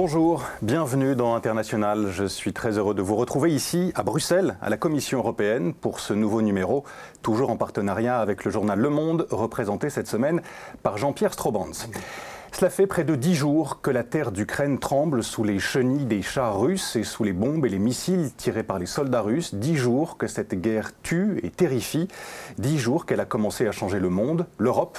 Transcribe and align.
Bonjour, 0.00 0.44
bienvenue 0.62 1.16
dans 1.16 1.34
International. 1.34 2.10
Je 2.12 2.22
suis 2.22 2.52
très 2.52 2.78
heureux 2.78 2.94
de 2.94 3.02
vous 3.02 3.16
retrouver 3.16 3.52
ici 3.52 3.90
à 3.96 4.04
Bruxelles, 4.04 4.56
à 4.62 4.70
la 4.70 4.76
Commission 4.76 5.18
européenne, 5.18 5.74
pour 5.74 5.98
ce 5.98 6.14
nouveau 6.14 6.40
numéro, 6.40 6.84
toujours 7.20 7.50
en 7.50 7.56
partenariat 7.56 8.20
avec 8.20 8.44
le 8.44 8.52
journal 8.52 8.78
Le 8.78 8.90
Monde, 8.90 9.26
représenté 9.32 9.90
cette 9.90 10.06
semaine 10.06 10.40
par 10.84 10.98
Jean-Pierre 10.98 11.32
Strobans. 11.32 11.88
Cela 12.52 12.70
fait 12.70 12.86
près 12.86 13.02
de 13.02 13.16
dix 13.16 13.34
jours 13.34 13.80
que 13.80 13.90
la 13.90 14.04
terre 14.04 14.30
d'Ukraine 14.30 14.78
tremble 14.78 15.24
sous 15.24 15.42
les 15.42 15.58
chenilles 15.58 16.06
des 16.06 16.22
chars 16.22 16.60
russes 16.60 16.94
et 16.94 17.02
sous 17.02 17.24
les 17.24 17.32
bombes 17.32 17.66
et 17.66 17.68
les 17.68 17.80
missiles 17.80 18.30
tirés 18.36 18.62
par 18.62 18.78
les 18.78 18.86
soldats 18.86 19.22
russes. 19.22 19.56
Dix 19.56 19.76
jours 19.76 20.16
que 20.16 20.28
cette 20.28 20.54
guerre 20.54 20.92
tue 21.02 21.40
et 21.42 21.50
terrifie. 21.50 22.06
Dix 22.56 22.78
jours 22.78 23.04
qu'elle 23.04 23.20
a 23.20 23.24
commencé 23.24 23.66
à 23.66 23.72
changer 23.72 23.98
le 23.98 24.10
monde, 24.10 24.46
l'Europe 24.58 24.96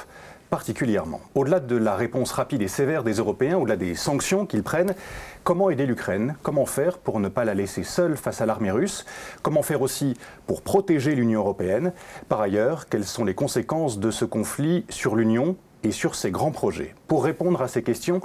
particulièrement. 0.50 1.22
Au-delà 1.36 1.60
de 1.60 1.76
la 1.76 1.96
réponse 1.96 2.32
rapide 2.32 2.62
et 2.62 2.68
sévère 2.68 3.04
des 3.04 3.14
Européens, 3.14 3.58
au-delà 3.58 3.76
des 3.76 3.96
sanctions 3.96 4.46
qu'ils 4.46 4.64
prennent, 4.64 4.96
comment 5.44 5.70
aider 5.70 5.86
l'Ukraine? 5.86 6.36
Comment 6.44 6.66
faire 6.66 6.98
pour 6.98 7.20
ne 7.20 7.30
pas 7.30 7.46
la 7.46 7.54
laisser 7.54 7.84
seule 7.84 8.18
face 8.18 8.42
à 8.42 8.46
l'armée 8.46 8.72
russe? 8.72 9.06
Comment 9.42 9.62
faire 9.62 9.82
aussi 9.82 10.16
pour 10.48 10.62
protéger 10.62 11.16
l'Union 11.16 11.42
européenne? 11.42 11.94
Par 12.28 12.42
ailleurs, 12.42 12.90
quelles 12.90 13.06
sont 13.06 13.26
les 13.26 13.36
conséquences 13.36 14.00
de 14.00 14.12
ce 14.12 14.26
conflit 14.26 14.86
sur 14.90 15.16
l'Union 15.16 15.56
et 15.84 15.92
sur 15.92 16.16
ses 16.16 16.32
grands 16.32 16.52
projets. 16.52 16.94
Pour 17.08 17.24
répondre 17.24 17.62
à 17.62 17.68
ces 17.68 17.84
questions, 17.84 18.22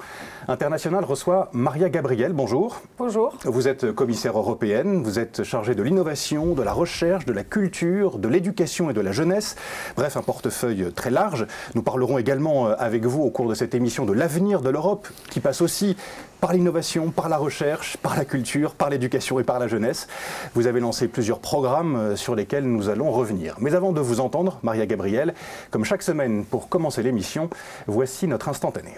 International 0.48 1.04
reçoit 1.04 1.50
Maria 1.52 1.88
Gabriel. 1.88 2.32
Bonjour. 2.32 2.82
Bonjour. 2.98 3.36
Vous 3.44 3.68
êtes 3.68 3.92
commissaire 3.92 4.36
européenne, 4.36 5.02
vous 5.02 5.18
êtes 5.18 5.42
chargée 5.42 5.74
de 5.74 5.82
l'innovation, 5.82 6.54
de 6.54 6.62
la 6.62 6.72
recherche, 6.72 7.24
de 7.24 7.32
la 7.32 7.44
culture, 7.44 8.18
de 8.18 8.28
l'éducation 8.28 8.90
et 8.90 8.92
de 8.92 9.00
la 9.00 9.12
jeunesse. 9.12 9.56
Bref, 9.96 10.16
un 10.16 10.22
portefeuille 10.22 10.92
très 10.92 11.10
large. 11.10 11.46
Nous 11.74 11.82
parlerons 11.82 12.18
également 12.18 12.68
euh, 12.68 12.74
avec 12.78 13.04
vous 13.04 13.22
au 13.22 13.30
cours 13.30 13.48
de 13.48 13.54
cette 13.54 13.74
émission 13.74 14.04
de 14.04 14.12
l'avenir 14.12 14.60
de 14.60 14.70
l'Europe, 14.70 15.08
qui 15.30 15.40
passe 15.40 15.60
aussi 15.60 15.96
par 16.44 16.52
l'innovation, 16.52 17.10
par 17.10 17.30
la 17.30 17.38
recherche, 17.38 17.96
par 17.96 18.16
la 18.16 18.26
culture, 18.26 18.74
par 18.74 18.90
l'éducation 18.90 19.40
et 19.40 19.44
par 19.44 19.58
la 19.58 19.66
jeunesse. 19.66 20.08
Vous 20.52 20.66
avez 20.66 20.78
lancé 20.78 21.08
plusieurs 21.08 21.38
programmes 21.40 21.96
euh, 21.96 22.16
sur 22.16 22.34
lesquels 22.34 22.64
nous 22.66 22.90
allons 22.90 23.10
revenir. 23.10 23.56
Mais 23.60 23.74
avant 23.74 23.92
de 23.92 24.00
vous 24.02 24.20
entendre, 24.20 24.60
Maria 24.62 24.84
Gabriel, 24.84 25.32
comme 25.70 25.86
chaque 25.86 26.02
semaine 26.02 26.44
pour 26.44 26.68
commencer 26.68 27.02
l'émission, 27.02 27.48
voici 27.86 28.28
notre 28.28 28.50
instantané. 28.50 28.90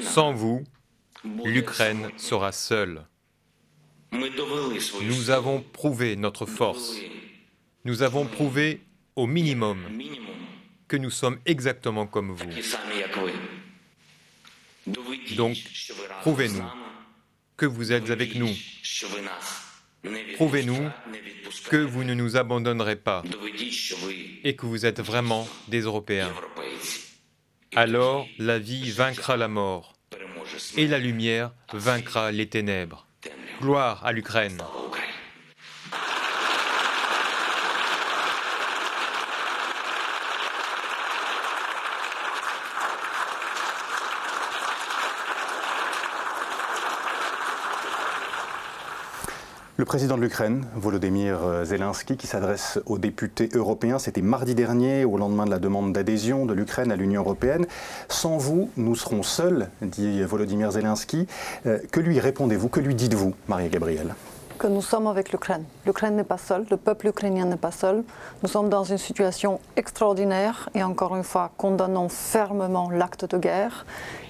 Sans 0.00 0.32
vous, 0.32 0.62
l'Ukraine 1.44 2.08
sera 2.16 2.52
seule. 2.52 3.02
Nous 4.12 5.30
avons 5.30 5.62
prouvé 5.74 6.16
notre 6.16 6.46
force. 6.46 6.94
Nous 7.84 8.02
avons 8.02 8.24
prouvé 8.24 8.80
au 9.14 9.26
minimum 9.26 9.76
que 10.92 10.98
nous 10.98 11.10
sommes 11.10 11.38
exactement 11.46 12.06
comme 12.06 12.32
vous. 12.32 12.50
Donc, 15.36 15.56
prouvez-nous 16.20 16.64
que 17.56 17.64
vous 17.64 17.92
êtes 17.92 18.10
avec 18.10 18.34
nous. 18.34 18.54
Prouvez-nous 20.34 20.90
que 21.70 21.78
vous 21.78 22.04
ne 22.04 22.12
nous 22.12 22.36
abandonnerez 22.36 22.96
pas 22.96 23.22
et 24.44 24.54
que 24.54 24.66
vous 24.66 24.84
êtes 24.84 25.00
vraiment 25.00 25.48
des 25.68 25.80
Européens. 25.80 26.30
Alors 27.74 28.26
la 28.38 28.58
vie 28.58 28.90
vaincra 28.90 29.38
la 29.38 29.48
mort 29.48 29.94
et 30.76 30.86
la 30.86 30.98
lumière 30.98 31.52
vaincra 31.72 32.32
les 32.32 32.50
ténèbres. 32.50 33.06
Gloire 33.62 34.04
à 34.04 34.12
l'Ukraine. 34.12 34.58
Le 49.82 49.86
président 49.86 50.16
de 50.16 50.22
l'Ukraine, 50.22 50.64
Volodymyr 50.76 51.64
Zelensky, 51.64 52.16
qui 52.16 52.28
s'adresse 52.28 52.78
aux 52.86 52.98
députés 52.98 53.48
européens, 53.52 53.98
c'était 53.98 54.22
mardi 54.22 54.54
dernier, 54.54 55.04
au 55.04 55.18
lendemain 55.18 55.44
de 55.44 55.50
la 55.50 55.58
demande 55.58 55.92
d'adhésion 55.92 56.46
de 56.46 56.54
l'Ukraine 56.54 56.92
à 56.92 56.96
l'Union 56.96 57.22
européenne. 57.22 57.66
Sans 58.08 58.36
vous, 58.36 58.70
nous 58.76 58.94
serons 58.94 59.24
seuls, 59.24 59.70
dit 59.80 60.22
Volodymyr 60.22 60.70
Zelensky. 60.70 61.26
Euh, 61.66 61.80
que 61.90 61.98
lui 61.98 62.20
répondez-vous? 62.20 62.68
Que 62.68 62.78
lui 62.78 62.94
dites-vous, 62.94 63.34
Maria 63.48 63.66
Gabriel 63.66 64.14
que 64.58 64.68
nous 64.68 64.82
sommes 64.82 65.08
avec 65.08 65.32
l'Ukraine. 65.32 65.64
L'Ukraine 65.84 66.14
n'est 66.14 66.22
pas 66.22 66.38
seule, 66.38 66.64
le 66.70 66.76
peuple 66.76 67.08
ukrainien 67.08 67.46
n'est 67.46 67.56
pas 67.56 67.72
seul. 67.72 68.04
Nous 68.44 68.48
sommes 68.48 68.68
dans 68.68 68.84
une 68.84 68.98
situation 68.98 69.58
extraordinaire 69.74 70.68
et 70.76 70.84
encore 70.84 71.16
une 71.16 71.24
fois, 71.24 71.50
condamnons 71.56 72.08
fermement 72.08 72.88
l'acte 72.88 73.24
de 73.24 73.38
guerre. 73.38 73.84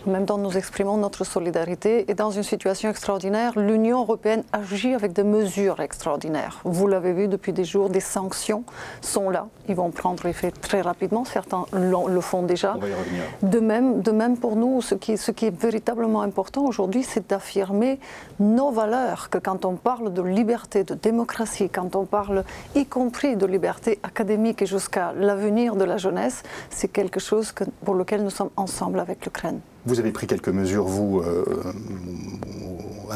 En 0.05 0.11
même 0.11 0.27
temps, 0.27 0.39
nous 0.39 0.59
exprimons 0.59 0.97
notre 0.97 1.23
solidarité 1.23 2.11
et 2.11 2.15
dans 2.15 2.33
une 2.33 2.43
situation 2.43 2.91
extraordinaire, 2.91 3.57
l'Union 3.57 4.01
européenne 4.01 4.43
agit 4.53 4.95
avec 4.95 5.13
des 5.13 5.23
mesures 5.23 5.81
extraordinaires. 5.81 6.61
Vous 6.65 6.89
l'avez 6.89 7.13
vu 7.13 7.29
depuis 7.29 7.53
des 7.53 7.65
jours, 7.65 7.89
des 7.89 8.01
sanctions 8.01 8.65
sont 9.01 9.31
là. 9.31 9.47
Ils 9.69 9.77
vont 9.77 9.91
prendre 9.91 10.27
effet 10.27 10.51
très 10.51 10.81
rapidement. 10.81 11.25
Certains 11.25 11.67
le 11.73 12.21
font 12.21 12.43
déjà. 12.43 12.75
On 12.77 12.81
va 12.81 12.89
y 12.89 12.95
revenir. 12.95 13.23
De 13.43 13.61
même, 13.61 14.03
de 14.03 14.11
même 14.11 14.37
pour 14.39 14.57
nous, 14.57 14.83
ce 14.83 14.97
qui, 14.97 15.17
ce 15.17 15.31
qui 15.31 15.47
est 15.47 15.57
véritablement 15.57 16.23
important 16.23 16.65
aujourd'hui, 16.65 17.05
c'est 17.05 17.31
d'affirmer 17.31 18.01
nos 18.41 18.73
valeurs. 18.73 19.31
Que 19.31 19.39
quand 19.39 19.65
on 19.65 19.77
parle 19.77 20.13
de 20.13 20.23
liberté, 20.23 20.83
de 20.83 20.95
démocratie, 20.95 21.69
quand 21.69 21.95
on 21.95 22.07
parle 22.07 22.43
y 22.75 22.87
compris 22.87 23.37
de 23.37 23.47
liberté 23.47 24.01
académique 24.03 24.63
et 24.63 24.67
jusqu'à 24.67 25.13
l'avenir 25.13 25.77
de 25.77 25.85
la 25.85 25.97
jeunesse, 25.97 26.43
c'est 26.71 26.89
quelque 26.89 27.21
chose 27.21 27.53
que, 27.53 27.63
pour 27.85 27.95
lequel 27.95 28.25
nous 28.25 28.31
sommes 28.31 28.51
ensemble 28.57 28.99
avec 28.99 29.25
l'Ukraine. 29.25 29.61
Vous 29.85 29.99
avez 29.99 30.13
pris 30.13 30.29
quelques 30.29 30.49
mesures, 30.49 30.85
vous, 30.85 31.21
euh, 31.21 31.45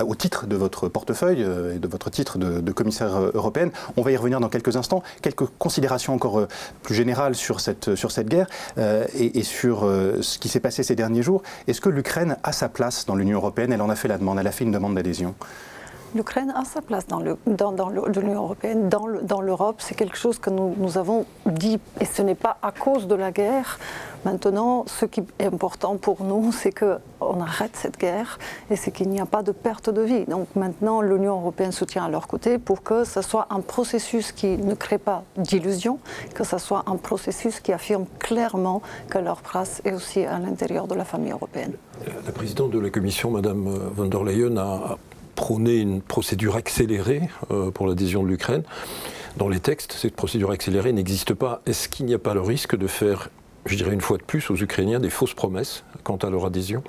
au 0.05 0.15
titre 0.17 0.49
de 0.49 0.57
votre 0.57 0.89
portefeuille 0.89 1.45
euh, 1.45 1.77
et 1.77 1.79
de 1.79 1.87
votre 1.87 2.11
titre 2.11 2.39
de, 2.39 2.73
commissaire 2.73 3.15
euh, 3.15 3.31
européenne. 3.35 3.71
On 3.97 4.03
va 4.03 4.11
y 4.11 4.17
revenir 4.17 4.41
dans 4.41 4.49
quelques 4.49 4.77
instants. 4.77 5.05
Quelques 5.23 5.47
considérations 5.59 6.13
encore 6.13 6.49
plus 6.83 6.95
générales 6.95 7.37
sur 7.37 7.61
cette, 7.61 7.95
sur 7.95 8.11
cette 8.11 8.29
guerre 8.29 8.49
et, 8.79 9.39
et, 9.39 9.43
sur 9.43 9.81
ce 10.21 10.39
qui 10.39 10.49
s'est 10.49 10.61
passé 10.61 10.83
ces 10.83 10.97
derniers 10.97 11.23
jours. 11.23 11.43
Est-ce 11.69 11.81
que 11.81 11.89
l'Ukraine 11.89 12.37
a 12.43 12.53
sa 12.53 12.69
place 12.69 13.07
dans 13.07 13.15
l'Union 13.15 13.39
européenne? 13.39 13.73
Elle 13.73 13.83
en 13.83 13.91
a 13.91 13.97
fait 13.97 14.09
la 14.09 14.19
demande, 14.19 14.39
elle 14.39 14.47
a 14.47 14.53
fait 14.53 14.65
une 14.65 14.73
demande 14.73 14.95
d'adhésion 14.95 15.35
l'Ukraine 16.15 16.53
a 16.55 16.65
sa 16.65 16.81
place 16.81 17.07
dans 17.07 17.21
l'Union 17.21 18.43
européenne, 18.43 18.89
dans 18.89 19.41
l'Europe. 19.41 19.77
C'est 19.79 19.95
quelque 19.95 20.17
chose 20.17 20.39
que 20.39 20.51
nous, 20.51 20.99
avons 20.99 21.27
dit, 21.47 21.79
et 22.01 22.05
ce 22.05 22.23
n'est 22.23 22.35
pas 22.35 22.57
à 22.63 22.73
cause 22.73 23.07
de 23.07 23.15
la 23.15 23.33
guerre. 23.33 23.79
Maintenant, 24.25 24.85
ce 24.89 25.05
qui 25.05 25.23
est 25.39 25.47
important 25.47 25.97
pour 25.97 26.25
nous, 26.25 26.51
c'est 26.51 26.73
qu'on 26.73 27.41
arrête 27.41 27.77
cette 27.77 27.97
guerre 27.97 28.39
et 28.71 28.77
c'est 28.77 28.91
qu'il 28.91 29.09
n'y 29.09 29.21
a 29.21 29.27
pas 29.27 29.45
de 29.45 29.53
perte 29.53 29.89
de 29.89 30.03
vie. 30.03 30.25
Donc 30.25 30.49
maintenant, 30.57 31.01
l'Union 31.01 31.37
européenne 31.39 31.71
se 31.71 31.85
tient 31.85 32.05
à 32.05 32.09
leur 32.09 32.27
côté 32.27 32.59
pour 32.59 32.83
que 32.83 33.05
ce 33.05 33.23
soit 33.23 33.47
un 33.51 33.61
processus 33.61 34.33
qui 34.33 34.59
ne 34.59 34.75
crée 34.75 34.99
pas 34.99 35.23
d'illusions, 35.37 36.01
que 36.35 36.43
ce 36.43 36.59
soit 36.59 36.83
un 36.87 36.97
processus 36.97 37.61
qui 37.61 37.73
affirme 37.73 38.07
clairement 38.19 38.83
que 39.09 39.19
leur 39.19 39.43
place 39.43 39.81
est 39.85 39.93
aussi 39.93 40.25
à 40.25 40.41
l'intérieur 40.41 40.89
de 40.89 40.97
la 40.97 41.05
famille 41.05 41.33
européenne. 41.33 41.75
La 42.25 42.33
présidente 42.33 42.73
de 42.73 42.81
la 42.81 42.91
Commission, 42.91 43.31
Madame 43.31 43.69
von 43.95 44.07
der 44.07 44.25
Leyen, 44.25 44.57
a 44.57 44.99
prôner 45.37 45.77
une 45.77 46.03
procédure 46.03 46.57
accélérée 46.57 47.29
euh, 47.53 47.71
pour 47.71 47.87
l'adhésion 47.87 48.25
de 48.25 48.29
l'Ukraine. 48.29 48.65
Dans 49.37 49.49
les 49.49 49.61
textes, 49.61 49.93
cette 49.93 50.17
procédure 50.17 50.51
accélérée 50.51 50.93
n'existe 50.93 51.35
pas. 51.35 51.61
Est-ce 51.67 51.89
qu'il 51.89 52.07
n'y 52.07 52.15
a 52.15 52.19
pas 52.19 52.35
le 52.35 52.41
risque 52.41 52.75
de 52.75 52.89
faire, 52.89 53.29
je 53.67 53.77
dirais 53.77 53.93
une 53.93 54.01
fois 54.01 54.17
de 54.17 54.25
plus, 54.25 54.51
aux 54.51 54.57
Ukrainiens 54.57 54.99
des 54.99 55.11
fausses 55.11 55.35
promesses 55.35 55.85
quant 56.03 56.17
à 56.17 56.31
leur 56.31 56.47
adhésion? 56.47 56.83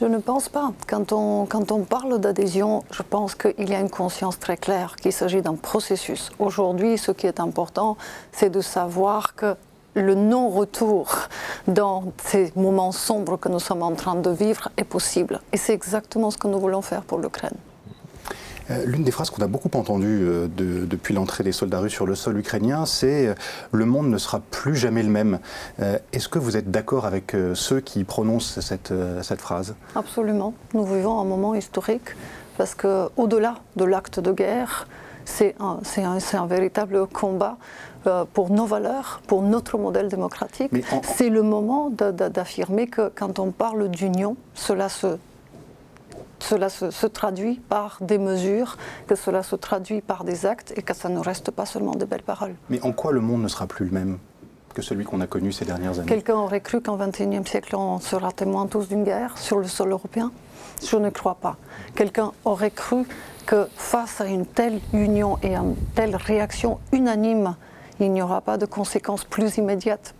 Je 0.00 0.06
ne 0.06 0.18
pense 0.18 0.48
pas. 0.48 0.72
Quand 0.86 1.12
on, 1.12 1.44
quand 1.46 1.72
on 1.72 1.84
parle 1.84 2.20
d'adhésion, 2.20 2.84
je 2.90 3.02
pense 3.02 3.34
qu'il 3.34 3.68
y 3.68 3.74
a 3.74 3.80
une 3.80 3.90
conscience 3.90 4.38
très 4.38 4.56
claire 4.56 4.96
qu'il 4.96 5.12
s'agit 5.12 5.42
d'un 5.42 5.56
processus. 5.56 6.30
Aujourd'hui, 6.38 6.96
ce 6.96 7.10
qui 7.12 7.26
est 7.26 7.40
important, 7.40 7.98
c'est 8.32 8.48
de 8.48 8.62
savoir 8.62 9.34
que 9.34 9.56
le 9.94 10.14
non-retour 10.14 11.28
dans 11.66 12.12
ces 12.24 12.52
moments 12.56 12.92
sombres 12.92 13.36
que 13.36 13.48
nous 13.48 13.60
sommes 13.60 13.82
en 13.82 13.94
train 13.94 14.14
de 14.14 14.30
vivre 14.30 14.68
est 14.76 14.84
possible. 14.84 15.40
Et 15.52 15.56
c'est 15.56 15.74
exactement 15.74 16.30
ce 16.30 16.38
que 16.38 16.48
nous 16.48 16.60
voulons 16.60 16.82
faire 16.82 17.02
pour 17.02 17.18
l'Ukraine. 17.18 17.56
Euh, 18.70 18.84
l'une 18.86 19.02
des 19.02 19.10
phrases 19.10 19.30
qu'on 19.30 19.42
a 19.42 19.48
beaucoup 19.48 19.70
entendues 19.74 20.20
euh, 20.22 20.48
depuis 20.56 21.14
l'entrée 21.14 21.44
des 21.44 21.52
soldats 21.52 21.80
russes 21.80 21.92
sur 21.92 22.06
le 22.06 22.14
sol 22.14 22.38
ukrainien, 22.38 22.86
c'est 22.86 23.28
euh, 23.28 23.34
le 23.72 23.84
monde 23.84 24.08
ne 24.08 24.18
sera 24.18 24.40
plus 24.40 24.76
jamais 24.76 25.02
le 25.02 25.08
même. 25.08 25.38
Est-ce 26.12 26.28
que 26.28 26.38
vous 26.38 26.56
êtes 26.56 26.70
d'accord 26.70 27.06
avec 27.06 27.34
ceux 27.54 27.80
qui 27.80 28.04
prononcent 28.04 28.60
cette, 28.60 28.92
cette 29.22 29.40
phrase? 29.40 29.74
Absolument. 29.94 30.54
Nous 30.74 30.84
vivons 30.84 31.20
un 31.20 31.24
moment 31.24 31.54
historique 31.54 32.14
parce 32.58 32.74
qu'au-delà 32.74 33.56
de 33.76 33.84
l'acte 33.84 34.20
de 34.20 34.32
guerre, 34.32 34.86
c'est 35.30 35.54
un, 35.60 35.78
un, 35.96 36.18
un, 36.38 36.46
véritable 36.46 37.06
combat 37.06 37.56
euh, 38.06 38.24
pour 38.32 38.50
nos 38.50 38.66
valeurs, 38.66 39.20
pour 39.26 39.42
notre 39.42 39.78
modèle 39.78 40.08
démocratique. 40.08 40.72
C'est 41.02 41.30
le 41.30 41.42
moment 41.42 41.90
d'affirmer 41.90 42.86
que 42.86 43.10
quand 43.14 43.38
on 43.38 43.50
parle 43.50 43.88
d'union, 43.88 44.36
cela 44.54 44.88
se 44.88 45.18
cela 46.42 46.70
se, 46.70 47.06
traduit 47.06 47.60
par 47.68 47.98
des 48.00 48.16
mesures, 48.16 48.78
que 49.06 49.14
cela 49.14 49.42
se 49.42 49.56
traduit 49.56 50.00
par 50.00 50.24
des 50.24 50.46
actes 50.46 50.72
et 50.74 50.82
que 50.82 50.94
ça 50.94 51.10
ne 51.10 51.18
reste 51.18 51.50
pas 51.50 51.66
seulement 51.66 51.92
de 51.92 52.06
belles 52.06 52.22
paroles. 52.22 52.54
Mais 52.70 52.80
en 52.82 52.92
quoi 52.92 53.12
le 53.12 53.20
monde 53.20 53.42
ne 53.42 53.48
sera 53.48 53.66
plus 53.66 53.84
le 53.84 53.90
même 53.90 54.18
que 54.74 54.80
celui 54.80 55.04
qu'on 55.04 55.20
a 55.20 55.26
connu 55.26 55.52
ces 55.52 55.66
dernières 55.66 55.98
années? 55.98 56.08
Quelqu'un 56.08 56.36
aurait 56.36 56.62
cru 56.62 56.80
qu'en 56.80 56.96
XXIe 56.96 57.46
siècle, 57.46 57.76
on 57.76 58.00
sera 58.00 58.32
témoin 58.32 58.66
tous 58.66 58.88
d'une 58.88 59.04
guerre 59.04 59.36
sur 59.36 59.58
le 59.58 59.68
sol 59.68 59.90
européen? 59.92 60.32
Je 60.82 60.96
ne 60.96 61.10
crois 61.10 61.34
pas. 61.34 61.56
Quelqu'un 61.94 62.32
aurait 62.46 62.70
cru 62.70 63.04
que 63.50 63.68
face 63.74 64.20
à 64.20 64.26
une 64.26 64.46
telle 64.46 64.78
union 64.92 65.36
et 65.42 65.56
à 65.56 65.58
une 65.58 65.74
telle 65.96 66.14
réaction 66.14 66.78
unanime, 66.92 67.56
il 67.98 68.12
n'y 68.12 68.22
aura 68.22 68.42
pas 68.42 68.58
de 68.58 68.64
conséquences 68.64 69.24
plus 69.24 69.56
immédiates 69.56 70.14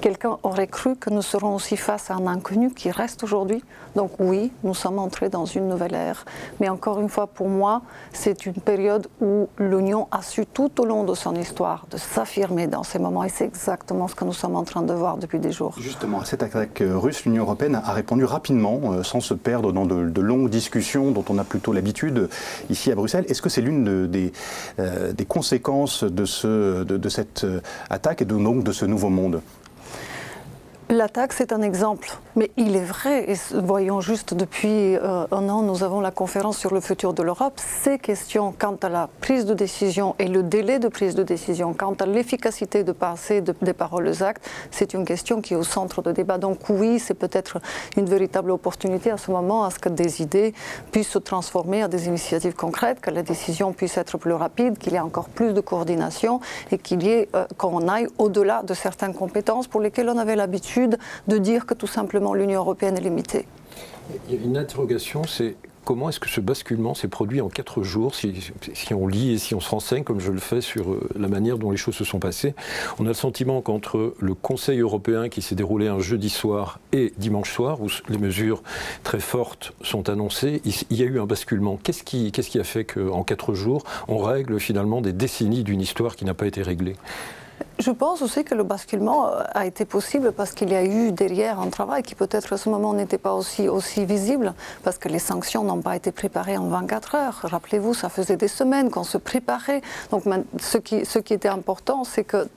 Quelqu'un 0.00 0.38
aurait 0.42 0.66
cru 0.66 0.96
que 0.96 1.10
nous 1.10 1.22
serons 1.22 1.54
aussi 1.54 1.76
face 1.76 2.10
à 2.10 2.14
un 2.14 2.26
inconnu 2.26 2.70
qui 2.70 2.90
reste 2.90 3.24
aujourd'hui. 3.24 3.62
Donc 3.94 4.12
oui, 4.18 4.52
nous 4.62 4.74
sommes 4.74 4.98
entrés 4.98 5.28
dans 5.28 5.46
une 5.46 5.68
nouvelle 5.68 5.94
ère. 5.94 6.24
Mais 6.60 6.68
encore 6.68 7.00
une 7.00 7.08
fois, 7.08 7.26
pour 7.26 7.48
moi, 7.48 7.82
c'est 8.12 8.46
une 8.46 8.54
période 8.54 9.08
où 9.20 9.48
l'Union 9.58 10.06
a 10.10 10.22
su 10.22 10.46
tout 10.46 10.80
au 10.80 10.84
long 10.84 11.04
de 11.04 11.14
son 11.14 11.34
histoire 11.34 11.86
de 11.90 11.96
s'affirmer 11.96 12.66
dans 12.66 12.82
ces 12.82 12.98
moments. 12.98 13.24
Et 13.24 13.28
c'est 13.28 13.44
exactement 13.44 14.06
ce 14.08 14.14
que 14.14 14.24
nous 14.24 14.32
sommes 14.32 14.56
en 14.56 14.64
train 14.64 14.82
de 14.82 14.92
voir 14.92 15.16
depuis 15.16 15.38
des 15.38 15.52
jours. 15.52 15.74
Justement, 15.80 16.20
à 16.20 16.24
cette 16.24 16.42
attaque 16.42 16.82
russe, 16.84 17.24
l'Union 17.24 17.44
européenne 17.44 17.80
a 17.82 17.92
répondu 17.92 18.24
rapidement, 18.24 18.80
euh, 18.92 19.02
sans 19.02 19.20
se 19.20 19.34
perdre 19.34 19.72
dans 19.72 19.86
de, 19.86 20.20
longues 20.20 20.50
discussions 20.50 21.10
dont 21.10 21.24
on 21.28 21.38
a 21.38 21.44
plutôt 21.44 21.72
l'habitude 21.72 22.28
ici 22.70 22.90
à 22.90 22.94
Bruxelles. 22.94 23.24
Est-ce 23.28 23.42
que 23.42 23.48
c'est 23.48 23.60
l'une 23.60 24.06
des, 24.06 24.32
euh, 24.78 25.12
conséquences 25.28 26.04
de, 26.04 26.24
de, 26.84 27.08
cette 27.08 27.44
euh, 27.44 27.60
attaque 27.90 28.22
et 28.22 28.24
donc 28.24 28.62
de 28.62 28.72
ce 28.72 28.84
nouveau 28.84 29.08
monde? 29.08 29.40
L'attaque, 30.88 31.32
c'est 31.32 31.52
un 31.52 31.62
exemple, 31.62 32.16
mais 32.36 32.52
il 32.56 32.76
est 32.76 32.84
vrai, 32.84 33.28
et 33.28 33.34
voyons 33.54 34.00
juste 34.00 34.34
depuis 34.34 34.94
euh, 34.94 35.26
un 35.32 35.48
an, 35.48 35.62
nous 35.62 35.82
avons 35.82 36.00
la 36.00 36.12
conférence 36.12 36.58
sur 36.58 36.72
le 36.72 36.78
futur 36.78 37.12
de 37.12 37.24
l'Europe, 37.24 37.54
ces 37.56 37.98
questions 37.98 38.54
quant 38.56 38.76
à 38.80 38.88
la 38.88 39.08
prise 39.20 39.46
de 39.46 39.54
décision 39.54 40.14
et 40.20 40.28
le 40.28 40.44
délai 40.44 40.78
de 40.78 40.86
prise 40.86 41.16
de 41.16 41.24
décision, 41.24 41.74
quant 41.74 41.94
à 41.94 42.06
l'efficacité 42.06 42.84
de 42.84 42.92
passer 42.92 43.40
des 43.40 43.72
paroles 43.72 44.06
aux 44.06 44.22
actes, 44.22 44.48
c'est 44.70 44.94
une 44.94 45.04
question 45.04 45.40
qui 45.40 45.54
est 45.54 45.56
au 45.56 45.64
centre 45.64 46.02
de 46.02 46.12
débat. 46.12 46.38
Donc 46.38 46.60
oui, 46.68 47.00
c'est 47.00 47.14
peut-être 47.14 47.58
une 47.96 48.06
véritable 48.06 48.52
opportunité 48.52 49.10
à 49.10 49.16
ce 49.16 49.32
moment 49.32 49.64
à 49.64 49.72
ce 49.72 49.80
que 49.80 49.88
des 49.88 50.22
idées 50.22 50.54
puissent 50.92 51.08
se 51.10 51.18
transformer 51.18 51.82
en 51.82 51.88
des 51.88 52.06
initiatives 52.06 52.54
concrètes, 52.54 53.00
que 53.00 53.10
la 53.10 53.24
décision 53.24 53.72
puisse 53.72 53.98
être 53.98 54.18
plus 54.18 54.34
rapide, 54.34 54.78
qu'il 54.78 54.92
y 54.92 54.96
ait 54.96 55.00
encore 55.00 55.30
plus 55.30 55.52
de 55.52 55.60
coordination 55.60 56.38
et 56.70 56.78
qu'il 56.78 57.02
y 57.02 57.08
ait, 57.08 57.28
euh, 57.34 57.44
qu'on 57.56 57.88
aille 57.88 58.06
au-delà 58.18 58.62
de 58.62 58.72
certaines 58.72 59.14
compétences 59.14 59.66
pour 59.66 59.80
lesquelles 59.80 60.08
on 60.08 60.18
avait 60.18 60.36
l'habitude 60.36 60.75
de 61.28 61.38
dire 61.38 61.66
que 61.66 61.74
tout 61.74 61.86
simplement 61.86 62.34
l'Union 62.34 62.60
européenne 62.60 62.96
est 62.96 63.00
limitée. 63.00 63.46
Il 64.28 64.34
y 64.34 64.38
a 64.38 64.44
une 64.44 64.56
interrogation, 64.56 65.24
c'est 65.24 65.56
comment 65.86 66.08
est-ce 66.08 66.18
que 66.18 66.28
ce 66.28 66.40
basculement 66.40 66.94
s'est 66.94 67.08
produit 67.08 67.40
en 67.40 67.48
quatre 67.48 67.84
jours 67.84 68.14
si, 68.14 68.34
on 68.92 69.06
lit 69.06 69.32
et 69.32 69.38
si 69.38 69.54
on 69.54 69.60
se 69.60 69.70
renseigne, 69.70 70.02
comme 70.02 70.18
je 70.18 70.32
le 70.32 70.40
fais, 70.40 70.60
sur 70.60 70.92
euh, 70.92 71.08
la 71.16 71.28
manière 71.28 71.58
dont 71.58 71.70
les 71.70 71.76
choses 71.76 71.94
se 71.94 72.04
sont 72.04 72.18
passées, 72.18 72.54
on 72.98 73.04
a 73.04 73.08
le 73.08 73.14
sentiment 73.14 73.62
qu'entre 73.62 74.14
le 74.18 74.34
Conseil 74.34 74.80
européen 74.80 75.28
qui 75.28 75.42
s'est 75.42 75.54
déroulé 75.54 75.86
un 75.86 76.00
jeudi 76.00 76.28
soir 76.28 76.80
et 76.92 77.12
dimanche 77.18 77.52
soir, 77.52 77.80
où 77.80 77.88
les 78.08 78.18
mesures 78.18 78.62
très 79.04 79.20
fortes 79.20 79.72
sont 79.80 80.08
annoncées, 80.08 80.60
il, 80.64 80.96
y 80.96 81.02
a 81.02 81.06
eu 81.06 81.20
un 81.20 81.26
basculement. 81.26 81.78
Qu'est-ce 81.82 82.02
qui, 82.02 82.32
qu'est-ce 82.32 82.50
qui 82.50 82.58
a 82.58 82.64
fait 82.64 82.84
qu'en 82.84 83.22
quatre 83.22 83.54
jours, 83.54 83.84
on 84.08 84.18
règle 84.18 84.58
finalement 84.58 85.00
des 85.00 85.12
décennies 85.12 85.62
d'une 85.62 85.80
histoire 85.80 86.16
qui 86.16 86.24
n'a 86.24 86.34
pas 86.34 86.46
été 86.46 86.62
réglée? 86.62 86.96
Je 87.78 87.90
pense 87.90 88.22
aussi 88.22 88.44
que 88.44 88.54
le 88.54 88.62
basculement 88.62 89.28
euh, 89.28 89.42
a 89.52 89.66
été 89.66 89.84
possible 89.84 90.32
parce 90.32 90.52
qu'il 90.52 90.70
y 90.70 90.74
a 90.74 90.84
eu 90.84 91.12
derrière 91.12 91.60
un 91.60 91.68
travail 91.68 92.02
qui 92.02 92.14
peut-être 92.14 92.52
à 92.52 92.56
ce 92.56 92.68
moment 92.68 92.94
n'était 92.94 93.18
pas 93.18 93.34
aussi, 93.34 93.68
aussi 93.68 94.04
visible, 94.04 94.54
parce 94.82 94.98
que 94.98 95.08
les 95.08 95.18
sanctions 95.18 95.62
n'ont 95.62 95.82
pas 95.82 95.96
été 95.96 96.10
préparées 96.10 96.56
en 96.56 96.68
24 96.68 97.14
heures. 97.14 97.40
Rappelez-vous, 97.42 97.92
ça 97.92 98.08
faisait 98.08 98.36
des 98.36 98.48
semaines 98.48 98.90
qu'on 98.90 99.04
se 99.04 99.18
préparait. 99.18 99.82
Donc 100.10 100.24
ce 100.58 100.78
qui, 100.78 101.04
ce 101.04 101.18
qui 101.18 101.34
était 101.34 101.48
important, 101.48 102.04
c'est 102.04 102.24
que 102.24 102.48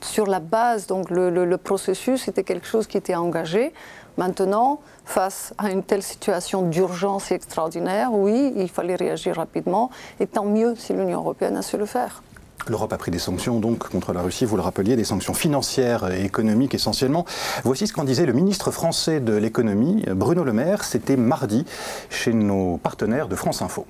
sur 0.00 0.26
la 0.26 0.40
base, 0.40 0.86
donc 0.86 1.10
le, 1.10 1.30
le, 1.30 1.44
le 1.44 1.56
processus 1.56 2.26
était 2.26 2.44
quelque 2.44 2.66
chose 2.66 2.86
qui 2.86 2.96
était 2.96 3.14
engagé. 3.14 3.72
Maintenant, 4.18 4.80
face 5.04 5.54
à 5.58 5.70
une 5.70 5.82
telle 5.82 6.02
situation 6.02 6.62
d'urgence 6.62 7.30
extraordinaire, 7.30 8.12
oui, 8.12 8.52
il 8.56 8.68
fallait 8.68 8.96
réagir 8.96 9.36
rapidement, 9.36 9.90
et 10.18 10.26
tant 10.26 10.44
mieux 10.44 10.74
si 10.76 10.92
l'Union 10.92 11.20
européenne 11.20 11.56
a 11.56 11.62
su 11.62 11.76
le 11.76 11.86
faire. 11.86 12.22
L'Europe 12.68 12.92
a 12.92 12.98
pris 12.98 13.10
des 13.10 13.18
sanctions 13.18 13.60
donc 13.60 13.88
contre 13.88 14.12
la 14.12 14.22
Russie, 14.22 14.44
vous 14.44 14.56
le 14.56 14.62
rappeliez, 14.62 14.96
des 14.96 15.04
sanctions 15.04 15.34
financières 15.34 16.10
et 16.10 16.24
économiques 16.24 16.74
essentiellement. 16.74 17.24
Voici 17.64 17.86
ce 17.86 17.92
qu'en 17.92 18.04
disait 18.04 18.26
le 18.26 18.32
ministre 18.32 18.70
français 18.70 19.20
de 19.20 19.34
l'économie, 19.34 20.04
Bruno 20.08 20.44
Le 20.44 20.52
Maire, 20.52 20.84
c'était 20.84 21.16
mardi 21.16 21.64
chez 22.10 22.32
nos 22.32 22.78
partenaires 22.78 23.28
de 23.28 23.36
France 23.36 23.62
Info. 23.62 23.86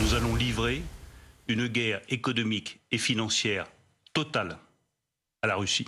Nous 0.00 0.14
allons 0.14 0.34
livrer 0.34 0.82
une 1.48 1.66
guerre 1.66 2.00
économique 2.08 2.80
et 2.92 2.98
financière 2.98 3.66
totale 4.12 4.58
à 5.42 5.46
la 5.46 5.56
Russie. 5.56 5.86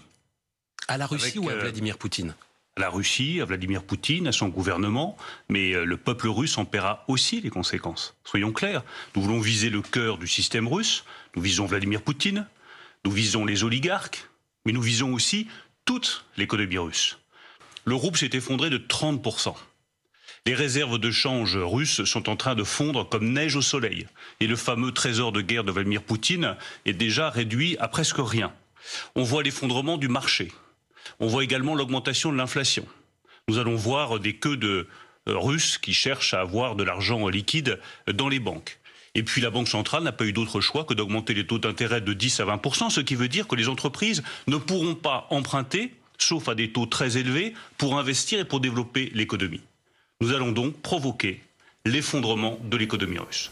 À 0.88 0.96
la 0.96 1.06
Russie 1.06 1.38
ou 1.38 1.48
à 1.48 1.52
euh, 1.52 1.60
Vladimir 1.60 1.98
Poutine? 1.98 2.34
La 2.76 2.88
Russie, 2.88 3.40
à 3.40 3.44
Vladimir 3.44 3.82
Poutine, 3.82 4.26
à 4.26 4.32
son 4.32 4.49
gouvernement, 4.49 5.17
mais 5.49 5.72
euh, 5.72 5.84
le 5.84 5.96
peuple 5.96 6.28
russe 6.28 6.56
en 6.58 6.64
paiera 6.64 7.05
aussi 7.08 7.40
les 7.40 7.50
conséquences. 7.50 8.17
Soyons 8.25 8.52
clairs, 8.52 8.82
nous 9.14 9.22
voulons 9.22 9.40
viser 9.40 9.70
le 9.70 9.82
cœur 9.82 10.19
du 10.19 10.26
système 10.26 10.69
russe, 10.69 11.05
nous 11.37 11.43
visons 11.43 11.67
Vladimir 11.67 12.02
Poutine, 12.02 12.46
nous 13.05 13.11
visons 13.11 13.44
les 13.44 13.64
oligarques, 13.64 14.28
mais 14.64 14.72
nous 14.72 14.82
visons 14.82 15.12
aussi 15.12 15.49
toute 15.84 16.25
l'économie 16.37 16.78
russe. 16.78 17.19
Le 17.84 17.94
rouble 17.94 18.19
s'est 18.19 18.31
effondré 18.34 18.70
de 18.70 18.78
30%. 18.78 19.55
Les 20.46 20.55
réserves 20.55 20.99
de 20.99 21.11
change 21.11 21.56
russes 21.56 22.05
sont 22.05 22.28
en 22.28 22.37
train 22.37 22.55
de 22.55 22.64
fondre 22.64 23.08
comme 23.08 23.32
neige 23.32 23.56
au 23.56 23.62
soleil. 23.62 24.06
Et 24.40 24.46
le 24.46 24.56
fameux 24.56 24.93
trésor 24.93 25.32
de 25.32 25.43
guerre 25.43 25.64
de 25.64 25.73
Vladimir 25.73 26.02
Poutine 26.02 26.56
est 26.87 26.94
déjà 26.94 27.28
réduit 27.28 27.76
à 27.78 27.88
presque 27.88 28.19
rien. 28.19 28.52
On 29.14 29.23
voit 29.23 29.43
l'effondrement 29.43 29.99
du 29.99 30.08
marché. 30.08 30.52
On 31.18 31.26
voit 31.26 31.44
également 31.44 31.74
l'augmentation 31.74 32.32
de 32.32 32.36
l'inflation. 32.36 32.86
Nous 33.48 33.58
allons 33.58 33.76
voir 33.76 34.20
des 34.20 34.36
queues 34.36 34.56
de 34.56 34.86
euh, 35.28 35.38
Russes 35.38 35.78
qui 35.78 35.92
cherchent 35.92 36.34
à 36.34 36.40
avoir 36.40 36.76
de 36.76 36.84
l'argent 36.84 37.28
liquide 37.28 37.80
dans 38.12 38.28
les 38.28 38.38
banques. 38.38 38.78
Et 39.14 39.22
puis 39.22 39.40
la 39.40 39.50
Banque 39.50 39.68
centrale 39.68 40.04
n'a 40.04 40.12
pas 40.12 40.24
eu 40.24 40.32
d'autre 40.32 40.60
choix 40.60 40.84
que 40.84 40.94
d'augmenter 40.94 41.34
les 41.34 41.46
taux 41.46 41.58
d'intérêt 41.58 42.00
de 42.00 42.12
10 42.12 42.40
à 42.40 42.44
20% 42.44 42.90
ce 42.90 43.00
qui 43.00 43.16
veut 43.16 43.28
dire 43.28 43.49
que 43.49 43.56
les 43.56 43.68
entreprises 43.68 44.23
ne 44.46 44.56
pourront 44.56 44.94
pas 44.94 45.26
emprunter, 45.30 45.92
sauf 46.18 46.49
à 46.49 46.54
des 46.54 46.70
taux 46.70 46.87
très 46.87 47.16
élevés, 47.16 47.54
pour 47.76 47.99
investir 47.99 48.38
et 48.38 48.44
pour 48.44 48.61
développer 48.61 49.11
l'économie. 49.14 49.62
Nous 50.20 50.32
allons 50.32 50.52
donc 50.52 50.80
provoquer 50.80 51.42
l'effondrement 51.85 52.58
de 52.62 52.76
l'économie 52.76 53.18
russe. 53.18 53.50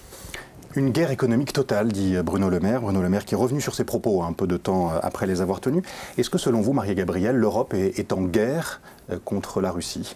Une 0.77 0.91
guerre 0.91 1.11
économique 1.11 1.55
totale, 1.55 1.89
dit 1.89 2.17
Bruno 2.23 2.51
Le 2.51 2.61
Maire. 2.61 2.83
Bruno 2.83 3.01
Le 3.01 3.09
Maire 3.09 3.25
qui 3.25 3.35
est 3.35 3.39
revenu 3.39 3.61
sur 3.61 3.75
ses 3.75 3.85
propos 3.85 4.23
un 4.23 4.35
peu 4.35 4.47
de 4.47 4.59
temps 4.59 4.91
euh, 4.91 4.99
après 5.03 5.27
les 5.27 5.41
avoir 5.41 5.61
tenus. 5.61 5.83
Est-ce 6.19 6.29
que 6.29 6.37
selon 6.37 6.61
vous, 6.61 6.75
Maria 6.75 6.95
Gabriel, 6.95 7.37
l'Europe 7.37 7.73
est, 7.73 8.13
en 8.13 8.23
guerre 8.23 8.83
euh, 9.11 9.19
contre 9.25 9.63
la 9.63 9.71
Russie? 9.71 10.15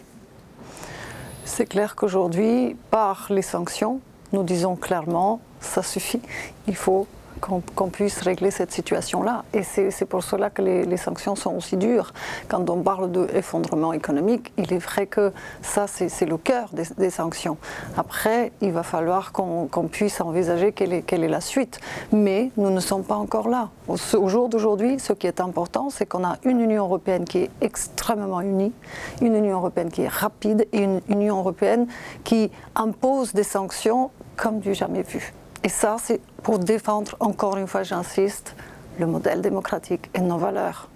C'est 1.46 1.66
clair 1.66 1.96
qu'aujourd'hui, 1.96 2.76
par 2.90 3.28
les 3.30 3.42
sanctions, 3.42 4.00
nous 4.32 4.42
disons 4.42 4.76
clairement, 4.76 5.40
ça 5.60 5.82
suffit. 5.82 6.20
Il 6.68 6.76
faut 6.76 7.06
qu'on 7.42 7.88
puisse 7.88 8.20
régler 8.20 8.52
cette 8.52 8.70
situation-là. 8.70 9.44
Et 9.52 9.62
c'est 9.64 10.04
pour 10.04 10.22
cela 10.22 10.48
que 10.48 10.62
les, 10.62 10.96
sanctions 10.96 11.34
sont 11.34 11.56
aussi 11.56 11.76
dures. 11.76 12.12
Quand 12.48 12.70
on 12.70 12.82
parle 12.82 13.10
d'effondrement 13.10 13.92
économique, 13.92 14.52
il 14.56 14.72
est 14.72 14.78
vrai 14.78 15.06
que 15.06 15.32
ça, 15.60 15.86
c'est 15.88 16.24
le 16.24 16.36
cœur 16.36 16.70
des, 16.72 17.10
sanctions. 17.10 17.58
Après, 17.96 18.52
il 18.60 18.70
va 18.70 18.84
falloir 18.84 19.32
qu'on 19.32 19.88
puisse 19.90 20.20
envisager 20.20 20.72
quelle 20.72 20.92
est, 20.92 21.28
la 21.28 21.40
suite. 21.40 21.80
Mais 22.12 22.50
nous 22.56 22.70
ne 22.70 22.80
sommes 22.80 23.04
pas 23.04 23.16
encore 23.16 23.48
là. 23.48 23.70
Au, 23.88 23.96
au 24.16 24.28
jour 24.28 24.48
d'aujourd'hui, 24.48 25.00
ce 25.00 25.12
qui 25.12 25.26
est 25.26 25.40
important, 25.40 25.90
c'est 25.90 26.06
qu'on 26.06 26.24
a 26.24 26.36
une 26.44 26.60
Union 26.60 26.84
européenne 26.84 27.24
qui 27.24 27.38
est 27.38 27.50
extrêmement 27.60 28.40
unie, 28.40 28.72
une 29.20 29.34
Union 29.34 29.58
européenne 29.58 29.90
qui 29.90 30.02
est 30.02 30.08
rapide 30.08 30.68
et 30.72 30.82
une 30.82 31.00
Union 31.08 31.38
européenne 31.38 31.88
qui 32.22 32.50
impose 32.76 33.32
des 33.32 33.42
sanctions 33.42 34.10
comme 34.36 34.60
du 34.60 34.74
jamais 34.74 35.02
vu. 35.02 35.32
Et 35.64 35.68
ça, 35.68 35.96
c'est 36.02 36.20
pour 36.42 36.58
défendre, 36.58 37.16
encore 37.20 37.56
une 37.56 37.66
fois, 37.66 37.82
j'insiste, 37.84 38.54
le 38.98 39.06
modèle 39.06 39.40
démocratique 39.40 40.10
et 40.14 40.20
nos 40.20 40.36
valeurs. 40.36 40.88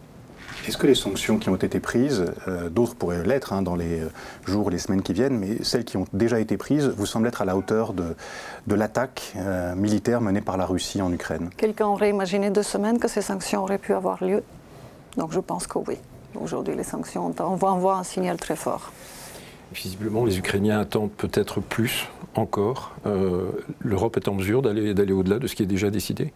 Est-ce 0.66 0.76
que 0.76 0.87
les 0.88 0.96
sanctions 0.96 1.38
qui 1.38 1.49
ont 1.49 1.56
été 1.56 1.78
prises, 1.78 2.25
euh, 2.49 2.68
d'autres 2.68 2.96
pourraient 2.96 3.23
l'être 3.23 3.52
hein, 3.52 3.62
dans 3.62 3.76
les 3.76 4.00
euh, 4.00 4.08
jours, 4.46 4.70
les 4.70 4.78
semaines 4.78 5.02
qui 5.02 5.12
viennent, 5.12 5.38
mais 5.38 5.62
celles 5.62 5.85
qui 5.85 5.96
ont 5.96 6.06
déjà 6.12 6.40
été 6.40 6.56
prises 6.56 6.88
vous 6.88 7.06
semblent 7.06 7.28
être 7.28 7.42
à 7.42 7.44
la 7.44 7.56
hauteur 7.56 7.92
de, 7.92 8.16
de 8.66 8.75
l'attaque 8.75 9.35
euh, 9.37 9.76
militaire 9.76 10.20
menée 10.20 10.40
par 10.40 10.56
la 10.56 10.66
Russie 10.66 11.00
en 11.00 11.12
Ukraine? 11.12 11.50
Quelqu'un 11.56 11.87
aurait 11.87 12.11
imaginé 12.11 12.50
deux 12.50 12.64
semaines 12.64 12.99
que 12.99 13.06
ces 13.06 13.23
sanctions 13.23 13.62
auraient 13.62 13.78
pu 13.78 13.92
avoir 13.94 14.25
lieu? 14.25 14.42
Donc 15.16 15.32
je 15.32 15.40
pense 15.40 15.68
que 15.68 15.78
oui. 15.78 15.99
Aujourd'hui, 16.35 16.75
les 16.75 16.85
sanctions 16.85 17.32
envoient 17.38 17.96
un 17.96 18.04
signal 18.04 18.37
très 18.37 18.56
fort. 18.56 18.92
Visiblement, 19.73 20.25
les 20.25 20.38
Ukrainiens 20.38 20.80
attendent 20.80 21.12
peut-être 21.12 21.61
plus 21.61 22.08
encore. 22.35 22.94
Euh, 23.06 23.50
L'Europe 23.80 24.16
est 24.16 24.28
en 24.28 24.35
mesure 24.35 24.62
d'aller 24.62 25.12
au-delà 25.12 25.38
de 25.38 25.46
ce 25.46 25.54
qui 25.54 25.62
est 25.62 25.66
déjà 25.66 25.90
décidé? 25.90 26.32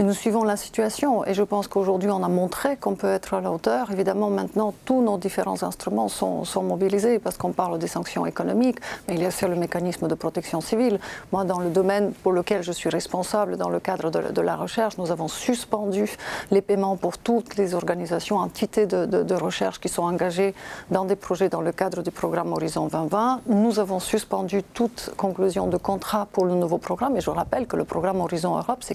Nous 0.00 0.14
suivons 0.14 0.44
la 0.44 0.56
situation 0.56 1.26
et 1.26 1.34
je 1.34 1.42
pense 1.42 1.68
qu'aujourd'hui 1.68 2.08
on 2.08 2.22
a 2.22 2.28
montré 2.28 2.78
qu'on 2.78 2.94
peut 2.94 3.10
être 3.10 3.34
à 3.34 3.42
la 3.42 3.52
hauteur. 3.52 3.90
Évidemment, 3.90 4.30
maintenant, 4.30 4.72
tous 4.86 5.02
nos 5.02 5.18
différents 5.18 5.62
instruments 5.62 6.08
sont, 6.08 6.62
mobilisés 6.62 7.18
parce 7.18 7.36
qu'on 7.36 7.52
parle 7.52 7.78
des 7.78 7.86
sanctions 7.86 8.24
économiques, 8.24 8.78
mais 9.06 9.14
il 9.14 9.20
y 9.20 9.26
a 9.26 9.28
aussi 9.28 9.44
le 9.44 9.56
mécanisme 9.56 10.08
de 10.08 10.14
protection 10.14 10.62
civile. 10.62 11.00
Moi, 11.32 11.44
dans 11.44 11.58
le 11.58 11.68
domaine 11.68 12.12
pour 12.22 12.32
lequel 12.32 12.62
je 12.62 12.72
suis 12.72 12.88
responsable, 12.88 13.58
dans 13.58 13.68
le 13.68 13.78
cadre 13.78 14.10
de, 14.10 14.40
la 14.40 14.56
recherche, 14.56 14.96
nous 14.96 15.10
avons 15.10 15.28
suspendu 15.28 16.08
les 16.50 16.62
paiements 16.62 16.96
pour 16.96 17.18
toutes 17.18 17.56
les 17.56 17.74
organisations, 17.74 18.38
entités 18.38 18.86
de, 18.86 19.04
de, 19.04 19.34
recherche 19.34 19.80
qui 19.80 19.90
sont 19.90 20.04
engagées 20.04 20.54
dans 20.90 21.04
des 21.04 21.16
projets 21.16 21.50
dans 21.50 21.60
le 21.60 21.72
cadre 21.72 22.02
du 22.02 22.10
programme 22.10 22.52
Horizon 22.52 22.86
2020. 22.86 23.42
Nous 23.48 23.78
avons 23.78 24.00
suspendu 24.00 24.62
toute 24.62 25.10
conclusion 25.18 25.66
de 25.66 25.76
contrat 25.76 26.26
pour 26.32 26.46
le 26.46 26.54
nouveau 26.54 26.78
programme 26.78 27.18
et 27.18 27.20
je 27.20 27.28
rappelle 27.28 27.66
que 27.66 27.76
le 27.76 27.84
programme 27.84 28.22
Horizon 28.22 28.56
Europe, 28.56 28.78
c'est 28.80 28.94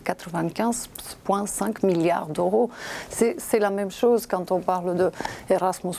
95,5 1.27 1.85
milliards 1.85 2.27
d'euros. 2.27 2.69
C'est 3.09 3.59
la 3.59 3.69
même 3.69 3.91
chose 3.91 4.27
quand 4.27 4.51
on 4.51 4.59
parle 4.59 4.95
de 4.95 5.11
Erasmus. 5.49 5.95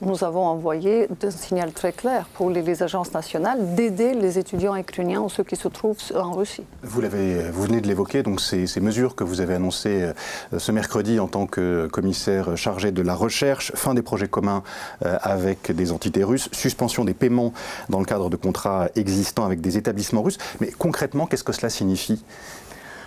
Nous 0.00 0.24
avons 0.24 0.44
envoyé 0.46 1.08
un 1.22 1.30
signal 1.30 1.72
très 1.72 1.92
clair 1.92 2.26
pour 2.34 2.50
les, 2.50 2.82
agences 2.82 3.12
nationales 3.14 3.74
d'aider 3.74 4.12
les 4.12 4.38
étudiants 4.38 4.76
ukrainiens 4.76 5.20
ou 5.20 5.30
ceux 5.30 5.44
qui 5.44 5.56
se 5.56 5.68
trouvent 5.68 5.96
en 6.14 6.32
Russie. 6.32 6.64
Vous, 6.82 7.00
venez 7.00 7.80
de 7.80 7.86
l'évoquer, 7.86 8.22
donc 8.22 8.40
ces, 8.40 8.66
ces, 8.66 8.80
mesures 8.80 9.14
que 9.14 9.24
vous 9.24 9.40
avez 9.40 9.54
annoncées 9.54 10.12
euh, 10.52 10.58
ce 10.58 10.72
mercredi 10.72 11.18
en 11.18 11.26
tant 11.26 11.46
que 11.46 11.88
commissaire 11.90 12.56
chargé 12.56 12.92
de 12.92 13.02
la 13.02 13.14
recherche, 13.14 13.72
fin 13.74 13.94
des 13.94 14.02
projets 14.02 14.28
communs 14.28 14.62
euh, 15.04 15.16
avec 15.22 15.72
des 15.72 15.92
entités 15.92 16.22
russes, 16.22 16.48
suspension 16.52 17.04
des 17.04 17.14
paiements 17.14 17.52
dans 17.88 18.00
le 18.00 18.04
cadre 18.04 18.28
de 18.28 18.36
contrats 18.36 18.88
existants 18.94 19.46
avec 19.46 19.60
des 19.60 19.78
établissements 19.78 20.22
russes. 20.22 20.38
Mais 20.60 20.70
concrètement, 20.70 21.26
qu'est-ce 21.26 21.44
que 21.44 21.52
cela 21.52 21.70
signifie? 21.70 22.22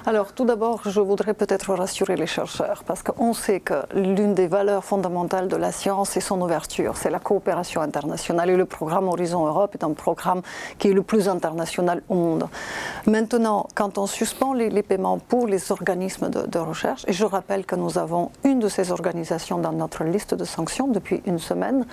Alors, 0.06 0.32
tout 0.34 0.46
d'abord, 0.46 0.82
je 0.86 1.02
voudrais 1.02 1.34
peut-être 1.34 1.74
rassurer 1.74 2.16
les 2.16 2.26
chercheurs, 2.26 2.84
parce 2.86 3.04
qu'on 3.04 3.34
sait 3.34 3.60
que 3.60 3.74
l'une 3.94 4.34
des 4.34 4.48
valeurs 4.48 4.84
fondamentales 4.84 5.48
de 5.48 5.56
la 5.56 5.72
science, 5.72 6.12
c'est 6.12 6.22
son 6.22 6.40
ouverture, 6.42 6.96
c'est 6.96 7.10
la 7.10 7.20
coopération 7.20 7.82
internationale. 7.82 8.50
Et 8.50 8.56
le 8.56 8.66
programme 8.66 9.08
Horizon 9.08 9.46
Europe 9.46 9.76
est 9.76 9.84
un 9.84 9.94
programme 9.94 10.42
qui 10.78 10.90
est 10.90 10.94
le 10.94 11.04
plus 11.04 11.28
international 11.28 12.02
au 12.08 12.16
monde. 12.16 12.48
Maintenant, 13.08 13.68
quand 13.76 13.98
on 13.98 14.08
suspend 14.08 14.54
les, 14.54 14.84
paiements 14.84 15.20
pour 15.20 15.48
les 15.48 15.72
organismes 15.72 16.30
de, 16.30 16.48
de, 16.48 16.60
recherche, 16.60 17.04
et 17.08 17.14
je 17.14 17.26
rappelle 17.26 17.66
que 17.66 17.76
nous 17.76 17.98
avons 17.98 18.32
une 18.44 18.60
de 18.60 18.70
ces 18.70 18.92
organisations 18.92 19.58
dans 19.58 19.74
notre 19.74 20.06
liste 20.06 20.34
de 20.34 20.46
sanctions 20.46 20.88
depuis 20.88 21.22
une 21.26 21.40
semaine, 21.40 21.86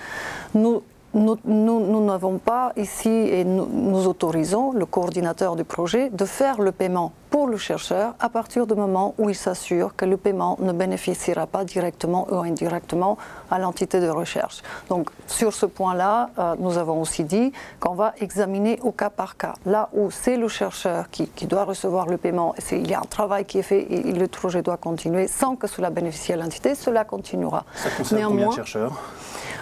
nous 0.53 0.81
nous 1.17 2.05
n'avons 2.05 2.37
pas 2.37 2.73
ici, 2.75 3.09
et 3.09 3.43
nous, 3.43 3.67
nous, 3.71 4.07
autorisons 4.07 4.71
le 4.71 4.85
coordinateur 4.85 5.55
du 5.55 5.63
projet 5.63 6.09
de 6.09 6.25
faire 6.25 6.61
le 6.61 6.71
paiement 6.71 7.11
pour 7.29 7.47
le 7.47 7.57
chercheur 7.57 8.15
à 8.19 8.29
partir 8.29 8.67
du 8.67 8.73
moment 8.73 9.13
où 9.17 9.29
il 9.29 9.35
s'assure 9.35 9.95
que 9.95 10.05
le 10.05 10.17
paiement 10.17 10.57
ne 10.59 10.71
bénéficiera 10.71 11.45
pas 11.45 11.65
directement 11.65 12.27
ou 12.31 12.37
indirectement 12.37 13.17
à 13.51 13.59
l'entité 13.59 13.99
de 13.99 14.09
recherche. 14.09 14.61
Donc 14.89 15.09
sur 15.27 15.53
ce 15.53 15.65
point-là, 15.65 16.29
euh, 16.39 16.55
nous 16.59 16.77
avons 16.77 17.01
aussi 17.01 17.23
dit 17.23 17.51
qu'on 17.79 17.95
va 17.95 18.13
examiner 18.19 18.79
au 18.81 18.91
cas 18.91 19.09
par 19.09 19.37
cas. 19.37 19.53
Là 19.65 19.89
où 19.93 20.09
c'est 20.09 20.37
le 20.37 20.47
chercheur 20.47 21.09
qui, 21.09 21.27
qui, 21.27 21.47
doit 21.47 21.65
recevoir 21.65 22.07
le 22.07 22.17
paiement, 22.17 22.55
il 22.71 22.89
y 22.89 22.93
a 22.93 22.99
un 22.99 23.09
travail 23.09 23.45
qui 23.45 23.59
est 23.59 23.63
fait 23.63 23.85
et 23.91 24.13
le 24.13 24.27
projet 24.27 24.61
doit 24.61 24.77
continuer 24.77 25.27
sans 25.27 25.55
que 25.55 25.67
cela 25.67 25.89
bénéficie 25.89 26.33
à 26.33 26.37
l'entité, 26.37 26.75
cela 26.75 27.03
continuera. 27.03 27.65
Ça 27.75 27.89
concerne 27.89 28.19
Néanmoins, 28.19 28.45
combien 28.45 28.49
de 28.49 28.67
chercheurs? 28.67 28.93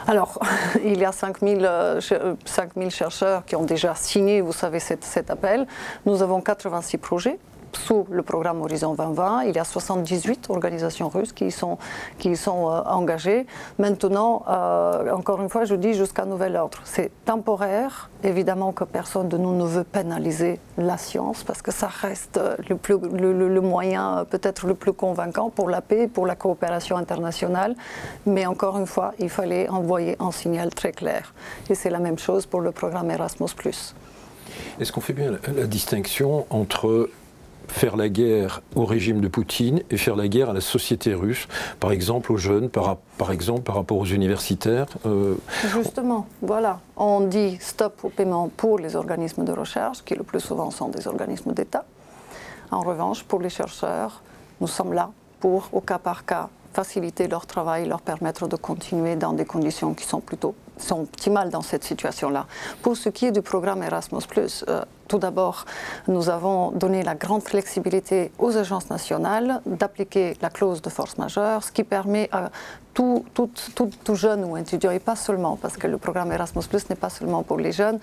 Alors, 0.07 0.39
il 0.83 1.00
y 1.00 1.05
a 1.05 1.12
5000 1.12 1.65
euh, 1.65 2.00
5000 2.45 2.91
chercheurs 2.91 3.45
qui 3.45 3.55
ont 3.55 3.63
déjà 3.63 3.95
signé, 3.95 4.41
vous 4.41 4.53
savez, 4.53 4.79
cet, 4.79 5.03
cet 5.03 5.29
appel. 5.29 5.65
Nous 6.05 6.21
avons 6.21 6.41
86 6.41 6.97
projets 6.97 7.39
sous 7.77 8.05
le 8.10 8.24
programme 8.24 8.62
Horizon 8.62 8.94
2020. 8.94 9.44
Il 9.44 9.55
y 9.55 9.60
a 9.60 9.63
78 9.63 10.50
organisations 10.50 11.10
russes 11.10 11.34
qui 11.34 11.48
y 11.48 11.51
sont, 11.51 11.77
euh, 12.25 12.82
engagées. 12.86 13.46
Maintenant, 13.79 14.44
euh, 14.48 15.12
encore 15.12 15.41
une 15.41 15.50
fois, 15.50 15.65
je 15.65 15.75
dis 15.75 15.94
jusqu'à 15.94 16.25
nouvel 16.25 16.55
ordre. 16.55 16.79
C'est 16.84 17.12
temporaire. 17.25 18.10
Évidemment 18.24 18.72
que 18.72 18.84
personne 18.84 19.29
de 19.29 19.38
nous 19.38 19.55
ne 19.55 19.65
veut 19.65 19.84
pénaliser 19.84 20.60
la 20.77 20.98
science 20.98 21.44
parce 21.44 21.62
que 21.62 21.72
ça 21.72 21.88
reste 21.88 22.39
le, 22.70 22.75
plus, 22.75 22.98
le, 22.98 23.62
moyen 23.62 24.25
peut-être 24.29 24.67
le 24.67 24.74
plus 24.74 24.94
convaincant 24.94 25.50
pour 25.50 25.70
la 25.70 25.82
paix, 25.82 26.08
pour 26.08 26.25
la 26.25 26.36
coopération 26.36 26.98
internationale. 26.98 27.75
Mais 28.25 28.46
encore 28.46 28.77
une 28.77 28.88
fois, 28.88 29.13
il 29.20 29.29
fallait 29.29 29.70
envoyer 29.70 30.15
un 30.20 30.32
signal 30.32 30.74
très 30.74 30.91
clair. 30.91 31.34
Et 31.70 31.75
c'est 31.75 31.89
la 31.89 32.00
même 32.00 32.17
chose 32.17 32.46
pour 32.46 32.62
le 32.62 32.72
programme 32.72 33.12
Erasmus. 33.12 33.50
Est-ce 34.79 34.91
qu'on 34.91 35.01
fait 35.01 35.13
bien 35.13 35.32
la 35.32 35.67
distinction 35.67 36.46
entre 36.50 37.10
faire 37.67 37.95
la 37.95 38.10
guerre 38.10 38.62
au 38.75 38.86
régime 38.86 39.22
de 39.22 39.27
Poutine 39.27 39.81
et 39.89 39.98
faire 39.98 40.15
la 40.15 40.27
guerre 40.27 40.50
à 40.50 40.53
la 40.53 40.62
société 40.62 41.13
russe, 41.13 41.48
par 41.79 41.91
exemple 41.91 42.31
aux 42.31 42.38
jeunes, 42.38 42.69
par, 42.69 42.98
par 43.17 43.31
exemple 43.31 43.62
par 43.62 43.75
rapport 43.75 43.98
aux 43.98 44.05
universitaires 44.05 44.88
euh... 45.05 45.36
Justement, 45.74 46.27
voilà. 46.41 46.79
On 46.98 47.22
dit 47.22 47.57
stop 47.60 48.00
au 48.03 48.10
paiement 48.10 48.50
pour 48.55 48.79
les 48.79 48.95
organismes 48.95 49.43
de 49.43 49.51
recherche, 49.51 50.03
qui 50.03 50.15
le 50.15 50.24
plus 50.24 50.39
souvent 50.39 50.72
sont 50.72 50.89
des 50.89 51.07
organismes 51.07 51.53
d'État. 51.53 51.86
En 52.72 52.81
revanche, 52.81 53.24
pour 53.24 53.39
les 53.39 53.50
chercheurs, 53.50 54.22
nous 54.62 54.67
sommes 54.67 54.93
là 54.93 55.12
pour, 55.39 55.69
au 55.72 55.81
cas 55.81 56.00
par 56.00 56.25
cas, 56.25 56.50
faciliter 56.74 57.27
leur 57.27 57.45
travail, 57.45 57.88
leur 57.88 58.01
permettre 58.01 58.48
de 58.48 58.55
continuer 58.55 59.15
dans 59.15 59.34
des 59.34 59.45
conditions 59.45 59.93
qui 59.93 60.05
sont 60.05 60.19
plutôt 60.19 60.55
sont 60.77 61.01
optimales 61.01 61.50
dans 61.50 61.62
cette 61.62 61.84
situation-là. 61.84 62.46
Pour 62.82 62.98
ce 62.98 63.10
qui 63.10 63.25
est 63.25 63.32
du 63.32 63.41
programme 63.41 63.84
Erasmus, 63.84 64.22
euh, 64.67 64.84
tout 65.08 65.20
d'abord, 65.20 65.65
nous 66.08 66.29
avons 66.29 66.72
donné 66.72 67.03
la 67.03 67.15
grande 67.15 67.44
flexibilité 67.44 68.32
aux 68.39 68.58
agences 68.58 68.89
nationales 68.89 69.62
d'appliquer 69.65 70.36
la 70.41 70.50
clause 70.50 70.82
de 70.82 70.89
force 70.89 71.17
majeure, 71.17 71.63
ce 71.63 71.72
qui 71.72 71.84
permet 71.84 72.27
à 72.32 72.50
tout, 72.96 73.25
tout, 73.34 73.50
tout, 73.75 73.90
tout, 74.04 74.16
jeune 74.16 74.46
ou 74.46 74.56
étudiant, 74.56 74.90
et 74.90 75.00
pas 75.00 75.18
seulement, 75.18 75.58
parce 75.62 75.75
que 75.75 75.86
le 75.86 75.98
programme 75.98 76.32
Erasmus 76.32 76.64
n'est 76.90 76.96
pas 76.96 77.10
seulement 77.10 77.44
pour 77.44 77.58
les 77.58 77.74
jeunes, 77.74 78.00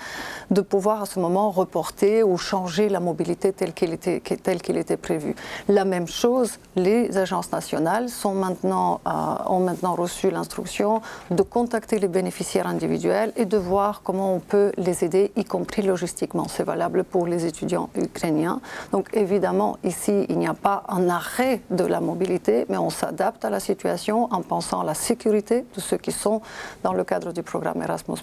de 0.51 0.61
pouvoir 0.61 1.03
à 1.03 1.07
ce 1.07 1.19
moment 1.19 1.51
reporter 1.51 2.23
ou 2.23 2.37
changer 2.37 2.91
la 2.91 3.01
mobilité 3.01 3.55
telle 3.55 3.73
qu'il 3.73 3.95
était, 3.95 4.21
tel 4.21 4.61
qu'il 4.61 4.77
était 4.77 4.99
prévu. 4.99 5.35
La 5.69 5.87
même 5.87 6.07
chose, 6.07 6.59
les 6.77 7.17
agences 7.17 7.51
nationales 7.53 8.09
euh, 8.25 8.29
ont 8.29 9.61
maintenant 9.61 9.95
reçu 9.95 10.31
l'instruction 10.31 11.01
de 11.31 11.43
contacter 11.43 11.99
les 11.99 12.09
bénéficiaires 12.09 12.67
individuels 12.67 13.33
et 13.37 13.47
de 13.47 13.57
voir 13.57 14.03
comment 14.05 14.35
on 14.35 14.41
peut 14.41 14.73
les 14.77 15.05
aider, 15.05 15.33
y 15.37 15.45
compris 15.45 15.81
logistiquement. 15.81 16.49
C'est 16.49 16.65
valable 16.65 17.03
pour 17.05 17.27
les 17.27 17.47
étudiants 17.47 17.89
ukrainiens. 17.97 18.61
Donc 18.93 19.09
évidemment, 19.15 19.79
ici, 19.85 20.27
il 20.29 20.39
n'y 20.39 20.47
a 20.47 20.55
pas 20.55 20.85
un 20.89 21.09
arrêt 21.09 21.63
de 21.71 21.85
la 21.85 22.01
mobilité, 22.01 22.67
mais 22.69 22.77
on 22.77 22.91
s'adapte 22.91 23.47
à 23.47 23.51
la 23.51 23.61
situation 23.61 24.29
en 24.31 24.43
pensant 24.43 24.82
la 24.85 24.95
sécurité 24.95 25.65
de 25.75 25.81
ceux 25.81 25.97
qui 25.97 26.13
sont 26.13 26.41
dans 26.83 26.93
le 26.93 27.05
cadre 27.05 27.33
du 27.33 27.43
programme 27.43 27.83
Erasmus. 27.83 28.19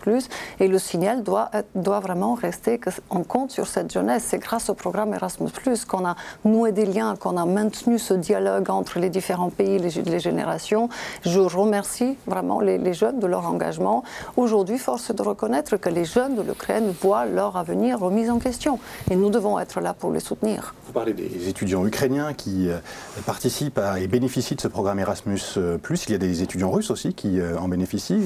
Et 0.59 0.67
le 0.67 0.79
signal 0.79 1.23
doit, 1.23 1.49
doit 1.75 1.99
vraiment 1.99 2.33
rester 2.33 2.79
qu'on 2.79 3.23
compte 3.23 3.51
sur 3.51 3.67
cette 3.67 3.91
jeunesse. 3.91 4.25
C'est 4.27 4.39
grâce 4.39 4.69
au 4.69 4.73
programme 4.73 5.13
Erasmus 5.13 5.49
qu'on 5.87 6.05
a 6.05 6.15
noué 6.45 6.71
des 6.71 6.85
liens, 6.85 7.15
qu'on 7.15 7.37
a 7.37 7.45
maintenu 7.45 7.99
ce 7.99 8.13
dialogue 8.13 8.69
entre 8.69 8.99
les 8.99 9.09
différents 9.09 9.49
pays, 9.49 9.79
les, 9.79 10.19
générations. 10.19 10.89
Je 11.23 11.39
remercie 11.39 12.17
vraiment 12.27 12.59
les, 12.59 12.93
jeunes 12.93 13.19
de 13.19 13.27
leur 13.27 13.45
engagement. 13.45 14.03
Aujourd'hui, 14.37 14.77
force 14.77 15.09
est 15.09 15.13
de 15.13 15.21
reconnaître 15.21 15.77
que 15.77 15.89
les 15.89 16.05
jeunes 16.05 16.35
de 16.35 16.41
l'Ukraine 16.41 16.93
voient 17.01 17.25
leur 17.25 17.57
avenir 17.57 17.99
remis 17.99 18.29
en 18.29 18.39
question. 18.39 18.79
Et 19.09 19.15
nous 19.15 19.29
devons 19.29 19.59
être 19.59 19.81
là 19.81 19.93
pour 19.93 20.11
les 20.11 20.19
soutenir. 20.19 20.73
Vous 20.87 20.93
parlez 20.93 21.13
des 21.13 21.47
étudiants 21.47 21.85
ukrainiens 21.85 22.33
qui 22.33 22.69
participent 23.25 23.77
à, 23.77 23.99
et 23.99 24.07
bénéficient 24.07 24.55
de 24.55 24.61
ce 24.61 24.67
programme 24.67 24.99
Erasmus. 24.99 25.39
Il 25.55 26.11
y 26.11 26.15
a 26.15 26.17
des 26.17 26.41
étudiants 26.41 26.48
russes 26.71 26.91
aussi 26.91 27.13
qui 27.13 27.39
en 27.41 27.67
bénéficient. 27.67 28.21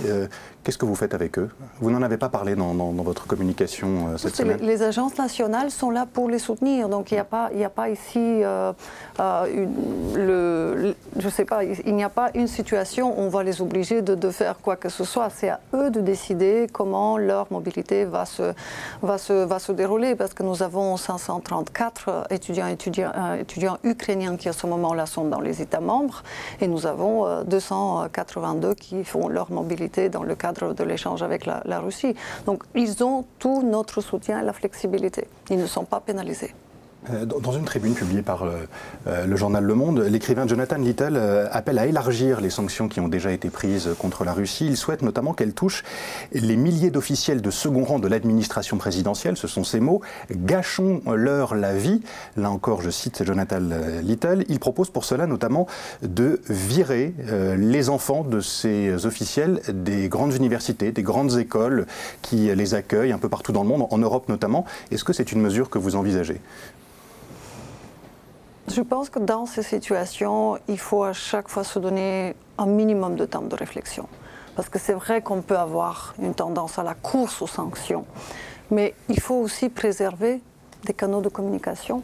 Qu'est-ce 0.64 0.78
que 0.78 0.86
vous 0.86 0.96
faites 0.96 1.14
avec 1.14 1.38
eux? 1.40 1.50
Vous 1.82 1.92
n'en 1.92 2.02
avez 2.02 2.16
pas 2.16 2.30
parlé 2.30 2.56
dans, 2.56 2.74
dans, 2.74 2.94
dans 2.94 3.04
votre 3.04 3.28
communication 3.28 4.08
euh, 4.08 4.18
cette 4.18 4.38
semaine? 4.38 4.60
les, 4.62 4.66
les, 4.66 4.82
agences 4.82 5.18
nationales 5.18 5.72
sont 5.72 5.90
là 5.90 6.06
pour 6.12 6.30
les 6.30 6.40
soutenir. 6.40 6.88
Donc 6.88 7.12
il 7.12 7.16
n'y 7.16 7.20
a, 7.20 7.26
pas, 7.26 7.50
il 7.54 7.62
a 7.66 7.70
pas 7.70 7.90
ici, 7.90 8.18
euh, 8.18 8.72
euh, 9.20 9.46
une, 9.54 10.16
le, 10.16 10.96
je 11.20 11.28
sais 11.28 11.44
pas, 11.44 11.66
il 11.66 11.94
n'y 11.94 12.04
a 12.04 12.10
pas 12.10 12.32
une 12.34 12.48
situation 12.48 13.20
où 13.20 13.24
on 13.24 13.28
va 13.28 13.44
les 13.44 13.62
obliger 13.62 14.02
de, 14.02 14.16
de 14.16 14.30
faire 14.30 14.58
quoi 14.62 14.78
que 14.78 14.88
ce 14.88 15.04
soit. 15.04 15.30
C'est 15.30 15.50
à 15.50 15.60
eux 15.74 15.90
de 15.90 16.00
décider 16.00 16.68
comment 16.72 17.18
leur 17.18 17.48
mobilité 17.52 18.06
va 18.06 18.26
se, 18.26 18.54
va 19.02 19.18
se, 19.18 19.34
va 19.34 19.60
se 19.60 19.74
dérouler. 19.74 20.16
Parce 20.16 20.34
que 20.34 20.44
nous 20.44 20.64
avons 20.64 20.96
534 20.96 22.28
étudiants, 22.30 22.68
étudiants, 22.68 23.12
étudiants 23.38 23.80
ukrainiens 23.84 24.38
qui 24.38 24.48
à 24.48 24.54
ce 24.54 24.66
moment-là 24.68 25.08
sont 25.08 25.26
dans 25.26 25.42
les 25.42 25.62
États 25.62 25.82
membres. 25.82 26.24
Et 26.62 26.70
nous 26.70 26.88
avons 26.88 27.44
282 27.44 28.76
qui 28.76 29.04
font 29.04 29.28
leur 29.28 29.52
mobilité 29.52 30.08
dans 30.08 30.24
le 30.24 30.36
cadre 30.36 30.53
de 30.54 30.84
l'échange 30.84 31.24
avec 31.24 31.46
la, 31.46 31.62
la, 31.66 31.80
Russie. 31.80 32.16
Donc 32.46 32.64
ils 32.76 33.04
ont 33.04 33.26
tout 33.40 33.62
notre 33.64 34.02
soutien 34.02 34.40
et 34.40 34.44
la 34.44 34.54
flexibilité. 34.54 35.28
Ils 35.50 35.58
ne 35.58 35.68
sont 35.68 35.86
pas 35.86 36.00
pénalisés. 36.00 36.54
Euh, 37.10 37.26
dans 37.26 37.52
une 37.52 37.66
tribune 37.66 37.96
publiée 37.96 38.22
par 38.22 38.44
euh, 38.44 38.66
euh, 39.08 39.26
le 39.26 39.36
journal 39.36 39.64
Le 39.64 39.76
Monde, 39.76 40.00
l'écrivain 40.00 40.48
Jonathan 40.48 40.78
Little 40.78 41.18
appelle 41.52 41.78
à 41.80 41.86
élargir 41.86 42.40
les 42.40 42.50
sanctions 42.50 42.88
qui 42.88 43.00
ont 43.00 43.10
déjà 43.10 43.32
été 43.32 43.50
prises 43.50 43.90
contre 44.00 44.24
la 44.24 44.32
Russie. 44.32 44.66
Il 44.68 44.78
souhaite 44.78 45.02
notamment 45.02 45.34
qu'elles 45.34 45.54
touchent 45.54 45.84
les 46.32 46.56
milliers 46.56 46.92
d'officiels 46.92 47.42
de 47.42 47.52
second 47.52 47.84
rang 47.84 48.00
de 48.00 48.08
l'administration 48.08 48.78
présidentielle, 48.78 49.36
ce 49.38 49.48
sont 49.48 49.64
ses 49.64 49.80
mots, 49.80 50.02
gâchons-leur 50.32 51.56
la 51.56 51.74
vie. 51.74 52.02
Là 52.38 52.50
encore, 52.50 52.82
je 52.82 52.90
cite 52.90 53.24
Jonathan 53.24 53.60
Little. 54.02 54.46
Il 54.48 54.60
propose 54.60 54.90
pour 54.90 55.06
cela 55.06 55.28
notamment 55.28 55.68
de 56.02 56.42
virer 56.50 57.14
les 57.58 57.90
enfants 57.90 58.24
de 58.24 58.40
ces 58.40 59.06
officiels 59.06 59.62
des 59.70 60.08
grandes 60.08 60.34
universités, 60.34 60.92
des 60.92 61.04
grandes 61.04 61.38
écoles 61.38 61.86
qui 62.22 62.54
les 62.54 62.74
accueillent 62.74 63.12
un 63.12 63.18
peu 63.18 63.30
partout 63.30 63.52
dans 63.52 63.64
le 63.64 63.70
monde, 63.70 63.88
en 63.90 63.98
Europe 63.98 64.30
notamment. 64.30 64.66
Est-ce 64.92 65.04
que 65.04 65.14
c'est 65.14 65.32
une 65.32 65.42
mesure 65.42 65.70
que 65.70 65.78
vous 65.78 65.96
envisagez? 65.96 66.40
Je 68.68 68.82
pense 68.82 69.10
que 69.10 69.20
dans 69.20 69.46
ces 69.46 69.64
situations, 69.64 70.58
il 70.68 70.80
faut 70.80 71.04
à 71.04 71.14
chaque 71.14 71.50
fois 71.50 71.64
se 71.64 71.80
donner 71.80 72.36
un 72.58 72.66
minimum 72.66 73.16
de 73.16 73.26
temps 73.26 73.42
de 73.42 73.56
réflexion. 73.56 74.08
Parce 74.56 74.70
que 74.70 74.80
c'est 74.80 74.94
vrai 74.94 75.22
qu'on 75.22 75.42
peut 75.42 75.58
avoir 75.58 76.14
une 76.22 76.34
tendance 76.34 76.78
à 76.80 76.84
la 76.84 76.94
course 76.94 77.42
aux 77.42 77.48
sanctions, 77.48 78.06
mais 78.72 78.94
il 79.10 79.20
faut 79.20 79.36
aussi 79.36 79.70
préserver 79.70 80.42
des 80.86 80.94
canaux 80.94 81.22
de 81.22 81.30
communication, 81.30 82.04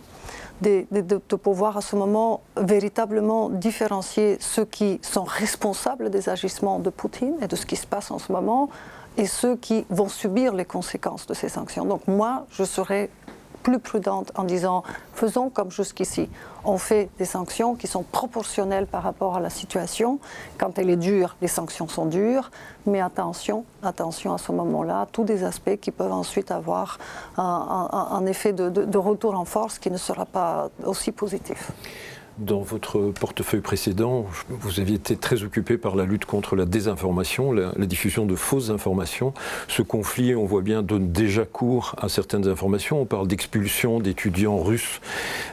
de, 0.62 1.18
pouvoir 1.38 1.78
à 1.78 1.82
ce 1.82 1.96
moment 1.96 2.42
véritablement 2.58 3.50
différencier 3.50 4.38
ceux 4.42 4.66
qui 4.66 5.00
sont 5.02 5.24
responsables 5.24 6.10
des 6.10 6.30
agissements 6.30 6.80
de 6.80 6.90
Poutine 6.90 7.36
et 7.42 7.48
de 7.48 7.56
ce 7.56 7.66
qui 7.66 7.76
se 7.76 7.88
passe 7.88 8.12
en 8.12 8.20
ce 8.20 8.32
moment 8.32 8.70
et 9.18 9.26
ceux 9.26 9.56
qui 9.56 9.86
vont 9.90 10.10
subir 10.10 10.54
les 10.54 10.66
conséquences 10.66 11.28
de 11.28 11.34
ces 11.34 11.50
sanctions. 11.50 11.86
Donc 11.86 12.08
moi, 12.08 12.46
je 12.52 12.64
serais 12.64 13.10
plus 13.64 13.80
prudente 13.80 14.32
en 14.36 14.44
disant 14.44 14.84
faisons 15.14 15.50
comme 15.50 15.72
jusqu'ici. 15.72 16.30
On 16.66 16.78
fait 16.78 17.10
des 17.18 17.26
sanctions 17.26 17.76
qui 17.76 17.88
sont 17.88 18.04
proportionnelles 18.04 18.88
par 18.88 19.04
rapport 19.04 19.38
à 19.38 19.40
la 19.40 19.50
situation. 19.50 20.20
Quand 20.58 20.78
elle 20.78 20.90
est 20.90 20.98
dure, 20.98 21.36
les 21.42 21.48
sanctions 21.48 21.88
sont 21.88 22.06
dures, 22.06 22.52
mais 22.86 23.02
attention, 23.02 23.66
attention 23.84 24.34
à 24.34 24.38
ce 24.38 24.52
moment-là, 24.52 25.08
tous 25.12 25.24
des 25.24 25.44
aspects 25.44 25.78
qui 25.80 25.92
peuvent 25.92 26.12
ensuite 26.12 26.52
avoir 26.52 27.00
un, 27.38 28.26
effet 28.26 28.54
de 28.54 28.98
retour 28.98 29.40
en 29.40 29.46
force 29.46 29.80
qui 29.80 29.90
ne 29.90 29.98
sera 29.98 30.26
pas 30.26 30.70
aussi 30.84 31.12
positif. 31.12 31.72
Dans 32.40 32.62
votre 32.62 33.12
portefeuille 33.20 33.60
précédent, 33.60 34.26
vous 34.48 34.80
aviez 34.80 34.96
été 34.96 35.18
très 35.18 35.44
occupé 35.44 35.78
par 35.78 35.98
la 35.98 36.06
lutte 36.06 36.24
contre 36.24 36.56
la 36.56 36.64
désinformation, 36.64 37.52
la, 37.52 37.86
diffusion 37.86 38.26
de 38.26 38.36
fausses 38.36 38.70
informations. 38.70 39.34
Ce 39.68 39.82
conflit, 39.82 40.34
on 40.36 40.46
voit 40.46 40.62
bien, 40.62 40.82
donne 40.82 41.12
déjà 41.12 41.44
cours 41.44 41.96
à 41.98 42.08
certaines 42.08 42.48
informations. 42.48 43.02
On 43.02 43.06
parle 43.06 43.28
d'expulsion 43.28 44.00
d'étudiants 44.00 44.58
russes 44.58 45.02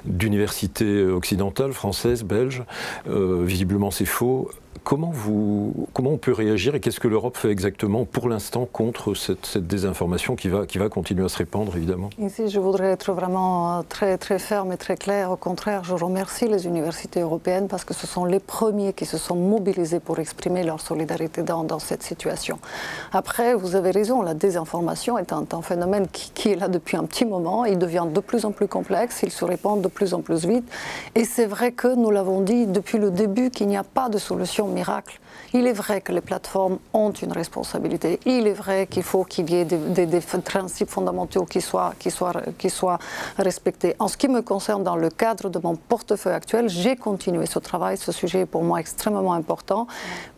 d'universités 0.05 1.03
occidentales, 1.03 1.73
françaises, 1.73 2.23
belges. 2.23 2.63
Euh, 3.09 3.43
visiblement, 3.45 3.91
c'est 3.91 4.05
faux. 4.05 4.51
Comment, 4.85 5.11
vous, 5.13 5.89
comment 5.93 6.11
on 6.11 6.17
peut 6.17 6.33
réagir 6.33 6.75
et 6.75 6.81
qu'est-ce 6.81 7.01
que 7.01 7.09
l'Europe 7.09 7.37
fait 7.37 7.51
exactement 7.51 8.05
pour 8.05 8.29
l'instant 8.29 8.69
contre 8.71 9.15
cette, 9.15 9.59
désinformation 9.59 10.37
qui 10.37 10.49
va, 10.49 10.67
qui 10.67 10.79
va 10.79 10.89
continuer 10.89 11.25
à 11.25 11.29
se 11.29 11.39
répandre, 11.39 11.77
évidemment? 11.77 12.11
Ici, 12.19 12.49
je 12.49 12.61
voudrais 12.61 12.89
être 12.93 13.13
vraiment 13.13 13.79
euh, 13.79 13.83
très, 13.89 14.19
très 14.19 14.39
ferme 14.39 14.73
et 14.73 14.77
très 14.77 14.97
clair. 14.97 15.31
Au 15.31 15.37
contraire, 15.37 15.85
je 15.85 15.95
remercie 15.95 16.47
les 16.49 16.67
universités 16.67 17.21
européennes 17.21 17.69
parce 17.69 17.85
que 17.85 17.95
ce 17.95 18.07
sont 18.07 18.25
les 18.25 18.41
premiers 18.41 18.93
qui 18.93 19.07
se 19.07 19.19
sont 19.19 19.37
mobilisés 19.37 20.01
pour 20.01 20.19
exprimer 20.19 20.63
leur 20.63 20.81
solidarité 20.81 21.43
dans, 21.43 21.65
dans 21.65 21.79
cette 21.79 22.03
situation. 22.03 22.59
Après, 23.13 23.55
vous 23.55 23.77
avez 23.77 23.91
raison, 23.91 24.23
la 24.23 24.35
désinformation 24.35 25.19
est 25.19 25.33
un, 25.33 25.47
phénomène 25.63 26.07
qui, 26.09 26.31
qui, 26.33 26.51
est 26.51 26.57
là 26.57 26.69
depuis 26.69 26.97
un 26.97 27.05
petit 27.05 27.25
moment. 27.25 27.65
Il 27.65 27.79
devient 27.79 28.07
de 28.13 28.21
plus 28.21 28.45
en 28.45 28.53
plus 28.53 28.69
complexe, 28.69 29.21
il 29.23 29.31
se 29.31 29.45
répand 29.45 29.81
de 29.81 29.89
plus 29.89 30.15
en 30.15 30.21
plus 30.21 30.47
vite. 30.47 30.69
Et 31.15 31.25
c'est 31.25 31.47
vrai 31.47 31.73
que 31.73 31.95
nous 31.95 32.11
l'avons 32.11 32.41
dit 32.41 32.67
depuis 32.67 32.99
le 32.99 33.11
début 33.11 33.51
qu'il 33.51 33.69
n'y 33.69 33.77
a 33.77 33.85
pas 33.85 34.09
de 34.09 34.19
solution 34.19 34.66
miracle. 34.73 35.21
Il 35.53 35.67
est 35.67 35.73
vrai 35.73 36.01
que 36.01 36.13
les 36.13 36.21
plateformes 36.21 36.79
ont 36.93 37.13
une 37.13 37.33
responsabilité. 37.33 38.21
Il 38.27 38.47
est 38.47 38.53
vrai 38.53 38.87
qu'il 38.87 39.03
faut 39.03 39.25
qu'il 39.25 39.49
y 39.51 39.57
ait 39.57 39.65
des, 39.65 40.21
principes 40.45 40.91
fondamentaux 40.91 41.45
qui 41.45 41.61
soient, 41.61 41.95
qui, 41.99 42.11
soient, 42.11 42.35
qui 42.59 42.69
soient 42.69 42.99
respectés. 43.39 43.95
En 43.99 44.09
ce 44.09 44.17
qui 44.17 44.29
me 44.29 44.43
concerne, 44.43 44.83
dans 44.83 44.97
le 44.97 45.09
cadre 45.09 45.49
de 45.49 45.59
mon 45.59 45.77
portefeuille 45.77 46.35
actuel, 46.35 46.69
j'ai 46.69 46.97
continué 46.97 47.47
ce 47.47 47.59
travail. 47.59 47.97
Ce 47.97 48.13
sujet 48.13 48.41
est 48.41 48.47
pour 48.47 48.65
moi 48.65 48.81
extrêmement 48.81 49.33
important. 49.33 49.87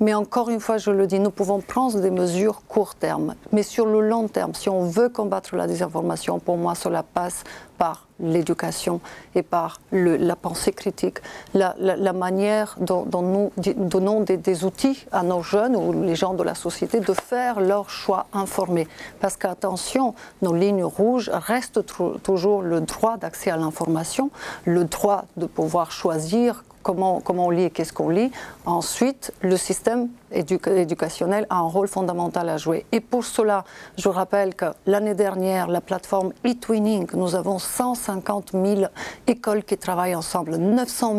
Mais 0.00 0.14
encore 0.14 0.50
une 0.50 0.60
fois, 0.60 0.78
je 0.78 0.90
le 0.90 1.06
dis, 1.06 1.18
nous 1.18 1.30
pouvons 1.30 1.60
prendre 1.60 2.00
des 2.00 2.10
mesures 2.10 2.62
court 2.68 2.94
terme. 2.94 3.34
Mais 3.52 3.62
sur 3.62 3.86
le 3.86 4.00
long 4.00 4.28
terme, 4.28 4.54
si 4.54 4.68
on 4.68 4.84
veut 4.84 5.08
combattre 5.08 5.56
la 5.56 5.66
désinformation, 5.66 6.38
pour 6.38 6.56
moi, 6.56 6.74
cela 6.74 7.02
passe 7.02 7.44
par 7.78 8.08
l'éducation 8.20 9.00
et 9.34 9.42
par 9.42 9.80
la 9.92 10.36
pensée 10.36 10.72
critique, 10.72 11.18
la, 11.54 12.12
manière 12.12 12.76
dont, 12.80 13.06
nous 13.22 13.52
donnons 13.76 14.20
des, 14.20 14.64
outils 14.64 15.06
à 15.12 15.22
nos 15.22 15.42
jeunes 15.42 15.76
ou 15.76 15.92
les 16.02 16.16
gens 16.16 16.34
de 16.34 16.42
la 16.42 16.54
société 16.54 17.00
de 17.00 17.12
faire 17.12 17.60
leur 17.60 17.88
choix 17.88 18.26
informés. 18.32 18.88
Parce 19.20 19.36
qu'attention, 19.36 20.14
nos 20.42 20.54
lignes 20.54 20.84
rouges 20.84 21.30
restent 21.32 21.84
toujours 22.22 22.62
le 22.62 22.80
droit 22.80 23.16
d'accès 23.16 23.50
à 23.50 23.56
l'information, 23.56 24.30
le 24.64 24.84
droit 24.84 25.24
de 25.36 25.46
pouvoir 25.46 25.92
choisir 25.92 26.64
comment, 26.82 27.20
comment 27.20 27.46
on 27.46 27.50
lit 27.50 27.64
et 27.64 27.70
qu'est-ce 27.70 27.92
qu'on 27.92 28.08
lit. 28.08 28.32
Ensuite, 28.66 29.32
le 29.42 29.56
système 29.56 30.08
éducationnel 30.32 31.46
a 31.50 31.56
un 31.56 31.68
rôle 31.68 31.88
fondamental 31.88 32.48
à 32.48 32.56
jouer. 32.56 32.84
Et 32.92 33.00
pour 33.00 33.24
cela, 33.24 33.64
je 33.96 34.08
rappelle 34.08 34.54
que 34.54 34.66
l'année 34.86 35.14
dernière, 35.14 35.68
la 35.68 35.80
plateforme 35.80 36.32
eTwinning, 36.44 37.06
nous 37.14 37.34
avons 37.34 37.58
150 37.58 38.52
000 38.52 38.82
écoles 39.26 39.64
qui 39.64 39.76
travaillent 39.76 40.14
ensemble, 40.14 40.56
900 40.56 41.16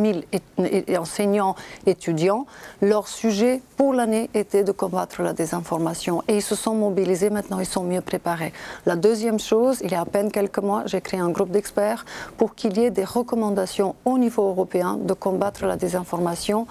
000 0.58 1.00
enseignants, 1.00 1.56
étudiants. 1.86 2.46
Leur 2.82 3.08
sujet 3.08 3.62
pour 3.78 3.94
l'année 3.94 4.30
était 4.34 4.64
de 4.64 4.72
combattre 4.72 5.22
la 5.22 5.34
désinformation. 5.34 6.24
Et 6.28 6.38
ils 6.38 6.42
se 6.42 6.56
sont 6.56 6.76
mobilisés, 6.76 7.30
maintenant 7.30 7.60
ils 7.60 7.66
sont 7.66 7.84
mieux 7.84 8.02
préparés. 8.02 8.54
La 8.86 8.96
deuxième 8.96 9.40
chose, 9.40 9.80
il 9.84 9.92
y 9.92 9.96
a 9.96 10.02
à 10.02 10.06
peine 10.06 10.32
quelques 10.32 10.60
mois, 10.60 10.84
j'ai 10.86 11.02
créé 11.02 11.20
un 11.20 11.30
groupe 11.30 11.52
d'experts 11.52 12.06
pour 12.38 12.56
qu'il 12.56 12.78
y 12.78 12.86
ait 12.86 12.92
des 12.92 13.04
recommandations 13.04 13.96
au 14.06 14.18
niveau 14.18 14.48
européen 14.48 14.98
de 15.02 15.14
combattre 15.14 15.66
la 15.66 15.76
désinformation 15.76 16.68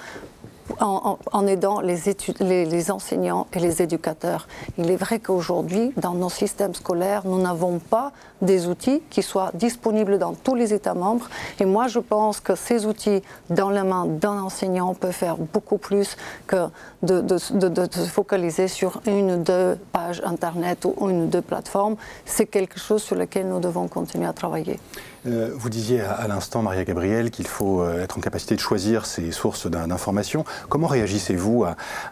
en, 0.80 1.46
aidant 1.46 1.80
les, 1.80 2.90
enseignants 2.90 3.46
et 3.52 3.58
les 3.58 3.82
éducateurs. 3.82 4.46
Il 4.76 4.90
est 4.90 4.96
vrai 4.96 5.18
qu'aujourd'hui, 5.18 5.92
dans 5.96 6.14
nos 6.14 6.30
systèmes 6.30 6.74
scolaires, 6.74 7.22
nous 7.24 7.40
n'avons 7.40 7.78
pas 7.78 8.12
des 8.42 8.66
outils 8.66 9.02
qui 9.10 9.22
soient 9.22 9.50
disponibles 9.54 10.18
dans 10.18 10.34
tous 10.34 10.54
les 10.54 10.74
États 10.74 10.94
membres. 10.94 11.28
Et 11.60 11.64
moi, 11.64 11.88
je 11.88 11.98
pense 11.98 12.40
que 12.40 12.54
ces 12.54 12.86
outils 12.86 13.22
dans 13.50 13.70
la 13.70 13.84
main 13.84 14.06
d'un 14.06 14.40
enseignant 14.40 14.94
peuvent 14.94 15.12
faire 15.12 15.36
beaucoup 15.36 15.78
plus 15.78 16.16
que 16.46 16.68
de, 17.02 17.38
se 17.38 18.08
focaliser 18.10 18.68
sur 18.68 19.00
une 19.06 19.32
ou 19.32 19.36
deux 19.42 19.78
pages 19.92 20.22
Internet 20.24 20.84
ou 20.84 21.08
une 21.08 21.22
ou 21.22 21.26
deux 21.26 21.42
plateformes. 21.42 21.96
C'est 22.24 22.46
quelque 22.46 22.78
chose 22.78 23.02
sur 23.02 23.16
lequel 23.16 23.48
nous 23.48 23.60
devons 23.60 23.88
continuer 23.88 24.26
à 24.26 24.32
travailler. 24.32 24.78
Euh, 25.26 25.50
vous 25.54 25.68
disiez 25.68 26.00
à, 26.00 26.26
l'instant, 26.28 26.62
Maria 26.62 26.84
Gabriel, 26.84 27.30
qu'il 27.30 27.46
faut 27.46 27.82
euh, 27.82 28.02
être 28.02 28.18
en 28.18 28.20
capacité 28.20 28.54
de 28.54 28.60
choisir 28.60 29.06
ses 29.06 29.32
sources 29.32 29.66
d'information. 29.66 30.44
Comment 30.68 30.86
réagissez-vous 30.86 31.64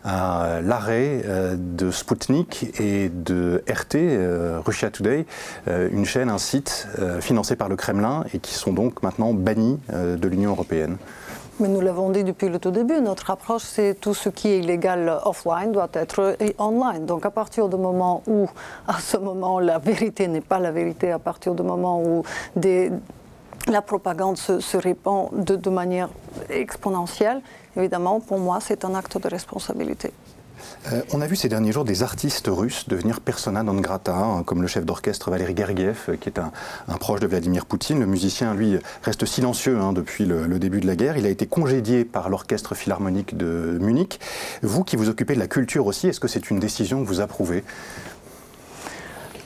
à, 0.04 0.60
l'arrêt 0.62 1.22
euh, 1.24 1.56
de 1.56 1.90
Sputnik 1.90 2.80
et 2.80 3.08
de 3.08 3.62
RT, 3.68 4.64
Russia 4.64 4.90
Today, 4.90 5.26
une 5.66 6.04
chaîne, 6.04 6.15
un 6.22 6.38
site 6.38 6.88
financé 7.20 7.56
par 7.56 7.68
le 7.68 7.76
Kremlin 7.76 8.24
et 8.32 8.38
qui 8.38 8.54
sont 8.54 8.72
donc 8.72 9.02
maintenant 9.02 9.34
bannis 9.34 9.78
de 9.90 10.28
l'Union 10.28 10.50
européenne 10.50 10.96
mais 11.58 11.68
nous 11.68 11.80
l'avons 11.80 12.10
dit 12.10 12.22
depuis 12.22 12.50
le 12.50 12.58
tout 12.58 12.70
début, 12.70 13.00
notre 13.00 13.30
approche, 13.30 13.62
c'est 13.62 13.94
tout 13.98 14.12
ce 14.12 14.28
qui 14.28 14.48
est 14.48 14.58
illégal 14.58 15.20
offline 15.24 15.72
doit 15.72 15.88
être 15.94 16.36
online. 16.58 17.06
Donc 17.06 17.24
à 17.24 17.30
partir 17.30 17.70
du 17.70 17.76
moment 17.76 18.22
où, 18.26 18.46
à 18.86 19.00
ce 19.00 19.16
moment, 19.16 19.58
la 19.58 19.78
vérité 19.78 20.28
n'est 20.28 20.42
pas 20.42 20.58
la 20.58 20.70
vérité, 20.70 21.12
à 21.12 21.18
partir 21.18 21.54
du 21.54 21.62
moment 21.62 22.02
où 22.02 22.24
la 23.68 23.80
propagande 23.80 24.36
se, 24.36 24.76
répand 24.76 25.30
de 25.32 25.70
manière 25.70 26.10
exponentielle, 26.50 27.40
évidemment, 27.74 28.20
pour 28.20 28.38
moi, 28.38 28.58
c'est 28.60 28.84
un 28.84 28.94
acte 28.94 29.16
de 29.16 29.28
responsabilité. 29.28 30.12
Euh, 30.92 31.02
on 31.12 31.20
a 31.20 31.26
vu 31.26 31.36
ces 31.36 31.48
derniers 31.48 31.72
jours 31.72 31.84
des 31.84 32.02
artistes 32.02 32.48
russes 32.48 32.88
devenir 32.88 33.20
persona 33.20 33.62
non 33.62 33.74
grata, 33.74 34.14
hein, 34.14 34.42
comme 34.44 34.62
le 34.62 34.68
chef 34.68 34.84
d'orchestre 34.84 35.30
Valéry 35.30 35.56
Gergiev, 35.56 35.98
euh, 36.08 36.16
qui 36.16 36.28
est 36.28 36.38
un, 36.38 36.52
proche 36.98 37.20
de 37.20 37.26
Vladimir 37.26 37.66
Poutine. 37.66 37.98
Le 37.98 38.06
musicien, 38.06 38.54
lui, 38.54 38.78
reste 39.02 39.26
silencieux 39.26 39.78
hein, 39.78 39.92
depuis 39.92 40.24
le, 40.24 40.58
début 40.58 40.80
de 40.80 40.86
la 40.86 40.96
guerre. 40.96 41.16
Il 41.16 41.26
a 41.26 41.28
été 41.28 41.46
congédié 41.46 42.04
par 42.04 42.28
l'orchestre 42.28 42.74
philharmonique 42.74 43.36
de 43.36 43.78
Munich. 43.80 44.20
Vous 44.62 44.84
qui 44.84 44.96
vous 44.96 45.08
occupez 45.08 45.34
de 45.34 45.40
la 45.40 45.48
culture 45.48 45.86
aussi, 45.86 46.08
est-ce 46.08 46.20
que 46.20 46.28
c'est 46.28 46.50
une 46.50 46.60
décision 46.60 47.02
que 47.02 47.08
vous 47.08 47.20
approuvez? 47.20 47.64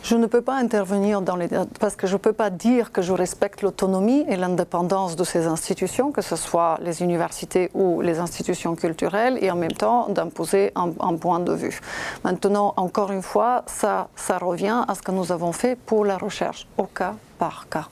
Je 0.03 0.17
ne 0.17 0.27
peux 0.27 0.41
pas 0.41 0.55
intervenir 0.55 1.23
parce 1.79 1.97
que 1.97 2.07
je 2.07 2.15
ne 2.15 2.19
peux 2.19 2.33
pas 2.33 2.51
dire 2.51 2.93
que 2.93 3.03
je 3.03 3.13
respecte 3.13 3.63
l'autonomie 3.63 4.25
et 4.29 4.37
l'indépendance 4.37 5.17
de 5.17 5.25
ces 5.25 5.47
institutions, 5.47 6.13
que 6.13 6.23
ce 6.23 6.37
soit 6.37 6.79
les 6.83 7.03
universités 7.03 7.71
ou 7.75 8.01
les 8.01 8.19
institutions 8.19 8.77
culturelles, 8.77 9.39
et 9.41 9.51
en 9.51 9.57
même 9.57 9.73
temps 9.73 10.09
d'imposer 10.09 10.73
un, 10.75 11.17
point 11.17 11.41
de 11.41 11.53
vue. 11.53 11.81
Maintenant, 12.25 12.73
encore 12.77 13.13
une 13.13 13.23
fois, 13.23 13.65
ça, 13.67 14.09
ça 14.17 14.39
revient 14.39 14.85
à 14.89 14.95
ce 14.95 15.03
que 15.03 15.13
nous 15.13 15.33
avons 15.33 15.53
fait 15.53 15.77
pour 15.77 16.05
la 16.05 16.17
recherche. 16.17 16.67
Au 16.79 16.85
cas 16.85 17.15
par 17.41 17.69
cas. 17.71 17.89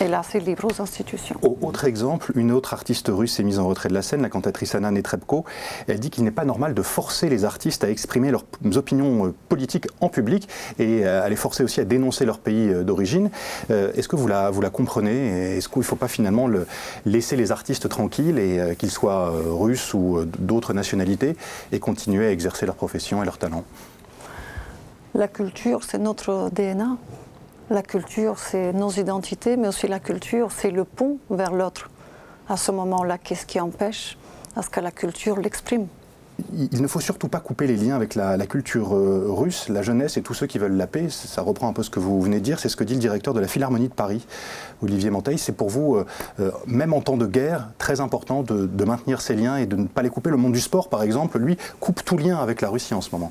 Et 0.00 0.08
là, 0.08 0.22
c'est 0.28 0.40
libre 0.40 0.66
aux 0.66 0.82
institutions. 0.82 1.38
Autre 1.62 1.84
exemple, 1.84 2.32
une 2.34 2.50
autre 2.50 2.74
artiste 2.74 3.08
russe 3.08 3.34
s'est 3.34 3.44
mise 3.44 3.60
en 3.60 3.68
retrait 3.68 3.88
de 3.88 3.94
la 3.94 4.02
scène, 4.02 4.22
la 4.22 4.28
cantatrice 4.28 4.74
Anna 4.74 4.90
Netrebko. 4.90 5.44
Elle 5.86 6.00
dit 6.00 6.10
qu'il 6.10 6.24
n'est 6.24 6.32
pas 6.32 6.44
normal 6.44 6.74
de 6.74 6.82
forcer 6.82 7.28
les 7.28 7.44
artistes 7.44 7.84
à 7.84 7.90
exprimer 7.90 8.32
leurs 8.32 8.44
opinions 8.74 9.26
euh, 9.26 9.34
politiques 9.48 9.86
en 10.00 10.08
public 10.08 10.48
et 10.80 11.06
à 11.06 11.28
les 11.28 11.36
forcer 11.36 11.62
aussi 11.62 11.80
à 11.80 11.84
dénoncer 11.84 12.24
leur 12.24 12.40
pays 12.40 12.70
euh, 12.70 12.82
d'origine. 12.82 13.30
Euh, 13.70 13.92
est-ce 13.94 14.08
que 14.08 14.16
vous 14.16 14.26
la, 14.26 14.50
vous 14.50 14.60
la 14.60 14.70
comprenez? 14.70 15.56
Est-ce 15.56 15.68
qu'il 15.68 15.78
ne 15.78 15.84
faut 15.84 15.94
pas 15.94 16.08
finalement 16.08 16.48
le, 16.48 16.66
laisser 17.06 17.36
les 17.36 17.52
artistes 17.52 17.88
tranquilles, 17.88 18.40
et 18.40 18.74
qu'ils 18.76 18.90
soient 18.90 19.32
russes 19.32 19.94
ou 19.94 20.24
d'autres 20.24 20.72
nationalités, 20.72 21.36
et 21.70 21.78
continuer 21.78 22.26
à 22.26 22.32
exercer 22.32 22.66
leur 22.66 22.74
profession 22.74 23.22
et 23.22 23.24
leur 23.24 23.38
talent? 23.38 23.62
La 25.14 25.28
culture, 25.28 25.84
c'est 25.84 25.98
notre 25.98 26.50
DNA. 26.52 26.96
La 27.70 27.82
culture, 27.82 28.38
c'est 28.38 28.72
nos 28.72 28.90
identités, 28.90 29.56
mais 29.56 29.68
aussi 29.68 29.86
la 29.88 30.00
culture, 30.00 30.50
c'est 30.52 30.70
le 30.70 30.84
pont 30.84 31.18
vers 31.30 31.52
l'autre. 31.52 31.90
À 32.48 32.56
ce 32.56 32.72
moment-là, 32.72 33.18
qu'est-ce 33.18 33.46
qui 33.46 33.60
empêche 33.60 34.18
à 34.56 34.62
ce 34.62 34.68
que 34.68 34.80
la 34.80 34.90
culture 34.90 35.38
l'exprime? 35.38 35.86
Il 36.54 36.82
ne 36.82 36.86
faut 36.86 37.00
surtout 37.00 37.28
pas 37.28 37.40
couper 37.40 37.66
les 37.66 37.76
liens 37.76 37.94
avec 37.94 38.14
la, 38.14 38.36
culture 38.46 38.96
euh, 38.96 39.26
russe, 39.28 39.68
la 39.68 39.82
jeunesse 39.82 40.16
et 40.16 40.22
tous 40.22 40.34
ceux 40.34 40.46
qui 40.46 40.58
veulent 40.58 40.76
la 40.76 40.86
paix. 40.86 41.08
Ça 41.08 41.42
reprend 41.42 41.68
un 41.68 41.72
peu 41.72 41.82
ce 41.82 41.90
que 41.90 42.00
vous 42.00 42.20
venez 42.20 42.38
de 42.40 42.44
dire, 42.44 42.58
c'est 42.58 42.68
ce 42.68 42.76
que 42.76 42.84
dit 42.84 42.94
le 42.94 43.00
directeur 43.00 43.34
de 43.34 43.40
la 43.40 43.48
Philharmonie 43.48 43.88
de 43.88 43.94
Paris, 43.94 44.26
Olivier 44.82 45.10
Monteil. 45.10 45.38
C'est 45.38 45.52
pour 45.52 45.68
vous, 45.68 45.96
euh, 45.96 46.06
euh, 46.40 46.50
même 46.66 46.94
en 46.94 47.00
temps 47.00 47.16
de 47.16 47.26
guerre, 47.26 47.68
très 47.78 48.00
important 48.00 48.42
de, 48.42 48.84
maintenir 48.84 49.20
ces 49.20 49.34
liens 49.34 49.56
et 49.56 49.66
de 49.66 49.76
ne 49.76 49.86
pas 49.86 50.02
les 50.02 50.10
couper. 50.10 50.30
Le 50.30 50.36
monde 50.36 50.52
du 50.52 50.60
sport, 50.60 50.88
par 50.88 51.02
exemple, 51.02 51.38
lui, 51.38 51.56
coupe 51.80 52.04
tout 52.04 52.16
lien 52.16 52.38
avec 52.38 52.60
la 52.60 52.68
Russie 52.68 52.94
en 52.94 53.00
ce 53.00 53.10
moment. 53.12 53.30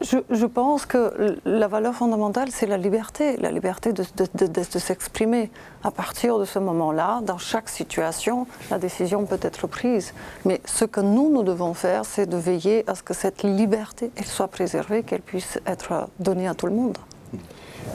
Je, 0.00 0.46
pense 0.46 0.84
que 0.84 1.38
la 1.44 1.68
valeur 1.68 1.94
fondamentale, 1.94 2.48
c'est 2.50 2.66
la 2.66 2.76
liberté, 2.76 3.36
la 3.36 3.52
liberté 3.52 3.92
de, 3.92 4.62
s'exprimer. 4.78 5.50
À 5.84 5.92
partir 5.92 6.38
de 6.38 6.44
ce 6.44 6.58
moment-là, 6.58 7.20
dans 7.22 7.38
chaque 7.38 7.68
situation, 7.68 8.48
la 8.70 8.78
décision 8.78 9.24
peut 9.26 9.38
être 9.40 9.68
prise. 9.68 10.12
Mais 10.44 10.60
ce 10.64 10.84
que 10.84 11.00
nous, 11.00 11.30
nous 11.30 11.44
devons 11.44 11.74
faire, 11.74 12.04
c'est 12.04 12.26
de 12.26 12.36
veiller 12.36 12.84
à 12.88 12.96
ce 12.96 13.02
que 13.04 13.14
cette 13.14 13.44
liberté 13.44 14.10
soit 14.24 14.48
préservée, 14.48 15.04
qu'elle 15.04 15.22
puisse 15.22 15.60
être 15.66 16.08
donnée 16.18 16.48
à 16.48 16.54
tout 16.54 16.66
le 16.66 16.74
monde. 16.74 16.98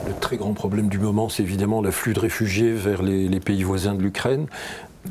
Le 0.06 0.14
très 0.14 0.36
grand 0.36 0.54
problème 0.54 0.88
du 0.88 0.98
moment, 0.98 1.28
c'est 1.28 1.42
évidemment 1.42 1.82
l'afflux 1.82 2.14
de 2.14 2.20
réfugiés 2.20 2.72
vers 2.72 3.02
les 3.02 3.40
pays 3.40 3.62
voisins 3.62 3.94
de 3.94 4.02
l'Ukraine. 4.02 4.46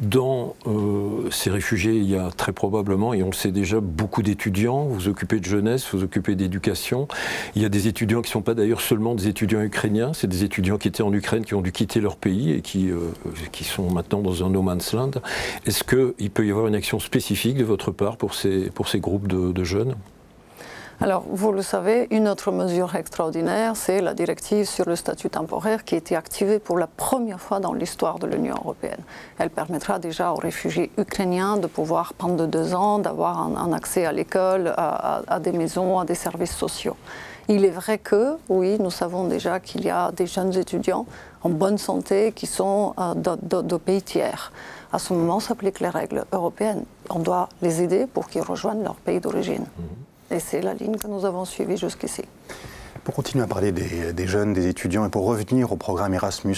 Dans 0.02 0.56
euh, 0.68 1.30
ces 1.32 1.50
réfugiés, 1.50 1.94
il 1.94 2.10
y 2.10 2.16
a 2.16 2.30
très 2.30 2.52
probablement, 2.52 3.14
et 3.14 3.24
on 3.24 3.28
le 3.28 3.34
sait 3.34 3.52
déjà, 3.52 3.80
beaucoup 3.80 4.22
d'étudiants. 4.22 4.86
Vous 4.86 5.08
occupez 5.08 5.40
de 5.40 5.46
jeunesse, 5.46 5.88
vous 5.94 6.04
occupez 6.04 6.36
d'éducation. 6.36 7.08
Il 7.56 7.62
y 7.62 7.66
a 7.66 7.70
des 7.70 7.88
étudiants 7.88 8.22
qui 8.22 8.30
ne 8.30 8.34
sont 8.34 8.42
pas 8.42 8.54
d'ailleurs 8.54 8.82
seulement 8.82 9.16
des 9.16 9.28
étudiants 9.28 9.62
ukrainiens, 9.62 10.14
c'est 10.14 10.28
des 10.28 10.44
étudiants 10.44 10.78
qui 10.78 10.88
étaient 10.88 11.04
en 11.04 11.14
Ukraine, 11.14 11.46
qui 11.46 11.54
ont 11.54 11.62
dû 11.62 11.72
quitter 11.72 12.02
leur 12.02 12.18
pays 12.18 12.52
et 12.52 12.62
qui, 12.62 12.90
euh, 12.90 13.12
sont 13.64 13.90
maintenant 13.90 14.22
dans 14.22 14.44
un 14.44 14.50
no 14.50 14.62
man's 14.62 14.94
land. 14.94 15.12
Est-ce 15.66 15.84
qu'il 15.84 16.30
peut 16.30 16.46
y 16.46 16.52
avoir 16.52 16.68
une 16.68 16.76
action 16.76 17.00
spécifique 17.00 17.58
de 17.58 17.64
votre 17.64 17.92
part 17.92 18.18
pour 18.18 18.36
ces 18.36 18.72
groupes 19.00 19.28
de 19.28 19.64
jeunes? 19.64 19.96
Alors, 21.02 21.24
vous 21.30 21.52
le 21.52 21.62
savez, 21.62 22.08
une 22.10 22.28
autre 22.28 22.52
mesure 22.52 22.96
extraordinaire, 22.96 23.76
c'est 23.76 24.00
la 24.00 24.14
directive 24.14 24.66
sur 24.66 24.88
le 24.88 24.96
statut 24.96 25.30
temporaire 25.30 25.84
qui 25.84 25.96
a 25.96 25.98
été 25.98 26.16
activée 26.16 26.58
pour 26.58 26.78
la 26.78 26.88
première 26.88 27.42
fois 27.42 27.60
dans 27.60 27.74
l'histoire 27.74 28.18
de 28.18 28.28
l'Union 28.28 28.56
européenne. 28.56 29.02
Elle 29.38 29.50
permettra 29.50 30.00
déjà 30.00 30.32
aux 30.32 30.38
réfugiés 30.38 30.92
ukrainiens 30.98 31.58
de 31.58 31.68
pouvoir, 31.68 32.14
pendant 32.14 32.48
deux 32.48 32.74
ans, 32.74 33.00
d'avoir 33.00 33.40
un, 33.42 33.74
accès 33.74 34.06
à 34.06 34.14
l'école, 34.14 34.74
à, 34.78 35.40
des 35.42 35.52
maisons, 35.52 36.00
à 36.00 36.06
des 36.06 36.16
services 36.16 36.56
sociaux. 36.56 36.96
Il 37.50 37.66
est 37.66 37.72
vrai 37.72 37.98
que, 37.98 38.38
oui, 38.48 38.78
nous 38.80 38.90
savons 38.90 39.26
déjà 39.28 39.60
qu'il 39.60 39.84
y 39.86 39.90
a 39.90 40.12
des 40.14 40.26
jeunes 40.26 40.58
étudiants 40.58 41.06
en 41.44 41.50
bonne 41.50 41.78
santé 41.78 42.32
qui 42.32 42.48
sont 42.48 42.96
euh, 42.98 43.14
de, 43.14 43.78
pays 43.78 44.02
tiers. 44.02 44.52
À 44.92 44.98
ce 44.98 45.14
moment, 45.14 45.40
s'appliquent 45.40 45.82
les 45.82 45.90
règles 45.90 46.24
européennes. 46.32 46.86
On 47.10 47.20
doit 47.20 47.50
les 47.62 47.84
aider 47.84 48.08
pour 48.08 48.30
qu'ils 48.30 48.42
rejoignent 48.42 48.82
leur 48.82 48.96
pays 48.96 49.20
d'origine. 49.20 49.66
Mhm. 49.78 50.05
Et 50.32 50.40
c'est 50.40 50.62
la 50.62 50.74
ligne 50.74 50.98
que 50.98 51.08
nous 51.08 51.26
avons 51.26 51.46
suivie 51.46 51.78
jusqu'ici. 51.78 52.24
Pour 53.04 53.14
continuer 53.14 53.44
à 53.44 53.48
parler 53.48 53.72
des, 53.72 54.28
jeunes, 54.28 54.54
des 54.54 54.68
étudiants, 54.68 55.06
et 55.06 55.10
pour 55.10 55.26
revenir 55.26 55.72
au 55.72 55.76
programme 55.76 56.16
Erasmus, 56.16 56.58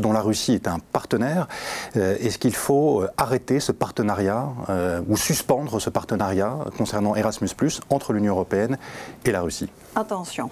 dont 0.00 0.12
la 0.12 0.22
Russie 0.22 0.54
est 0.54 0.66
un 0.66 0.78
partenaire, 0.78 1.48
euh, 1.96 2.16
est-ce 2.18 2.38
qu'il 2.38 2.54
faut 2.54 3.04
arrêter 3.18 3.60
ce 3.60 3.72
partenariat 3.72 4.48
euh, 4.70 5.02
ou 5.06 5.18
suspendre 5.18 5.80
ce 5.80 5.90
partenariat 5.90 6.56
concernant 6.78 7.14
Erasmus, 7.14 7.50
entre 7.90 8.14
l'Union 8.14 8.32
européenne 8.32 8.78
et 9.26 9.32
la 9.32 9.42
Russie? 9.42 9.68
Attention, 9.94 10.48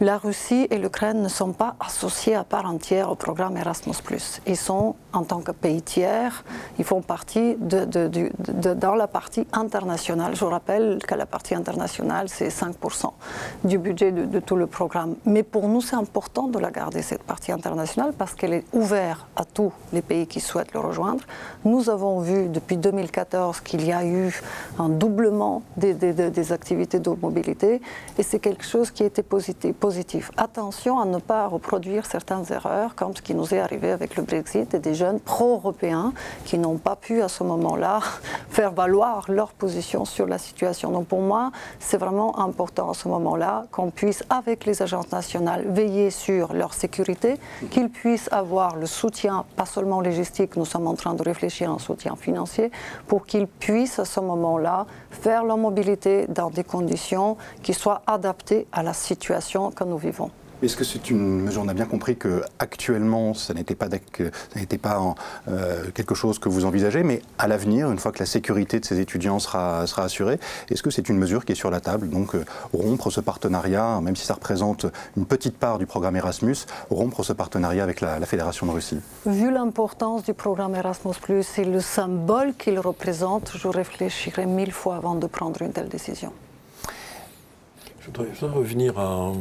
la 0.00 0.16
Russie 0.16 0.68
et 0.70 0.78
l'Ukraine 0.78 1.22
ne 1.22 1.28
sont 1.28 1.52
pas 1.52 1.74
associés 1.80 2.36
à 2.36 2.44
part 2.44 2.66
entière 2.66 3.10
au 3.10 3.16
programme 3.16 3.56
Erasmus. 3.56 3.96
Ils 4.46 4.56
sont, 4.56 4.94
en 5.12 5.24
tant 5.24 5.40
que 5.40 5.52
pays 5.52 5.82
tiers, 5.82 6.44
ils 6.78 6.84
font 6.84 7.00
partie 7.00 7.56
de, 7.56 7.84
dans 8.74 8.94
la 8.94 9.06
partie 9.06 9.46
internationale. 9.52 10.36
Je 10.36 10.44
rappelle 10.44 10.98
que 11.06 11.14
la 11.14 11.26
partie 11.26 11.54
internationale, 11.54 12.28
c'est 12.28 12.48
5% 12.48 13.10
du 13.64 13.78
budget 13.78 14.12
de, 14.12 14.40
tout 14.40 14.56
le 14.56 14.66
programme. 14.66 15.16
Mais 15.24 15.42
pour 15.42 15.68
nous, 15.68 15.80
c'est 15.80 15.96
important 15.96 16.48
de 16.48 16.58
la 16.58 16.70
garder, 16.70 17.02
cette 17.02 17.22
partie 17.22 17.52
internationale, 17.52 18.12
parce 18.16 18.34
qu'elle 18.34 18.52
est 18.52 18.64
ouverte 18.72 19.26
à 19.36 19.44
tous 19.44 19.72
les 19.92 20.02
pays 20.02 20.26
qui 20.26 20.40
souhaitent 20.40 20.72
le 20.72 20.80
rejoindre. 20.80 21.24
Nous 21.64 21.90
avons 21.90 22.20
vu 22.20 22.48
depuis 22.48 22.76
2014 22.76 23.60
qu'il 23.60 23.84
y 23.84 23.92
a 23.92 24.04
eu 24.04 24.40
un 24.78 24.88
doublement 24.88 25.62
des, 25.76 25.94
des 25.94 26.52
activités 26.52 27.00
de 27.00 27.10
mobilité, 27.10 27.80
et 28.18 28.22
c'est 28.22 28.38
quelque 28.38 28.64
chose 28.64 28.90
qui 28.90 29.04
était 29.04 29.22
positif 29.22 30.30
Attention 30.36 31.00
à 31.00 31.04
ne 31.04 31.18
pas 31.18 31.46
reproduire 31.46 32.06
certaines 32.06 32.44
erreurs, 32.50 32.94
comme 32.94 33.14
ce 33.16 33.22
qui 33.22 33.34
nous 33.34 33.54
est 33.54 33.58
arrivé 33.58 33.90
avec 33.90 34.16
le 34.16 34.22
Brexit 34.22 34.74
et 34.74 34.78
des 34.78 34.94
jeunes 35.08 35.20
pro-européens 35.20 36.12
qui 36.44 36.58
n'ont 36.58 36.76
pas 36.76 36.96
pu 36.96 37.22
à 37.22 37.28
ce 37.28 37.42
moment-là 37.44 38.00
faire 38.50 38.72
valoir 38.72 39.24
leur 39.30 39.52
position 39.52 40.04
sur 40.04 40.26
la 40.26 40.38
situation. 40.38 40.90
Donc 40.90 41.06
pour 41.06 41.20
moi, 41.20 41.50
c'est 41.78 41.96
vraiment 41.96 42.38
important 42.38 42.90
à 42.90 42.94
ce 42.94 43.08
moment-là 43.08 43.64
qu'on 43.72 43.90
puisse, 43.90 44.22
avec 44.28 44.66
les 44.66 44.82
agences 44.82 45.10
nationales, 45.10 45.64
veiller 45.66 46.10
sur 46.10 46.52
leur 46.52 46.74
sécurité, 46.74 47.38
qu'ils 47.70 47.88
puissent 47.88 48.28
avoir 48.32 48.76
le 48.76 48.86
soutien, 48.86 49.44
pas 49.56 49.64
seulement 49.64 50.00
logistique, 50.02 50.56
nous 50.56 50.66
sommes 50.66 50.86
en 50.86 50.94
train 50.94 51.14
de 51.14 51.22
réfléchir 51.22 51.70
à 51.70 51.74
un 51.74 51.78
soutien 51.78 52.14
financier, 52.16 52.70
pour 53.06 53.24
qu'ils 53.24 53.46
puissent 53.46 53.98
à 53.98 54.04
ce 54.04 54.20
moment-là 54.20 54.86
faire 55.10 55.44
leur 55.44 55.56
mobilité 55.56 56.26
dans 56.28 56.50
des 56.50 56.64
conditions 56.64 57.38
qui 57.62 57.72
soient 57.72 58.02
adaptées 58.06 58.66
à 58.72 58.82
la 58.82 58.92
situation 58.92 59.70
que 59.70 59.84
nous 59.84 59.96
vivons. 59.96 60.30
Est-ce 60.60 60.76
que 60.76 60.82
c'est 60.82 61.10
une 61.10 61.42
mesure 61.42 61.62
On 61.62 61.68
a 61.68 61.74
bien 61.74 61.86
compris 61.86 62.16
que 62.16 62.42
actuellement, 62.58 63.32
ça 63.32 63.54
n'était 63.54 63.76
pas, 63.76 63.86
ça 63.88 64.60
n'était 64.60 64.78
pas 64.78 65.14
euh, 65.46 65.84
quelque 65.94 66.16
chose 66.16 66.40
que 66.40 66.48
vous 66.48 66.64
envisagez, 66.64 67.04
mais 67.04 67.22
à 67.38 67.46
l'avenir, 67.46 67.92
une 67.92 67.98
fois 67.98 68.10
que 68.10 68.18
la 68.18 68.26
sécurité 68.26 68.80
de 68.80 68.84
ces 68.84 68.98
étudiants 68.98 69.38
sera, 69.38 69.86
sera 69.86 70.02
assurée, 70.02 70.40
est-ce 70.68 70.82
que 70.82 70.90
c'est 70.90 71.08
une 71.08 71.16
mesure 71.16 71.44
qui 71.44 71.52
est 71.52 71.54
sur 71.54 71.70
la 71.70 71.80
table? 71.80 72.08
Donc 72.08 72.34
euh, 72.34 72.44
rompre 72.72 73.10
ce 73.10 73.20
partenariat, 73.20 74.00
même 74.00 74.16
si 74.16 74.26
ça 74.26 74.34
représente 74.34 74.86
une 75.16 75.26
petite 75.26 75.56
part 75.56 75.78
du 75.78 75.86
programme 75.86 76.16
Erasmus, 76.16 76.56
rompre 76.90 77.22
ce 77.22 77.32
partenariat 77.32 77.84
avec 77.84 78.00
la, 78.00 78.18
Fédération 78.26 78.66
de 78.66 78.72
Russie 78.72 78.98
Vu 79.26 79.50
l'importance 79.50 80.24
du 80.24 80.34
programme 80.34 80.74
Erasmus 80.74 81.14
et 81.56 81.64
le 81.64 81.80
symbole 81.80 82.52
qu'il 82.54 82.78
représente, 82.80 83.52
je 83.56 83.68
réfléchirai 83.68 84.44
mille 84.44 84.72
fois 84.72 84.96
avant 84.96 85.14
de 85.14 85.26
prendre 85.26 85.62
une 85.62 85.72
telle 85.72 85.88
décision. 85.88 86.32
Je 88.00 88.06
voudrais 88.06 88.28
revenir 88.48 88.98
à 88.98 89.32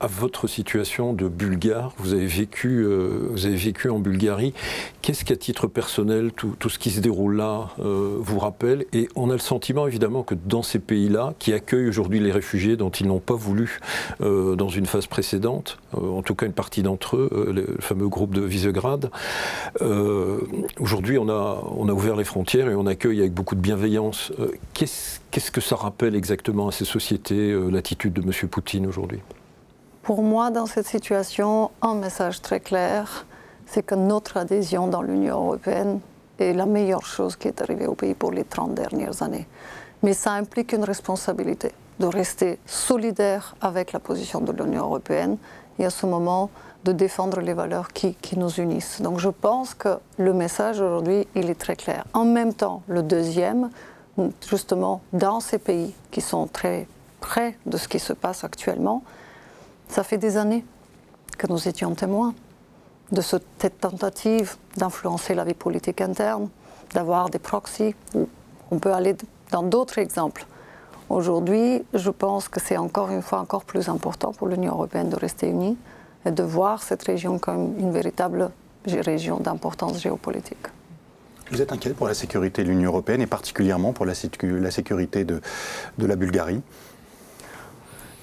à 0.00 0.06
votre 0.06 0.46
situation 0.46 1.12
de 1.12 1.28
Bulgare. 1.28 1.92
Vous 1.98 2.14
avez 2.14 2.26
vécu, 2.26 2.84
euh, 2.84 3.28
vous 3.30 3.46
avez 3.46 3.56
vécu 3.56 3.90
en 3.90 3.98
Bulgarie. 3.98 4.54
Qu'est-ce 5.02 5.24
qu'à 5.24 5.36
titre 5.36 5.66
personnel, 5.66 6.32
tout, 6.32 6.56
ce 6.68 6.78
qui 6.78 6.90
se 6.90 7.00
déroule 7.00 7.36
là 7.36 7.68
euh, 7.78 8.16
vous 8.18 8.38
rappelle? 8.38 8.86
Et 8.92 9.08
on 9.14 9.28
a 9.30 9.34
le 9.34 9.38
sentiment 9.38 9.86
évidemment 9.86 10.22
que 10.22 10.34
dans 10.34 10.62
ces 10.62 10.78
pays-là, 10.78 11.34
qui 11.38 11.52
accueillent 11.52 11.88
aujourd'hui 11.88 12.18
les 12.18 12.32
réfugiés 12.32 12.76
dont 12.76 12.90
ils 12.90 13.06
n'ont 13.06 13.20
pas 13.20 13.34
voulu 13.34 13.78
euh, 14.22 14.56
dans 14.56 14.70
une 14.70 14.86
phase 14.86 15.06
précédente, 15.06 15.78
en 15.92 16.22
tout 16.22 16.34
cas 16.34 16.46
une 16.46 16.52
partie 16.52 16.82
d'entre 16.82 17.16
eux, 17.16 17.52
le 17.54 17.76
fameux 17.80 18.08
groupe 18.08 18.34
de 18.34 18.40
Visegrad, 18.40 19.10
aujourd'hui 20.78 21.18
on 21.18 21.28
a, 21.28 21.62
on 21.76 21.88
a 21.88 21.92
ouvert 21.92 22.16
les 22.16 22.24
frontières 22.24 22.68
et 22.68 22.74
on 22.74 22.86
accueille 22.86 23.20
avec 23.20 23.34
beaucoup 23.34 23.54
de 23.54 23.60
bienveillance. 23.60 24.32
Qu'est-ce, 24.72 25.20
qu'est-ce 25.30 25.50
que 25.50 25.60
ça 25.60 25.76
rappelle 25.76 26.14
exactement 26.14 26.68
à 26.68 26.72
ces 26.72 26.84
sociétés, 26.84 27.54
l'attitude 27.70 28.14
de 28.14 28.22
M. 28.22 28.48
Poutine 28.48 28.86
aujourd'hui? 28.86 29.20
Pour 30.02 30.22
moi, 30.22 30.50
dans 30.50 30.66
cette 30.66 30.86
situation, 30.86 31.70
un 31.82 31.94
message 31.94 32.40
très 32.40 32.60
clair, 32.60 33.26
c'est 33.66 33.82
que 33.82 33.94
notre 33.94 34.36
adhésion 34.36 34.88
dans 34.88 35.02
l'Union 35.02 35.36
européenne 35.36 36.00
est 36.38 36.52
la 36.52 36.66
meilleure 36.66 37.04
chose 37.04 37.36
qui 37.36 37.48
est 37.48 37.60
arrivée 37.60 37.86
au 37.86 37.94
pays 37.94 38.14
pour 38.14 38.32
les 38.32 38.44
30 38.44 38.74
dernières 38.74 39.22
années. 39.22 39.46
Mais 40.02 40.14
ça 40.14 40.32
implique 40.32 40.72
une 40.72 40.84
responsabilité 40.84 41.72
de 41.98 42.06
rester 42.06 42.58
solidaire 42.64 43.54
avec 43.60 43.92
la 43.92 44.00
position 44.00 44.40
de 44.40 44.52
l'Union 44.52 44.84
européenne 44.84 45.36
et 45.78 45.84
à 45.84 45.90
ce 45.90 46.06
moment 46.06 46.50
de 46.84 46.92
défendre 46.92 47.40
les 47.40 47.52
valeurs 47.52 47.92
qui, 47.92 48.16
nous 48.36 48.50
unissent. 48.54 49.02
Donc 49.02 49.18
je 49.18 49.28
pense 49.28 49.74
que 49.74 49.98
le 50.16 50.32
message 50.32 50.80
aujourd'hui, 50.80 51.28
il 51.34 51.50
est 51.50 51.60
très 51.60 51.76
clair. 51.76 52.04
En 52.14 52.24
même 52.24 52.54
temps, 52.54 52.82
le 52.88 53.02
deuxième, 53.02 53.70
justement, 54.48 55.02
dans 55.12 55.40
ces 55.40 55.58
pays 55.58 55.94
qui 56.10 56.22
sont 56.22 56.46
très 56.46 56.88
près 57.20 57.58
de 57.66 57.76
ce 57.76 57.86
qui 57.86 57.98
se 57.98 58.14
passe 58.14 58.44
actuellement, 58.44 59.02
ça 59.90 60.04
fait 60.04 60.18
des 60.18 60.36
années 60.36 60.64
que 61.36 61.46
nous 61.48 61.68
étions 61.68 61.94
témoins 61.94 62.34
de 63.10 63.20
cette 63.20 63.80
tentative 63.80 64.54
d'influencer 64.76 65.34
la 65.34 65.44
vie 65.44 65.54
politique 65.54 66.00
interne, 66.00 66.48
d'avoir 66.94 67.28
des 67.28 67.40
proxys. 67.40 67.94
On 68.70 68.78
peut 68.78 68.92
aller 68.92 69.16
dans 69.50 69.64
d'autres 69.64 69.98
exemples. 69.98 70.46
Aujourd'hui, 71.08 71.82
je 71.92 72.10
pense 72.10 72.48
que 72.48 72.60
c'est 72.60 72.76
encore 72.76 73.10
une 73.10 73.22
fois 73.22 73.40
encore 73.40 73.64
plus 73.64 73.88
important 73.88 74.32
pour 74.32 74.46
l'Union 74.46 74.74
européenne 74.74 75.08
de 75.08 75.16
rester 75.16 75.48
unie 75.48 75.76
et 76.24 76.30
de 76.30 76.42
voir 76.44 76.84
cette 76.84 77.02
région 77.02 77.40
comme 77.40 77.76
une 77.80 77.90
véritable 77.90 78.50
région 78.86 79.40
d'importance 79.40 80.00
géopolitique. 80.00 80.68
Vous 81.50 81.60
êtes 81.60 81.72
inquiet 81.72 81.94
pour 81.94 82.06
la 82.06 82.14
sécurité 82.14 82.62
de 82.62 82.68
l'Union 82.68 82.90
européenne 82.90 83.22
et 83.22 83.26
particulièrement 83.26 83.92
pour 83.92 84.06
la, 84.06 84.14
sécurité 84.14 85.24
de 85.24 85.40
la 85.98 86.14
Bulgarie? 86.14 86.62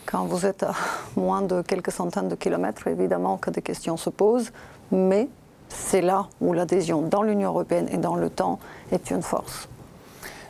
Quand 0.07 0.25
vous 0.25 0.45
êtes 0.45 0.63
à 0.63 0.73
moins 1.15 1.41
de 1.41 1.61
quelques 1.61 1.91
centaines 1.91 2.29
de 2.29 2.35
kilomètres, 2.35 2.87
évidemment 2.87 3.37
que 3.37 3.51
des 3.51 3.61
questions 3.61 3.97
se 3.97 4.09
posent, 4.09 4.51
mais 4.91 5.27
c'est 5.69 6.01
là 6.01 6.27
où 6.41 6.53
l'adhésion 6.53 7.01
dans 7.01 7.21
l'Union 7.21 7.49
européenne 7.49 7.87
et 7.91 7.97
dans 7.97 8.15
le 8.15 8.29
temps 8.29 8.57
est 8.91 9.11
une 9.11 9.21
force. 9.21 9.67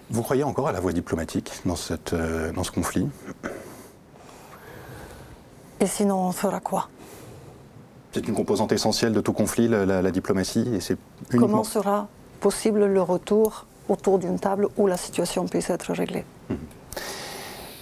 Vous 0.10 0.22
croyez 0.22 0.44
encore 0.44 0.68
à 0.70 0.72
la 0.72 0.80
voie 0.80 0.94
diplomatique 0.94 1.52
dans, 1.66 1.76
cette, 1.76 2.14
euh, 2.14 2.54
dans 2.54 2.64
ce 2.64 2.72
conflit? 2.72 3.10
Et 5.80 5.88
sinon, 5.88 6.20
on 6.20 6.32
fera 6.32 6.60
quoi? 6.60 6.88
C'est 8.14 8.28
une 8.28 8.36
composante 8.36 8.72
essentielle 8.72 9.12
de 9.12 9.22
tout 9.22 9.34
conflit, 9.34 9.68
la, 9.68 10.12
diplomatie, 10.12 10.68
et 10.74 10.80
c'est 10.80 10.98
Comment 11.32 11.64
sera 11.64 12.08
possible 12.40 12.86
le 12.86 13.02
retour 13.02 13.66
autour 13.90 14.18
d'une 14.18 14.40
table 14.40 14.70
où 14.78 14.88
la 14.88 14.98
situation 14.98 15.46
puisse 15.46 15.70
être 15.70 15.92
réglée? 15.94 16.26
Mhm. 16.50 16.58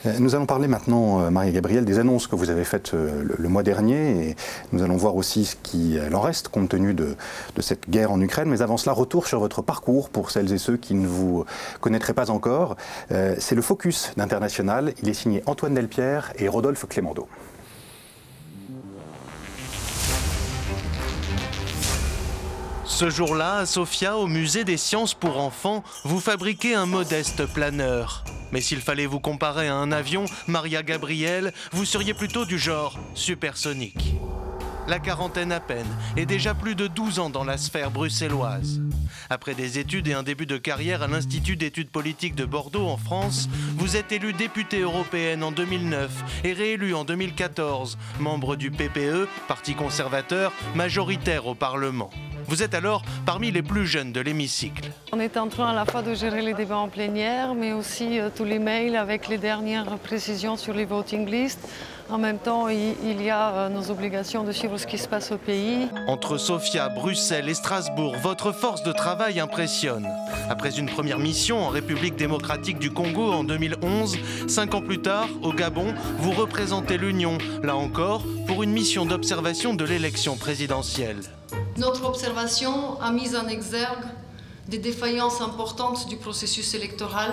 Euh, 0.05 0.13
nous 0.19 0.35
allons 0.35 0.45
parler 0.45 0.67
maintenant, 0.67 1.21
euh, 1.21 1.29
Marie-Gabrielle, 1.29 1.85
des 1.85 1.99
annonces 1.99 2.27
que 2.27 2.35
vous 2.35 2.49
avez 2.49 2.63
faites 2.63 2.93
euh, 2.93 3.23
le, 3.37 3.49
mois 3.49 3.63
dernier 3.63 4.29
et 4.29 4.35
nous 4.71 4.83
allons 4.83 4.97
voir 4.97 5.15
aussi 5.15 5.45
ce 5.45 5.55
qu'il 5.55 6.01
en 6.13 6.21
reste 6.21 6.49
compte 6.49 6.69
tenu 6.69 6.93
de, 6.93 7.15
cette 7.59 7.89
guerre 7.89 8.11
en 8.11 8.21
Ukraine. 8.21 8.49
Mais 8.49 8.61
avant 8.61 8.77
cela, 8.77 8.93
retour 8.93 9.27
sur 9.27 9.39
votre 9.39 9.61
parcours 9.61 10.09
pour 10.09 10.31
celles 10.31 10.51
et 10.51 10.57
ceux 10.57 10.77
qui 10.77 10.93
ne 10.93 11.07
vous 11.07 11.45
connaîtraient 11.79 12.13
pas 12.13 12.29
encore. 12.29 12.75
C'est 13.09 13.55
le 13.55 13.61
Focus 13.61 14.11
d'International. 14.17 14.93
Il 15.01 15.09
est 15.09 15.13
signé 15.13 15.41
Antoine 15.45 15.73
Delpierre 15.73 16.33
et 16.37 16.47
Rodolphe 16.47 16.85
Clémendo. 16.87 17.27
Ce 22.85 23.09
jour-là, 23.09 23.57
à 23.57 23.65
Sofia, 23.65 24.15
au 24.15 24.27
musée 24.27 24.63
des 24.63 24.77
sciences 24.77 25.15
pour 25.15 25.39
enfants, 25.39 25.83
vous 26.03 26.19
fabriquez 26.19 26.75
un 26.75 26.85
modeste 26.85 27.45
planeur. 27.47 28.23
Mais 28.51 28.61
s'il 28.61 28.79
fallait 28.79 29.07
vous 29.07 29.19
comparer 29.19 29.67
à 29.67 29.75
un 29.75 29.91
avion, 29.91 30.25
Maria 30.47 30.83
Gabriel, 30.83 31.51
vous 31.71 31.83
seriez 31.83 32.13
plutôt 32.13 32.45
du 32.45 32.59
genre 32.59 32.97
supersonique. 33.15 34.13
La 34.87 34.99
quarantaine 34.99 35.51
à 35.51 35.59
peine, 35.59 35.87
et 36.15 36.27
déjà 36.27 36.53
plus 36.53 36.75
de 36.75 36.85
12 36.85 37.17
ans 37.17 37.29
dans 37.31 37.43
la 37.43 37.57
sphère 37.57 37.89
bruxelloise. 37.89 38.81
Après 39.31 39.55
des 39.55 39.79
études 39.79 40.07
et 40.07 40.13
un 40.13 40.21
début 40.21 40.45
de 40.45 40.57
carrière 40.57 41.01
à 41.01 41.07
l'Institut 41.07 41.55
d'études 41.55 41.89
politiques 41.89 42.35
de 42.35 42.45
Bordeaux 42.45 42.87
en 42.87 42.97
France, 42.97 43.49
vous 43.77 43.95
êtes 43.95 44.11
élue 44.11 44.33
députée 44.33 44.81
européenne 44.81 45.43
en 45.43 45.51
2009 45.51 46.11
et 46.43 46.53
réélue 46.53 46.93
en 46.93 47.03
2014, 47.03 47.97
membre 48.19 48.55
du 48.55 48.69
PPE, 48.69 49.27
Parti 49.47 49.73
conservateur, 49.73 50.51
majoritaire 50.75 51.47
au 51.47 51.55
Parlement. 51.55 52.11
Vous 52.47 52.61
êtes 52.61 52.75
alors 52.75 53.01
parmi 53.25 53.51
les 53.51 53.63
plus 53.63 53.87
jeunes 53.87 54.11
de 54.11 54.21
l'hémicycle. 54.21 54.91
On 55.11 55.19
est 55.19 55.35
en 55.37 55.47
train 55.47 55.69
à 55.69 55.73
la 55.73 55.85
fois 55.85 56.03
de 56.03 56.13
gérer 56.13 56.43
les 56.43 56.53
débats 56.53 56.77
en 56.77 56.89
plénière, 56.89 57.55
mais 57.55 57.73
aussi 57.73 58.19
euh, 58.19 58.29
tous 58.35 58.45
les 58.45 58.59
mails 58.59 58.95
avec 58.95 59.27
les 59.27 59.39
dernières 59.39 59.97
précisions 59.97 60.55
sur 60.55 60.75
les 60.75 60.85
voting 60.85 61.27
lists. 61.27 61.67
En 62.07 62.19
même 62.19 62.37
temps, 62.37 62.67
il, 62.67 63.21
y 63.21 63.31
a 63.31 63.49
euh, 63.49 63.69
nos 63.69 63.89
obligations 63.89 64.43
de 64.43 64.51
suivre 64.51 64.77
ce 64.77 64.85
qui 64.85 64.99
se 64.99 65.07
passe 65.07 65.31
au 65.31 65.37
pays. 65.37 65.87
Entre 66.07 66.37
Sofia, 66.37 66.87
Bruxelles 66.87 67.49
et 67.49 67.55
Strasbourg, 67.55 68.15
votre 68.21 68.51
force 68.51 68.83
de 68.83 68.91
travail 68.91 69.39
impressionne. 69.39 70.07
Après 70.47 70.77
une 70.77 70.85
première 70.85 71.17
mission 71.17 71.65
en 71.65 71.69
République 71.69 72.15
démocratique 72.15 72.77
du 72.77 72.91
Congo 72.91 73.31
en 73.31 73.43
2011, 73.43 74.17
cinq 74.47 74.75
ans 74.75 74.81
plus 74.81 75.01
tard, 75.01 75.27
au 75.41 75.51
Gabon, 75.51 75.95
vous 76.19 76.31
représentez 76.31 76.99
l'Union, 76.99 77.39
là 77.63 77.75
encore, 77.75 78.23
pour 78.45 78.61
une 78.61 78.71
mission 78.71 79.07
d'observation 79.07 79.73
de 79.73 79.83
l'élection 79.83 80.37
présidentielle. 80.37 81.21
Notre 81.77 82.05
observation 82.05 83.01
a 83.01 83.11
mis 83.11 83.35
en 83.35 83.47
exergue 83.47 84.05
des 84.67 84.77
défaillances 84.77 85.41
importantes 85.41 86.07
du 86.07 86.17
processus 86.17 86.75
électoral 86.75 87.31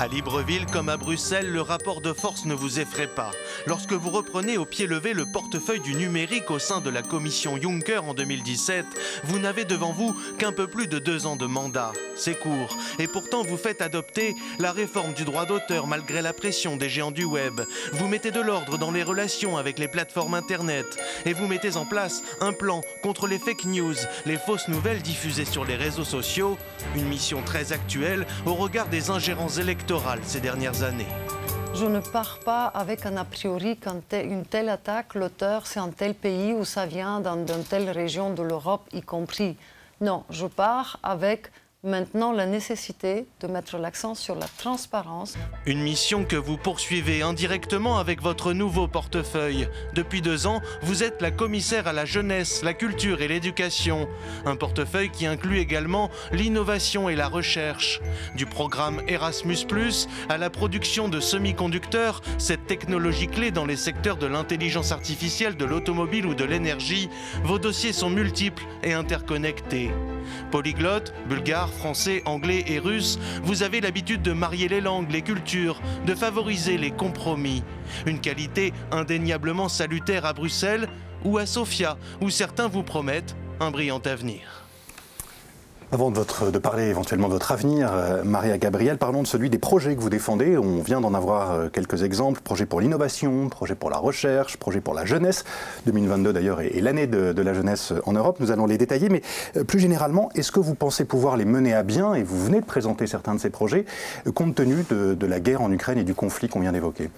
à 0.00 0.08
Libreville 0.08 0.66
comme 0.66 0.88
à 0.88 0.96
Bruxelles, 0.96 1.50
le 1.50 1.60
rapport 1.60 2.00
de 2.00 2.12
force 2.12 2.44
ne 2.44 2.54
vous 2.54 2.80
effraie 2.80 3.06
pas. 3.06 3.30
Lorsque 3.66 3.92
vous 3.92 4.10
reprenez 4.10 4.56
au 4.56 4.64
pied 4.64 4.86
levé 4.86 5.12
le 5.12 5.26
portefeuille 5.26 5.80
du 5.80 5.94
numérique 5.94 6.50
au 6.50 6.58
sein 6.58 6.80
de 6.80 6.90
la 6.90 7.02
commission 7.02 7.60
Juncker 7.60 8.04
en 8.04 8.14
2017, 8.14 8.86
vous 9.24 9.38
n'avez 9.38 9.64
devant 9.64 9.92
vous 9.92 10.16
qu'un 10.38 10.52
peu 10.52 10.66
plus 10.66 10.86
de 10.86 10.98
deux 10.98 11.26
ans 11.26 11.36
de 11.36 11.46
mandat. 11.46 11.92
C'est 12.16 12.38
court. 12.38 12.76
Et 12.98 13.06
pourtant, 13.06 13.42
vous 13.42 13.56
faites 13.56 13.82
adopter 13.82 14.34
la 14.58 14.72
réforme 14.72 15.12
du 15.12 15.24
droit 15.24 15.46
d'auteur 15.46 15.86
malgré 15.86 16.22
la 16.22 16.32
pression 16.32 16.76
des 16.76 16.88
géants 16.88 17.10
du 17.10 17.24
web. 17.24 17.60
Vous 17.92 18.08
mettez 18.08 18.30
de 18.30 18.40
l'ordre 18.40 18.78
dans 18.78 18.90
les 18.90 19.02
relations 19.02 19.56
avec 19.56 19.78
les 19.78 19.88
plateformes 19.88 20.34
Internet. 20.34 20.86
Et 21.26 21.32
vous 21.32 21.46
mettez 21.46 21.76
en 21.76 21.84
place 21.84 22.22
un 22.40 22.52
plan 22.52 22.82
contre 23.02 23.26
les 23.26 23.38
fake 23.38 23.64
news, 23.64 23.94
les 24.26 24.36
fausses 24.36 24.68
nouvelles 24.68 25.02
diffusées 25.02 25.44
sur 25.44 25.64
les 25.64 25.76
réseaux 25.76 26.04
sociaux. 26.04 26.56
Une 26.94 27.08
mission 27.08 27.42
très 27.42 27.72
actuelle 27.72 28.26
au 28.46 28.54
regard 28.54 28.88
des 28.88 29.10
ingérences 29.10 29.58
électorales 29.58 29.81
ces 30.24 30.40
dernières 30.40 30.82
années. 30.82 31.06
Je 31.74 31.86
ne 31.86 32.00
pars 32.00 32.38
pas 32.44 32.66
avec 32.66 33.04
un 33.04 33.16
a 33.16 33.24
priori 33.24 33.76
qu'une 33.76 34.44
telle 34.44 34.68
attaque, 34.68 35.14
l'auteur, 35.14 35.66
c'est 35.66 35.80
un 35.80 35.88
tel 35.88 36.14
pays 36.14 36.52
ou 36.52 36.64
ça 36.64 36.86
vient 36.86 37.20
d'une 37.20 37.64
telle 37.64 37.90
région 37.90 38.32
de 38.32 38.42
l'Europe 38.42 38.82
y 38.92 39.02
compris. 39.02 39.56
Non, 40.00 40.24
je 40.30 40.46
pars 40.46 40.98
avec 41.02 41.50
Maintenant, 41.84 42.30
la 42.30 42.46
nécessité 42.46 43.26
de 43.40 43.48
mettre 43.48 43.76
l'accent 43.76 44.14
sur 44.14 44.36
la 44.36 44.46
transparence. 44.46 45.34
Une 45.66 45.82
mission 45.82 46.24
que 46.24 46.36
vous 46.36 46.56
poursuivez 46.56 47.22
indirectement 47.22 47.98
avec 47.98 48.22
votre 48.22 48.52
nouveau 48.52 48.86
portefeuille. 48.86 49.66
Depuis 49.92 50.22
deux 50.22 50.46
ans, 50.46 50.60
vous 50.82 51.02
êtes 51.02 51.20
la 51.20 51.32
commissaire 51.32 51.88
à 51.88 51.92
la 51.92 52.04
jeunesse, 52.04 52.62
la 52.62 52.72
culture 52.72 53.20
et 53.20 53.26
l'éducation. 53.26 54.06
Un 54.46 54.54
portefeuille 54.54 55.10
qui 55.10 55.26
inclut 55.26 55.58
également 55.58 56.08
l'innovation 56.30 57.08
et 57.08 57.16
la 57.16 57.26
recherche. 57.26 58.00
Du 58.36 58.46
programme 58.46 59.02
Erasmus⁇ 59.08 59.54
à 60.28 60.38
la 60.38 60.50
production 60.50 61.08
de 61.08 61.18
semi-conducteurs, 61.18 62.22
cette 62.38 62.68
technologie 62.68 63.26
clé 63.26 63.50
dans 63.50 63.66
les 63.66 63.74
secteurs 63.74 64.18
de 64.18 64.26
l'intelligence 64.26 64.92
artificielle, 64.92 65.56
de 65.56 65.64
l'automobile 65.64 66.26
ou 66.26 66.34
de 66.34 66.44
l'énergie, 66.44 67.10
vos 67.42 67.58
dossiers 67.58 67.92
sont 67.92 68.08
multiples 68.08 68.62
et 68.84 68.92
interconnectés. 68.92 69.90
Polyglotte, 70.52 71.12
bulgare, 71.28 71.71
français, 71.72 72.22
anglais 72.24 72.64
et 72.66 72.78
russe, 72.78 73.18
vous 73.42 73.62
avez 73.62 73.80
l'habitude 73.80 74.22
de 74.22 74.32
marier 74.32 74.68
les 74.68 74.80
langues, 74.80 75.10
les 75.10 75.22
cultures, 75.22 75.80
de 76.06 76.14
favoriser 76.14 76.78
les 76.78 76.90
compromis. 76.90 77.62
Une 78.06 78.20
qualité 78.20 78.72
indéniablement 78.90 79.68
salutaire 79.68 80.24
à 80.24 80.32
Bruxelles 80.32 80.88
ou 81.24 81.38
à 81.38 81.46
Sofia, 81.46 81.96
où 82.20 82.30
certains 82.30 82.68
vous 82.68 82.82
promettent 82.82 83.36
un 83.60 83.70
brillant 83.70 84.02
avenir. 84.04 84.61
Avant 85.92 86.10
de, 86.10 86.58
parler 86.58 86.84
éventuellement 86.84 87.28
de 87.28 87.34
votre 87.34 87.52
avenir, 87.52 87.92
euh, 87.92 88.24
Maria 88.24 88.56
Gabriel, 88.56 88.96
parlons 88.96 89.20
de 89.20 89.26
celui 89.26 89.50
des 89.50 89.58
projets 89.58 89.94
que 89.94 90.00
vous 90.00 90.08
défendez. 90.08 90.56
On 90.56 90.80
vient 90.80 91.02
d'en 91.02 91.12
avoir 91.12 91.52
euh, 91.52 91.68
quelques 91.68 92.02
exemples. 92.02 92.40
Projet 92.40 92.64
pour 92.64 92.80
l'innovation, 92.80 93.50
projet 93.50 93.74
pour 93.74 93.90
la 93.90 93.98
recherche, 93.98 94.56
projet 94.56 94.80
pour 94.80 94.94
la 94.94 95.04
jeunesse. 95.04 95.44
2022 95.84 96.32
d'ailleurs 96.32 96.62
est, 96.62 96.80
l'année 96.80 97.06
de, 97.06 97.38
la 97.42 97.52
jeunesse 97.52 97.92
en 98.06 98.14
Europe. 98.14 98.38
Nous 98.40 98.50
allons 98.50 98.64
les 98.64 98.78
détailler. 98.78 99.10
Mais 99.10 99.20
euh, 99.58 99.64
plus 99.64 99.80
généralement, 99.80 100.30
est-ce 100.34 100.50
que 100.50 100.60
vous 100.60 100.74
pensez 100.74 101.04
pouvoir 101.04 101.36
les 101.36 101.44
mener 101.44 101.74
à 101.74 101.82
bien? 101.82 102.14
Et 102.14 102.22
vous 102.22 102.42
venez 102.42 102.62
de 102.62 102.66
présenter 102.66 103.06
certains 103.06 103.34
de 103.34 103.40
ces 103.40 103.50
projets, 103.50 103.84
compte 104.34 104.54
tenu 104.54 104.86
de 104.88 105.26
la 105.26 105.40
guerre 105.40 105.60
en 105.60 105.70
Ukraine 105.70 105.98
et 105.98 106.04
du 106.04 106.14
conflit 106.14 106.48
qu'on 106.48 106.60
vient 106.60 106.72
d'évoquer. 106.72 107.10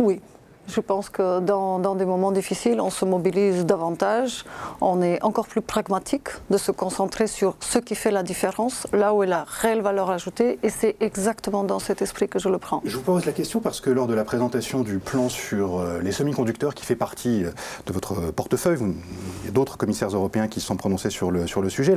Oui, 0.00 0.20
je 0.68 0.80
pense 0.80 1.10
que 1.10 1.40
dans, 1.40 1.94
des 1.94 2.04
moments 2.04 2.32
difficiles, 2.32 2.80
on 2.80 2.90
se 2.90 3.04
mobilise 3.04 3.66
davantage, 3.66 4.44
on 4.80 5.02
est 5.02 5.22
encore 5.22 5.46
plus 5.46 5.60
pragmatique 5.60 6.28
de 6.50 6.56
se 6.56 6.70
concentrer 6.70 7.26
sur 7.26 7.56
ce 7.60 7.78
qui 7.78 7.94
fait 7.94 8.10
la 8.10 8.22
différence, 8.22 8.86
là 8.92 9.14
où 9.14 9.22
est 9.22 9.26
la 9.26 9.44
réelle 9.46 9.82
valeur 9.82 10.10
ajoutée, 10.10 10.58
et 10.62 10.70
c'est 10.70 10.96
exactement 11.00 11.64
dans 11.64 11.78
cet 11.78 12.02
esprit 12.02 12.28
que 12.28 12.38
je 12.38 12.48
le 12.48 12.58
prends. 12.58 12.80
Je 12.84 12.96
vous 12.96 13.02
pose 13.02 13.26
la 13.26 13.32
question 13.32 13.60
parce 13.60 13.80
que 13.80 13.90
lors 13.90 14.06
de 14.06 14.14
la 14.14 14.24
présentation 14.24 14.82
du 14.82 14.98
plan 14.98 15.28
sur 15.28 15.78
euh, 15.78 16.00
les 16.00 16.12
semi-conducteurs 16.12 16.74
qui 16.74 16.86
fait 16.86 16.96
partie 16.96 17.44
euh, 17.44 17.50
de 17.86 17.92
votre 17.92 18.30
portefeuille, 18.30 18.78
il 18.80 19.46
y 19.46 19.48
a 19.48 19.52
d'autres 19.52 19.76
commissaires 19.76 20.10
européens 20.10 20.48
qui 20.48 20.60
se 20.60 20.66
sont 20.66 20.76
prononcés 20.76 21.10
sur 21.10 21.30
le, 21.30 21.46
sujet, 21.68 21.94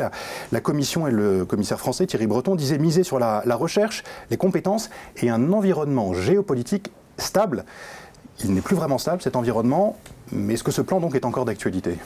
la, 0.52 0.62
Commission 0.62 1.08
et 1.08 1.12
le 1.12 1.46
commissaire 1.46 1.80
français 1.80 2.08
Thierry 2.08 2.28
Breton 2.28 2.56
disaient 2.56 2.80
miser 2.80 3.04
sur 3.04 3.20
la 3.20 3.56
recherche, 3.56 4.04
les 4.32 4.38
compétences 4.38 4.90
et 5.18 5.30
un 5.30 5.52
environnement 5.54 6.14
géopolitique 6.14 6.92
stable 7.18 7.66
il 8.44 8.54
n'est 8.54 8.62
plus 8.62 8.76
vraiment 8.76 8.98
stable 8.98 9.22
cet 9.22 9.36
environnement, 9.36 9.96
mais 10.32 10.56
est-ce 10.56 10.64
que 10.64 10.72
ce 10.72 10.82
plan 10.82 11.00
donc 11.00 11.16
est 11.16 11.26
encore 11.26 11.46
d'actualité? 11.46 11.98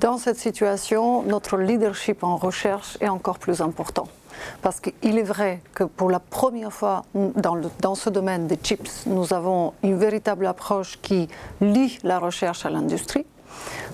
Dans 0.00 0.16
cette 0.16 0.38
situation, 0.38 1.22
notre 1.24 1.56
leadership 1.56 2.22
en 2.22 2.36
recherche 2.36 2.96
est 3.00 3.08
encore 3.08 3.38
plus 3.38 3.60
important. 3.60 4.06
Parce 4.62 4.78
qu'il 4.78 5.18
est 5.18 5.24
vrai 5.24 5.60
que 5.74 5.82
pour 5.82 6.10
la 6.10 6.20
première 6.20 6.72
fois 6.72 7.04
dans, 7.14 7.58
dans, 7.80 7.94
ce 7.96 8.08
domaine 8.08 8.46
des 8.46 8.56
chips, 8.56 9.06
nous 9.06 9.34
avons 9.34 9.72
une 9.82 9.98
véritable 9.98 10.46
approche 10.46 11.00
qui 11.02 11.28
lie 11.60 11.98
la 12.04 12.20
recherche 12.20 12.64
à 12.64 12.70
l'industrie. 12.70 13.26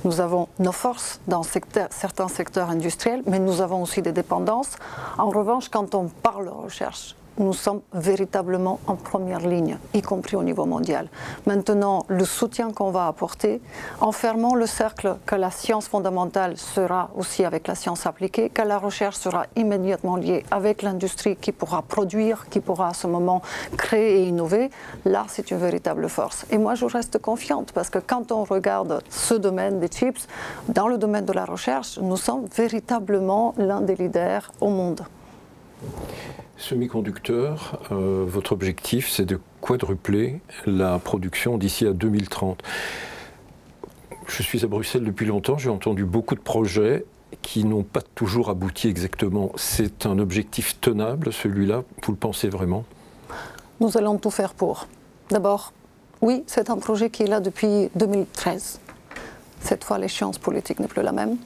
Nous 0.05 0.21
avons 0.21 0.49
nos 0.59 0.73
forces 0.73 1.21
dans 1.27 1.43
certains 1.43 2.29
secteurs 2.29 2.69
industriels, 2.69 3.23
mais 3.27 3.39
nous 3.39 3.63
avons 3.63 3.83
aussi 3.83 4.03
des 4.03 4.13
dépendances. 4.13 4.77
En 5.17 5.31
revanche, 5.31 5.71
quand 5.71 5.95
on 5.95 6.09
parle 6.09 6.49
recherche, 6.49 7.17
nous 7.39 7.53
sommes 7.53 7.81
véritablement 7.93 8.81
en 8.87 8.97
première 8.97 9.41
ligne, 9.41 9.79
y 9.93 10.03
compris 10.03 10.37
au 10.37 10.43
niveau 10.43 10.65
mondial. 10.65 11.09
Maintenant, 11.47 12.05
le 12.09 12.25
soutien 12.25 12.73
qu'on 12.73 12.91
va 12.91 13.07
apporter, 13.07 13.61
en 14.01 14.13
fermant 14.13 14.55
le 14.55 14.67
cercle 14.67 15.17
que 15.27 15.35
la 15.35 15.51
science 15.51 15.89
fondamentale 15.89 16.57
sera 16.57 17.11
aussi 17.17 17.45
avec 17.45 17.67
la 17.67 17.75
science 17.75 18.07
appliquée, 18.07 18.51
que 18.51 18.63
la 18.63 18.79
recherche 18.79 19.17
sera 19.17 19.47
immédiatement 19.57 20.17
liée 20.17 20.45
avec 20.51 20.83
l'industrie 20.83 21.37
qui 21.37 21.53
pourra 21.53 21.83
produire, 21.83 22.47
qui 22.49 22.61
pourra 22.61 22.89
à 22.89 22.95
ce 22.95 23.07
moment 23.07 23.43
créer 23.77 24.23
et 24.23 24.25
innover, 24.25 24.71
là, 25.05 25.25
c'est 25.29 25.51
une 25.51 25.59
véritable 25.59 26.09
force. 26.09 26.47
Et 26.51 26.59
moi, 26.59 26.75
je 26.75 26.85
reste 26.85 27.19
confiante 27.19 27.73
parce 27.73 27.91
que 27.91 27.99
quand 27.99 28.33
on 28.33 28.45
regarde 28.45 29.03
ce 29.09 29.35
domaine 29.35 29.81
des 29.81 29.89
chips, 29.89 30.27
dans 30.69 30.89
le 30.89 30.99
domaine 30.99 31.25
de 31.25 31.33
la 31.33 31.45
recherche, 31.45 31.99
nous 31.99 32.17
sommes 32.17 32.47
véritablement 32.55 33.55
l'un 33.57 33.81
des 33.81 33.97
leaders 33.97 34.53
au 34.61 34.69
monde. 34.69 35.03
Semi-conducteur, 36.57 37.81
euh, 37.91 38.25
votre 38.27 38.53
objectif, 38.53 39.11
c'est 39.11 39.25
de 39.25 39.41
quadrupler 39.61 40.41
la 40.67 40.99
production 40.99 41.59
d'ici 41.59 41.87
à 41.87 41.93
2030. 41.93 42.63
Je 44.27 44.43
suis 44.43 44.65
à 44.65 44.69
Bruxelles 44.69 45.05
depuis 45.05 45.27
longtemps, 45.27 45.59
j'ai 45.59 45.69
entendu 45.69 46.05
beaucoup 46.05 46.35
de 46.35 46.41
projets 46.41 47.05
qui 47.43 47.65
n'ont 47.65 47.83
pas 47.83 48.01
toujours 48.01 48.51
abouti 48.51 48.89
exactement. 48.89 49.53
C'est 49.57 50.07
un 50.07 50.19
objectif 50.19 50.81
tenable, 50.81 51.33
celui-là, 51.33 51.83
vous 52.03 52.13
le 52.13 52.19
pensez 52.19 52.49
vraiment? 52.49 52.85
Nous 53.81 53.99
allons 53.99 54.17
tout 54.19 54.31
faire 54.31 54.55
pour. 54.55 54.87
D'abord, 55.31 55.73
oui, 56.23 56.45
c'est 56.47 56.71
un 56.71 56.77
projet 56.77 57.11
qui 57.11 57.25
est 57.25 57.27
là 57.27 57.41
depuis 57.41 57.91
2013. 57.97 58.81
Cette 59.61 59.85
fois, 59.85 59.99
l'échéance 59.99 60.39
politique 60.39 60.79
n'est 60.79 60.89
plus 60.89 61.03
la 61.03 61.13
même. 61.13 61.37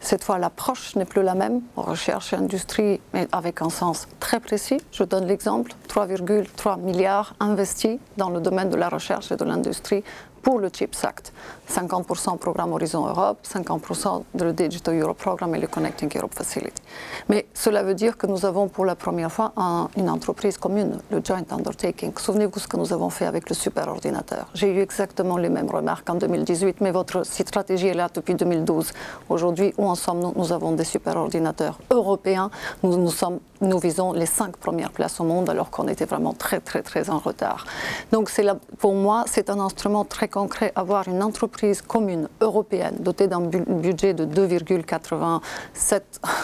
Cette 0.00 0.22
fois, 0.22 0.38
l'approche 0.38 0.94
n'est 0.94 1.04
plus 1.04 1.22
la 1.22 1.34
même. 1.34 1.62
Recherche 1.76 2.32
et 2.32 2.36
industrie, 2.36 3.00
mais 3.12 3.26
avec 3.32 3.62
un 3.62 3.70
sens 3.70 4.06
très 4.20 4.40
précis. 4.40 4.78
Je 4.92 5.04
donne 5.04 5.26
l'exemple 5.26 5.72
3,3 5.88 6.80
milliards 6.80 7.34
investis 7.40 7.98
dans 8.16 8.30
le 8.30 8.40
domaine 8.40 8.70
de 8.70 8.76
la 8.76 8.88
recherche 8.88 9.32
et 9.32 9.36
de 9.36 9.44
l'industrie 9.44 10.04
pour 10.46 10.60
le 10.60 10.68
CHIPS 10.72 11.02
Act. 11.02 11.32
50% 11.68 12.38
programme 12.38 12.72
Horizon 12.72 13.04
Europe, 13.04 13.38
50% 13.44 14.22
de 14.32 14.44
le 14.44 14.52
Digital 14.52 14.96
Europe 14.96 15.18
Programme 15.18 15.56
et 15.56 15.58
le 15.58 15.66
Connecting 15.66 16.08
Europe 16.16 16.34
Facility. 16.34 16.80
Mais 17.28 17.46
cela 17.52 17.82
veut 17.82 17.94
dire 17.94 18.16
que 18.16 18.28
nous 18.28 18.46
avons 18.46 18.68
pour 18.68 18.84
la 18.84 18.94
première 18.94 19.32
fois 19.32 19.52
une 19.96 20.08
entreprise 20.08 20.56
commune, 20.56 20.98
le 21.10 21.20
Joint 21.24 21.42
Undertaking. 21.50 22.12
Souvenez-vous 22.16 22.60
ce 22.60 22.68
que 22.68 22.76
nous 22.76 22.92
avons 22.92 23.10
fait 23.10 23.26
avec 23.26 23.48
le 23.48 23.56
superordinateur. 23.56 24.46
J'ai 24.54 24.72
eu 24.72 24.78
exactement 24.78 25.36
les 25.36 25.48
mêmes 25.48 25.68
remarques 25.68 26.08
en 26.08 26.14
2018, 26.14 26.80
mais 26.80 26.92
votre 26.92 27.24
stratégie 27.24 27.88
est 27.88 27.94
là 27.94 28.08
depuis 28.14 28.36
2012. 28.36 28.92
Aujourd'hui, 29.28 29.74
où 29.78 29.88
en 29.88 29.96
sommes-nous? 29.96 30.32
Nous 30.36 30.52
avons 30.52 30.70
des 30.72 30.84
superordinateurs 30.84 31.80
européens. 31.90 32.52
Nous, 32.84 32.96
nous, 32.96 33.10
sommes, 33.10 33.40
nous 33.60 33.78
visons 33.78 34.12
les 34.12 34.26
cinq 34.26 34.56
premières 34.56 34.90
places 34.90 35.20
au 35.20 35.24
monde 35.24 35.48
alors 35.48 35.70
qu'on 35.70 35.88
était 35.88 36.04
vraiment 36.04 36.32
très, 36.32 36.60
très, 36.60 36.82
très 36.82 37.10
en 37.10 37.18
retard. 37.18 37.64
Donc 38.12 38.30
pour 38.78 38.94
moi, 38.94 39.24
c'est 39.26 39.50
un 39.50 39.58
instrument 39.60 40.04
très 40.04 40.28
concret, 40.28 40.72
avoir 40.74 41.08
une 41.08 41.22
entreprise 41.22 41.82
commune 41.82 42.28
européenne 42.40 42.96
dotée 43.00 43.28
d'un 43.28 43.40
budget 43.40 44.14
de 44.14 44.24
2,87 44.24 46.00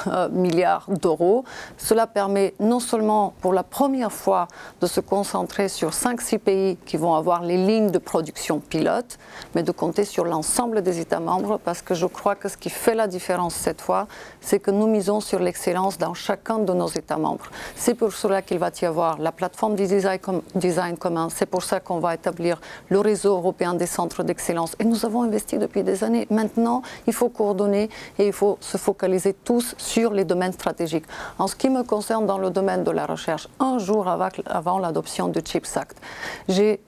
euh, 0.07 0.29
milliards 0.31 0.87
d'euros. 0.89 1.45
Cela 1.77 2.07
permet 2.07 2.55
non 2.61 2.81
seulement 2.81 3.35
pour 3.41 3.53
la 3.53 3.63
première 3.63 4.13
fois 4.13 4.49
de 4.81 4.87
se 4.87 5.01
concentrer 5.01 5.69
sur 5.69 5.91
5-6 5.91 6.39
pays 6.39 6.77
qui 6.87 6.97
vont 6.97 7.15
avoir 7.15 7.43
les 7.43 7.57
lignes 7.57 7.91
de 7.91 7.99
production 7.99 8.61
pilote, 8.61 9.19
mais 9.55 9.63
de 9.63 9.73
compter 9.73 10.05
sur 10.05 10.25
l'ensemble 10.25 10.83
des 10.83 11.01
États 11.01 11.21
membres 11.21 11.59
parce 11.63 11.83
que 11.83 11.95
je 11.95 12.07
crois 12.07 12.35
que 12.35 12.49
ce 12.49 12.57
qui 12.57 12.71
fait 12.71 12.95
la 12.95 13.07
différence 13.07 13.55
cette 13.55 13.81
fois, 13.81 14.07
c'est 14.41 14.61
que 14.61 14.71
nous 14.71 14.87
misons 14.87 15.21
sur 15.21 15.39
l'excellence 15.39 15.99
dans 15.99 16.15
chacun 16.15 16.59
de 16.59 16.73
nos 16.73 16.89
États 16.89 17.02
C'est 17.77 17.95
pour 17.95 18.13
cela 18.13 18.43
qu'il 18.43 18.59
va 18.59 18.71
y 18.81 18.85
avoir 18.85 19.19
la 19.19 19.33
plateforme 19.33 19.77
du 19.77 19.87
design 19.87 20.97
commun, 20.97 21.29
c'est 21.31 21.47
pour 21.47 21.63
ça 21.63 21.81
qu'on 21.81 21.99
va 21.99 22.15
établir 22.15 22.61
le 22.89 23.01
réseau 23.01 23.37
européen 23.37 23.75
des 23.75 23.87
centres 23.87 24.23
d'excellence. 24.23 24.75
Et 24.79 24.85
nous 24.85 25.05
avons 25.05 25.23
investi 25.23 25.59
depuis 25.59 25.83
des 25.83 26.05
années. 26.05 26.27
Maintenant, 26.31 26.83
il 27.07 27.13
faut 27.13 27.29
coordonner 27.29 27.91
et 28.19 28.27
il 28.27 28.33
faut 28.33 28.59
se 28.61 28.77
focaliser 28.77 29.35
tous 29.35 29.75
sur 29.79 30.13
les 30.13 30.25
domaines 30.25 30.53
stratégiques. 30.53 31.07
En 31.39 31.47
ce 31.47 31.57
qui 31.57 31.71
me 31.71 31.83
concerne 31.83 32.27
dans 32.27 32.39
le 32.39 32.51
domaine 32.51 32.85
de 32.85 32.91
la 32.91 33.07
recherche, 33.07 33.49
un 33.61 33.79
jour 33.79 34.09
avant 34.09 34.79
l'adoption 34.79 35.29
du 35.29 35.41
CHIPS 35.45 35.77
Act, 35.77 35.99
j'ai 36.49 36.81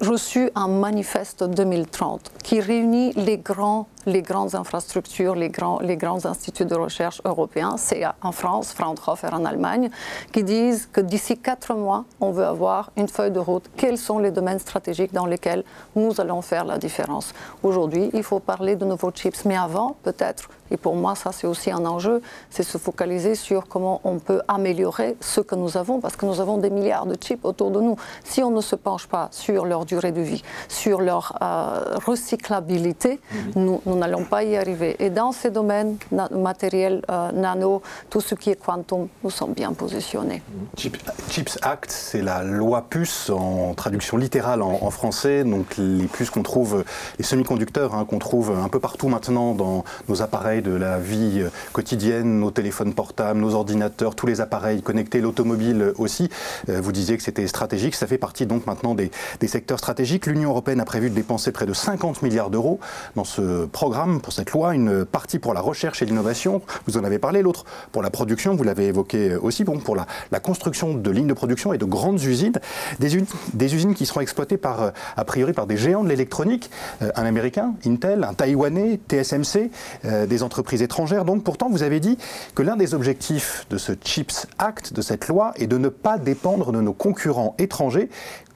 reçu 0.00 0.50
un 0.54 0.68
manifeste 0.68 1.44
2030 1.44 2.32
qui 2.42 2.60
réunit 2.60 3.12
les, 3.12 3.36
grands, 3.36 3.86
les 4.06 4.22
grandes 4.22 4.54
infrastructures, 4.54 5.34
les 5.34 5.50
grands, 5.50 5.78
les 5.80 5.96
grands 5.96 6.24
instituts 6.24 6.64
de 6.64 6.74
recherche 6.74 7.20
européens, 7.24 7.76
c'est 7.76 8.02
en 8.22 8.32
France, 8.32 8.72
Fraunhofer 8.72 9.32
en 9.32 9.44
Allemagne, 9.44 9.90
qui 10.32 10.42
disent 10.42 10.88
que 10.90 11.00
d'ici 11.00 11.36
quatre 11.38 11.74
mois, 11.74 12.04
on 12.20 12.30
veut 12.30 12.46
avoir 12.46 12.90
une 12.96 13.08
feuille 13.08 13.30
de 13.30 13.38
route. 13.38 13.64
Quels 13.76 13.98
sont 13.98 14.18
les 14.18 14.30
domaines 14.30 14.58
stratégiques 14.58 15.12
dans 15.12 15.26
lesquels 15.26 15.64
nous 15.94 16.18
allons 16.20 16.40
faire 16.40 16.64
la 16.64 16.78
différence? 16.78 17.34
Aujourd'hui, 17.62 18.10
il 18.14 18.22
faut 18.22 18.40
parler 18.40 18.76
de 18.76 18.84
nouveaux 18.84 19.10
chips, 19.10 19.44
mais 19.44 19.56
avant, 19.56 19.96
peut-être, 20.02 20.48
et 20.70 20.76
pour 20.76 20.96
moi, 20.96 21.14
ça 21.14 21.32
c'est 21.32 21.46
aussi 21.46 21.70
un 21.70 21.84
enjeu, 21.84 22.22
c'est 22.50 22.62
se 22.62 22.78
focaliser 22.78 23.34
sur 23.34 23.66
comment 23.68 24.00
on 24.04 24.18
peut 24.18 24.40
améliorer 24.48 25.16
ce 25.20 25.40
que 25.40 25.54
nous 25.54 25.76
avons, 25.76 26.00
parce 26.00 26.16
que 26.16 26.26
nous 26.26 26.40
avons 26.40 26.58
des 26.58 26.70
milliards 26.70 27.06
de 27.06 27.14
chips 27.14 27.44
autour 27.44 27.70
de 27.70 27.80
nous. 27.80 27.96
Si 28.24 28.42
on 28.42 28.50
ne 28.50 28.60
se 28.60 28.76
penche 28.76 29.06
pas 29.06 29.28
sur 29.30 29.66
leur 29.66 29.84
durée 29.84 30.12
de 30.12 30.20
vie, 30.20 30.42
sur 30.68 31.00
leur 31.00 31.36
euh, 31.42 31.96
recyclabilité, 32.06 33.20
mhm. 33.32 33.78
nous 33.84 33.96
n'allons 33.96 34.24
pas 34.24 34.44
y 34.44 34.56
arriver. 34.56 34.96
Et 34.98 35.10
dans 35.10 35.32
ces 35.32 35.50
domaines, 35.50 35.96
matériel, 36.30 37.02
euh, 37.10 37.32
nano, 37.32 37.82
tout 38.08 38.20
ce 38.20 38.34
qui 38.34 38.50
est 38.50 38.56
quantum, 38.56 39.08
nous 39.22 39.30
sommes 39.30 39.52
bien 39.52 39.72
positionnés. 39.72 40.42
Chips 40.76 41.58
Act, 41.62 41.90
c'est 41.90 42.22
la 42.22 42.42
loi 42.42 42.86
puce 42.88 43.30
en 43.30 43.74
traduction 43.74 44.16
littérale 44.16 44.62
en, 44.62 44.90
français, 44.90 45.44
donc 45.44 45.76
les 45.78 46.06
puces 46.06 46.30
qu'on 46.30 46.42
trouve, 46.42 46.84
les 47.18 47.24
semi-conducteurs 47.24 47.94
hein, 47.94 48.04
qu'on 48.04 48.18
trouve 48.18 48.50
un 48.50 48.68
peu 48.68 48.80
partout 48.80 49.08
maintenant 49.08 49.54
dans 49.54 49.84
nos 50.08 50.22
appareils 50.22 50.59
de 50.60 50.72
la 50.72 50.98
vie 50.98 51.44
quotidienne, 51.72 52.40
nos 52.40 52.50
téléphones 52.50 52.94
portables, 52.94 53.40
nos 53.40 53.54
ordinateurs, 53.54 54.14
tous 54.14 54.26
les 54.26 54.40
appareils 54.40 54.82
connectés, 54.82 55.20
l'automobile 55.20 55.92
aussi. 55.96 56.28
Euh, 56.68 56.80
vous 56.80 56.92
disiez 56.92 57.16
que 57.16 57.22
c'était 57.22 57.46
stratégique, 57.46 57.94
ça 57.94 58.06
fait 58.06 58.18
partie 58.18 58.46
donc 58.46 58.66
maintenant 58.66 58.94
des, 58.94 59.10
des 59.40 59.48
secteurs 59.48 59.78
stratégique. 59.78 60.26
L'Union 60.26 60.50
européenne 60.50 60.80
a 60.80 60.84
prévu 60.84 61.10
de 61.10 61.14
dépenser 61.14 61.52
près 61.52 61.66
de 61.66 61.72
50 61.72 62.22
milliards 62.22 62.50
d'euros 62.50 62.80
dans 63.16 63.24
ce 63.24 63.66
programme, 63.66 64.20
pour 64.20 64.32
cette 64.32 64.50
loi, 64.52 64.74
une 64.74 65.04
partie 65.04 65.38
pour 65.38 65.54
la 65.54 65.60
recherche 65.60 66.02
et 66.02 66.06
l'innovation, 66.06 66.62
vous 66.86 66.96
en 66.96 67.04
avez 67.04 67.18
parlé, 67.18 67.42
l'autre 67.42 67.64
pour 67.92 68.02
la 68.02 68.10
production, 68.10 68.54
vous 68.54 68.64
l'avez 68.64 68.86
évoqué 68.86 69.36
aussi, 69.36 69.64
bon, 69.64 69.78
pour 69.78 69.96
la, 69.96 70.06
construction 70.40 70.94
de 70.94 71.10
lignes 71.10 71.26
de 71.26 71.34
production 71.34 71.72
et 71.72 71.78
de 71.78 71.84
grandes 71.84 72.22
usines, 72.22 72.58
des, 72.98 73.22
des 73.52 73.74
usines 73.74 73.94
qui 73.94 74.06
seront 74.06 74.20
exploitées 74.20 74.56
par, 74.56 74.92
a 75.16 75.24
priori 75.24 75.52
par 75.52 75.66
des 75.66 75.76
géants 75.76 76.02
de 76.02 76.08
l'électronique, 76.08 76.70
euh, 77.02 77.10
un 77.14 77.24
américain, 77.24 77.74
Intel, 77.86 78.24
un 78.24 78.34
taïwanais, 78.34 79.00
TSMC, 79.08 79.70
euh, 80.04 80.26
des 80.26 80.42
entreprises 80.42 80.49
étrangères. 80.80 81.24
Donc 81.24 81.44
pourtant, 81.44 81.68
vous 81.68 81.82
avez 81.82 82.00
dit 82.00 82.18
que 82.54 82.62
l'un 82.62 82.76
des 82.76 82.94
objectifs 82.94 83.66
de 83.70 83.78
ce 83.78 83.92
CHIPS 83.92 84.46
Act, 84.58 84.92
de 84.92 85.02
cette 85.02 85.28
loi, 85.28 85.52
est 85.56 85.66
de 85.66 85.78
ne 85.78 85.88
pas 85.88 86.18
dépendre 86.18 86.72
de 86.72 86.80
nos 86.80 86.92
concurrents 86.92 87.54
étrangers 87.58 88.08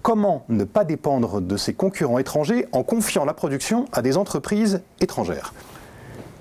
comment 0.03 0.45
ne 0.51 0.65
pas 0.65 0.85
dépendre 0.85 1.41
de 1.41 1.57
ses 1.57 1.73
concurrents 1.73 2.19
étrangers 2.19 2.67
en 2.73 2.83
confiant 2.83 3.25
la 3.25 3.33
production 3.33 3.87
à 3.91 4.03
des 4.03 4.19
entreprises 4.19 4.83
étrangères? 5.01 5.55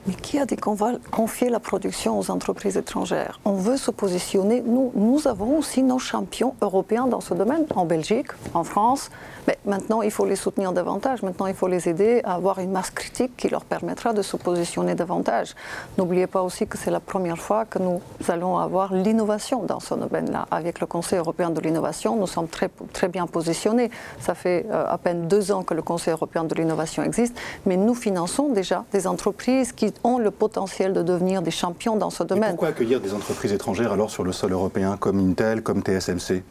Mais 0.05 0.13
qui 0.13 0.39
a 0.39 0.45
dit 0.45 0.55
qu'on 0.55 0.73
va 0.73 0.93
confier 1.11 1.49
la 1.49 1.59
production 1.59 2.19
aux 2.19 2.29
entreprises 2.29 2.77
étrangères? 2.77 3.39
On 3.45 3.53
veut 3.53 3.77
se 3.77 3.91
positionner. 3.91 4.61
Nous, 4.61 4.91
nous 4.95 5.27
avons 5.27 5.57
aussi 5.57 5.83
nos 5.83 5.99
champions 5.99 6.55
européens 6.61 7.07
dans 7.07 7.21
ce 7.21 7.33
domaine, 7.33 7.65
en 7.75 7.85
Belgique, 7.85 8.27
en 8.53 8.63
France. 8.63 9.09
Mais 9.47 9.57
maintenant, 9.65 10.01
il 10.01 10.11
faut 10.11 10.25
les 10.25 10.35
soutenir 10.35 10.73
davantage. 10.73 11.21
Maintenant, 11.21 11.47
il 11.47 11.53
faut 11.53 11.67
les 11.67 11.87
aider 11.87 12.21
à 12.23 12.35
avoir 12.35 12.59
une 12.59 12.71
masse 12.71 12.89
critique 12.89 13.35
qui 13.37 13.49
leur 13.49 13.65
permettra 13.65 14.13
de 14.13 14.21
se 14.21 14.37
positionner 14.37 14.95
davantage. 14.95 15.55
N'oubliez 15.97 16.27
pas 16.27 16.41
aussi 16.41 16.67
que 16.67 16.77
c'est 16.77 16.91
la 16.91 16.99
première 16.99 17.37
fois 17.37 17.65
que 17.65 17.79
nous 17.79 18.01
allons 18.27 18.57
avoir 18.57 18.93
l'innovation 18.93 19.63
dans 19.63 19.79
ce 19.79 19.93
domaine-là. 19.95 20.47
Avec 20.51 20.79
le 20.79 20.87
Conseil 20.87 21.19
européen 21.19 21.49
de 21.49 21.61
l'innovation, 21.61 22.15
nous 22.15 22.27
sommes 22.27 22.47
très, 22.47 22.69
très 22.91 23.07
bien 23.07 23.27
positionnés. 23.27 23.91
Ça 24.19 24.35
fait 24.35 24.65
euh, 24.69 24.85
à 24.87 24.97
peine 24.97 25.27
deux 25.27 25.51
ans 25.51 25.63
que 25.63 25.73
le 25.73 25.81
Conseil 25.81 26.13
européen 26.13 26.43
de 26.43 26.55
l'innovation 26.55 27.03
existe, 27.03 27.37
mais 27.65 27.77
nous 27.77 27.95
finançons 27.95 28.49
déjà 28.49 28.85
des 28.91 29.07
entreprises 29.07 29.71
qui 29.71 29.92
ont 30.03 30.17
le 30.17 30.31
potentiel 30.31 30.93
de 30.93 31.01
devenir 31.01 31.41
des 31.41 31.51
champions 31.51 31.95
dans 31.95 32.09
ce 32.09 32.23
domaine. 32.23 32.51
pourquoi 32.51 32.69
accueillir 32.69 33.01
des 33.01 33.13
entreprises 33.13 33.53
étrangères 33.53 33.91
alors 33.91 34.09
sur 34.09 34.23
le 34.23 34.31
sol 34.31 34.51
européen 34.51 34.97
comme 34.97 35.19
Intel, 35.19 35.61
comme 35.63 35.81
TSMC 35.81 36.43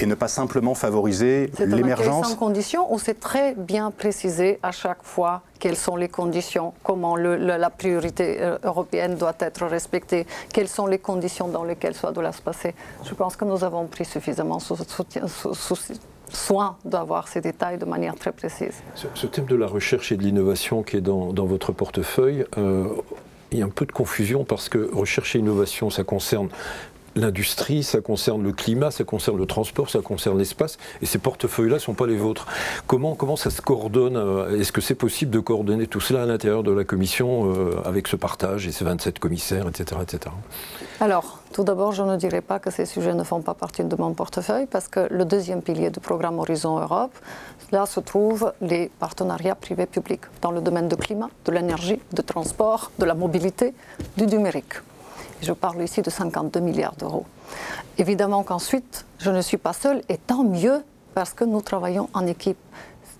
et 0.00 0.06
ne 0.06 0.14
pas 0.14 0.28
simplement 0.28 0.74
favoriser 0.74 1.50
l'émergence. 1.58 2.28
C'est 2.28 2.36
conditions 2.36 2.92
où 2.92 2.98
c'est 2.98 3.18
très 3.18 3.54
bien 3.54 3.90
précisé 3.90 4.58
à 4.62 4.70
chaque 4.70 5.02
fois 5.02 5.42
quelles 5.58 5.76
sont 5.76 5.96
les 5.96 6.08
conditions, 6.08 6.72
comment 6.84 7.16
la 7.16 7.70
priorité 7.70 8.40
euh, 8.40 8.58
européenne 8.62 9.16
doit 9.16 9.34
être 9.40 9.66
respectée, 9.66 10.26
quelles 10.52 10.68
sont 10.68 10.86
les 10.86 10.98
conditions 10.98 11.48
dans 11.48 11.64
lesquelles 11.64 11.94
ça 11.94 12.12
doit 12.12 12.32
se 12.32 12.42
passer. 12.42 12.74
Je 13.04 13.14
pense 13.14 13.34
que 13.36 13.44
nous 13.44 13.64
avons 13.64 13.86
pris 13.86 14.04
suffisamment 14.04 14.60
souci 14.60 16.00
soin 16.30 16.76
d'avoir 16.84 17.28
ces 17.28 17.40
détails 17.40 17.78
de 17.78 17.84
manière 17.84 18.14
très 18.14 18.32
précise. 18.32 18.82
Ce, 18.94 19.26
thème 19.26 19.46
de 19.46 19.56
la 19.56 19.66
recherche 19.66 20.12
et 20.12 20.16
de 20.16 20.22
l'innovation 20.22 20.82
qui 20.82 20.96
est 20.96 21.00
dans, 21.00 21.32
votre 21.32 21.72
portefeuille, 21.72 22.44
euh, 22.56 22.88
il 23.50 23.58
y 23.58 23.62
a 23.62 23.64
un 23.64 23.70
peu 23.70 23.86
de 23.86 23.92
confusion 23.92 24.44
parce 24.44 24.68
que 24.68 24.90
recherche 24.92 25.36
et 25.36 25.38
innovation, 25.38 25.90
ça 25.90 26.04
concerne 26.04 26.48
l'industrie, 27.18 27.82
ça 27.82 28.00
concerne 28.00 28.42
le 28.42 28.52
climat, 28.52 28.90
ça 28.90 29.04
concerne 29.04 29.36
le 29.36 29.46
transport, 29.46 29.90
ça 29.90 30.00
concerne 30.00 30.38
l'espace, 30.38 30.78
et 31.02 31.06
ces 31.06 31.18
portefeuilles-là 31.18 31.76
ne 31.76 31.80
sont 31.80 31.94
pas 31.94 32.06
les 32.06 32.16
vôtres. 32.16 32.46
Comment, 32.86 33.14
comment 33.14 33.36
ça 33.36 33.50
se 33.50 33.60
coordonne 33.60 34.16
euh, 34.16 34.58
Est-ce 34.58 34.72
que 34.72 34.80
c'est 34.80 34.94
possible 34.94 35.30
de 35.30 35.40
coordonner 35.40 35.86
tout 35.86 36.00
cela 36.00 36.22
à 36.22 36.26
l'intérieur 36.26 36.62
de 36.62 36.72
la 36.72 36.84
Commission 36.84 37.52
euh, 37.52 37.76
avec 37.84 38.08
ce 38.08 38.16
partage 38.16 38.66
et 38.66 38.72
ces 38.72 38.84
27 38.84 39.18
commissaires, 39.18 39.68
etc. 39.68 40.00
etc. 40.02 40.34
Alors, 41.00 41.40
tout 41.52 41.64
d'abord, 41.64 41.92
je 41.92 42.02
ne 42.02 42.16
dirais 42.16 42.40
pas 42.40 42.58
que 42.58 42.70
ces 42.70 42.86
sujets 42.86 43.14
ne 43.14 43.24
font 43.24 43.40
pas 43.40 43.54
partie 43.54 43.84
de 43.84 43.96
mon 43.96 44.14
portefeuille, 44.14 44.66
parce 44.66 44.88
que 44.88 45.08
le 45.10 45.24
deuxième 45.24 45.62
pilier 45.62 45.90
du 45.90 46.00
programme 46.00 46.38
Horizon 46.38 46.78
Europe, 46.78 47.12
là 47.72 47.86
se 47.86 48.00
trouvent 48.00 48.52
les 48.60 48.90
partenariats 48.98 49.54
privés-publics 49.54 50.22
dans 50.42 50.50
le 50.50 50.60
domaine 50.60 50.88
du 50.88 50.96
climat, 50.96 51.28
de 51.44 51.52
l'énergie, 51.52 52.00
du 52.12 52.22
transport, 52.22 52.90
de 52.98 53.04
la 53.04 53.14
mobilité, 53.14 53.74
du 54.16 54.26
numérique. 54.26 54.74
Je 55.42 55.52
parle 55.52 55.82
ici 55.82 56.02
de 56.02 56.10
52 56.10 56.60
milliards 56.60 56.96
d'euros. 56.96 57.24
Évidemment 57.96 58.42
qu'ensuite, 58.42 59.06
je 59.18 59.30
ne 59.30 59.40
suis 59.40 59.56
pas 59.56 59.72
seule, 59.72 60.02
et 60.08 60.18
tant 60.18 60.44
mieux, 60.44 60.82
parce 61.14 61.32
que 61.32 61.44
nous 61.44 61.60
travaillons 61.60 62.08
en 62.12 62.26
équipe. 62.26 62.58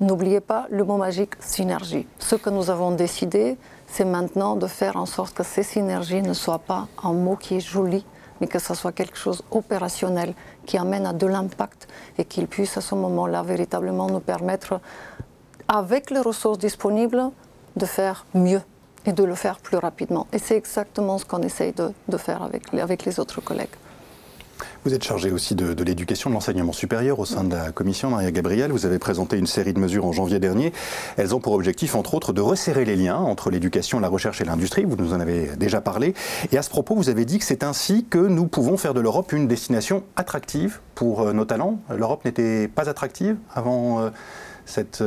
N'oubliez 0.01 0.41
pas 0.41 0.67
le 0.71 0.85
mot 0.85 0.97
magique 0.97 1.35
synergie. 1.41 2.07
Ce 2.19 2.37
que 2.37 2.51
nous 2.51 2.71
avons 2.71 2.93
décidé, 2.93 3.57
c'est 3.87 4.05
maintenant 4.05 4.57
de 4.57 4.67
faire 4.67 4.97
en 4.97 5.07
sorte 5.07 5.35
que 5.35 5.43
ces 5.43 5.63
synergies 5.63 6.23
ne 6.23 6.35
soient 6.35 6.61
pas 6.61 6.87
un 7.03 7.13
mot 7.13 7.37
qui 7.37 7.57
est 7.57 7.61
joli, 7.61 8.05
mais 8.41 8.47
que 8.47 8.59
ce 8.59 8.75
soit 8.75 8.93
quelque 8.93 9.17
chose 9.17 9.43
opérationnel 9.51 10.35
qui 10.67 10.79
amène 10.79 11.07
à 11.07 11.13
de 11.13 11.27
l'impact 11.27 11.89
et 12.19 12.25
qu'il 12.25 12.47
puisse 12.47 12.77
à 12.77 12.81
ce 12.81 12.95
moment-là 12.95 13.43
véritablement 13.43 14.07
nous 14.07 14.21
permettre, 14.21 14.81
avec 15.67 16.11
les 16.11 16.21
ressources 16.21 16.59
disponibles, 16.59 17.31
de 17.77 17.87
faire 17.87 18.27
mieux 18.35 18.63
et 19.09 19.13
de 19.13 19.25
le 19.25 19.35
faire 19.35 19.59
plus 19.59 19.79
rapidement. 19.79 20.27
Et 20.33 20.39
c'est 20.39 20.57
exactement 20.57 21.19
ce 21.19 21.25
qu'on 21.25 21.43
essaye 21.43 21.73
de, 21.73 22.19
faire 22.19 22.43
avec, 22.43 23.05
les 23.05 23.19
autres 23.19 23.41
collègues. 23.41 23.69
Vous 24.85 24.93
êtes 24.93 25.05
chargé 25.05 25.31
aussi 25.31 25.55
de, 25.55 25.83
l'éducation, 25.83 26.31
de 26.31 26.35
l'enseignement 26.35 26.73
supérieur 26.73 27.19
au 27.19 27.25
sein 27.25 27.45
de 27.45 27.55
la 27.55 27.73
commission, 27.73 28.11
Maria 28.11 28.31
Gabriel. 28.31 28.71
Vous 28.71 28.87
avez 28.87 28.99
présenté 28.99 29.39
une 29.39 29.47
série 29.47 29.73
de 29.73 29.79
mesures 29.79 30.05
en 30.05 30.13
janvier 30.13 30.41
dernier. 30.41 30.73
Elles 31.17 31.35
ont 31.35 31.41
pour 31.41 31.55
objectif, 31.55 31.95
entre 31.95 32.15
autres, 32.15 32.33
de 32.33 32.41
resserrer 32.41 32.85
les 32.85 32.97
liens 32.97 33.17
entre 33.17 33.51
l'éducation, 33.51 33.99
la 33.99 34.09
recherche 34.09 34.41
et 34.41 34.45
l'industrie. 34.45 34.85
Vous 34.85 34.97
nous 34.97 35.15
en 35.15 35.21
avez 35.21 35.57
déjà 35.57 35.81
parlé. 35.81 36.15
Et 36.53 36.59
à 36.59 36.63
ce 36.63 36.71
propos, 36.71 36.95
vous 36.95 37.09
avez 37.09 37.25
dit 37.25 37.39
que 37.39 37.45
c'est 37.45 37.63
ainsi 37.63 38.05
que 38.05 38.19
nous 38.19 38.47
pouvons 38.47 38.77
faire 38.77 38.95
de 38.95 39.01
l'Europe 39.01 39.33
une 39.33 39.49
destination 39.49 40.05
attractive 40.17 40.81
pour 40.95 41.23
euh, 41.23 41.33
nos 41.33 41.45
talents. 41.45 41.79
L'Europe 41.97 42.25
n'était 42.25 42.69
pas 42.69 42.91
attractive 42.91 43.37
avant 43.55 44.01
euh, 44.01 44.11
cette... 44.67 45.03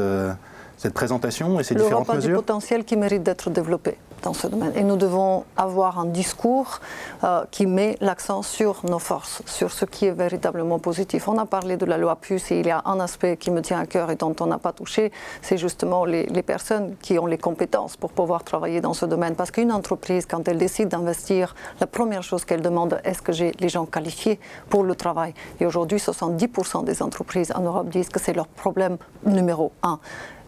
Cette 0.82 0.96
présentation 0.96 1.60
et 1.60 1.64
ces 1.64 1.76
différentes 1.76 2.08
mesures 2.08 2.32
L'Europe 2.32 2.50
a 2.50 2.50
du 2.50 2.54
potentiel 2.54 2.84
qui 2.86 2.98
mérite 2.98 3.22
d'être 3.22 3.52
développé 3.52 4.00
dans 4.24 4.34
ce 4.34 4.48
domaine. 4.48 4.72
Et 4.76 4.84
nous 4.84 4.96
devons 4.96 5.44
avoir 5.56 6.00
un 6.00 6.08
discours 6.08 6.80
euh, 7.24 7.44
qui 7.52 7.68
met 7.68 7.98
l'accent 8.02 8.42
sur 8.42 8.84
nos 8.90 8.98
forces, 8.98 9.44
sur 9.46 9.72
ce 9.72 9.86
qui 9.86 10.08
est 10.08 10.12
véritablement 10.12 10.80
positif. 10.80 11.28
On 11.28 11.38
a 11.38 11.46
parlé 11.46 11.78
de 11.78 11.86
la 11.86 12.00
loi 12.00 12.16
PUCE 12.16 12.52
et 12.52 12.60
il 12.62 12.66
y 12.66 12.72
a 12.72 12.82
un 12.86 13.00
aspect 13.00 13.38
qui 13.38 13.52
me 13.52 13.62
tient 13.62 13.80
à 13.80 13.86
cœur 13.86 14.10
et 14.10 14.16
dont 14.16 14.36
on 14.40 14.48
n'a 14.48 14.58
pas 14.58 14.74
touché, 14.74 15.12
c'est 15.44 15.58
justement 15.58 16.04
les, 16.04 16.26
les, 16.26 16.42
personnes 16.42 16.96
qui 17.00 17.20
ont 17.20 17.28
les 17.28 17.38
compétences 17.38 17.96
pour 17.96 18.12
pouvoir 18.12 18.44
travailler 18.44 18.82
dans 18.82 18.94
ce 18.96 19.06
domaine. 19.06 19.36
Parce 19.36 19.52
qu'une 19.52 19.72
entreprise, 19.72 20.26
quand 20.26 20.48
elle 20.48 20.58
décide 20.58 20.88
d'investir, 20.88 21.54
la 21.80 21.86
première 21.86 22.24
chose 22.24 22.44
qu'elle 22.44 22.62
demande, 22.62 23.00
est-ce 23.04 23.22
que 23.22 23.34
j'ai 23.34 23.52
les 23.60 23.70
gens 23.70 23.86
qualifiés 23.86 24.40
pour 24.68 24.84
le 24.84 24.96
travail? 24.96 25.36
Et 25.60 25.68
aujourd'hui, 25.68 26.00
70% 26.00 26.86
des 26.86 27.04
entreprises 27.04 27.54
en 27.56 27.62
Europe 27.62 27.90
disent 27.90 28.10
que 28.10 28.20
c'est 28.20 28.34
leur 28.34 28.48
problème 28.48 28.98
numéro 29.28 29.74
un. 29.84 30.00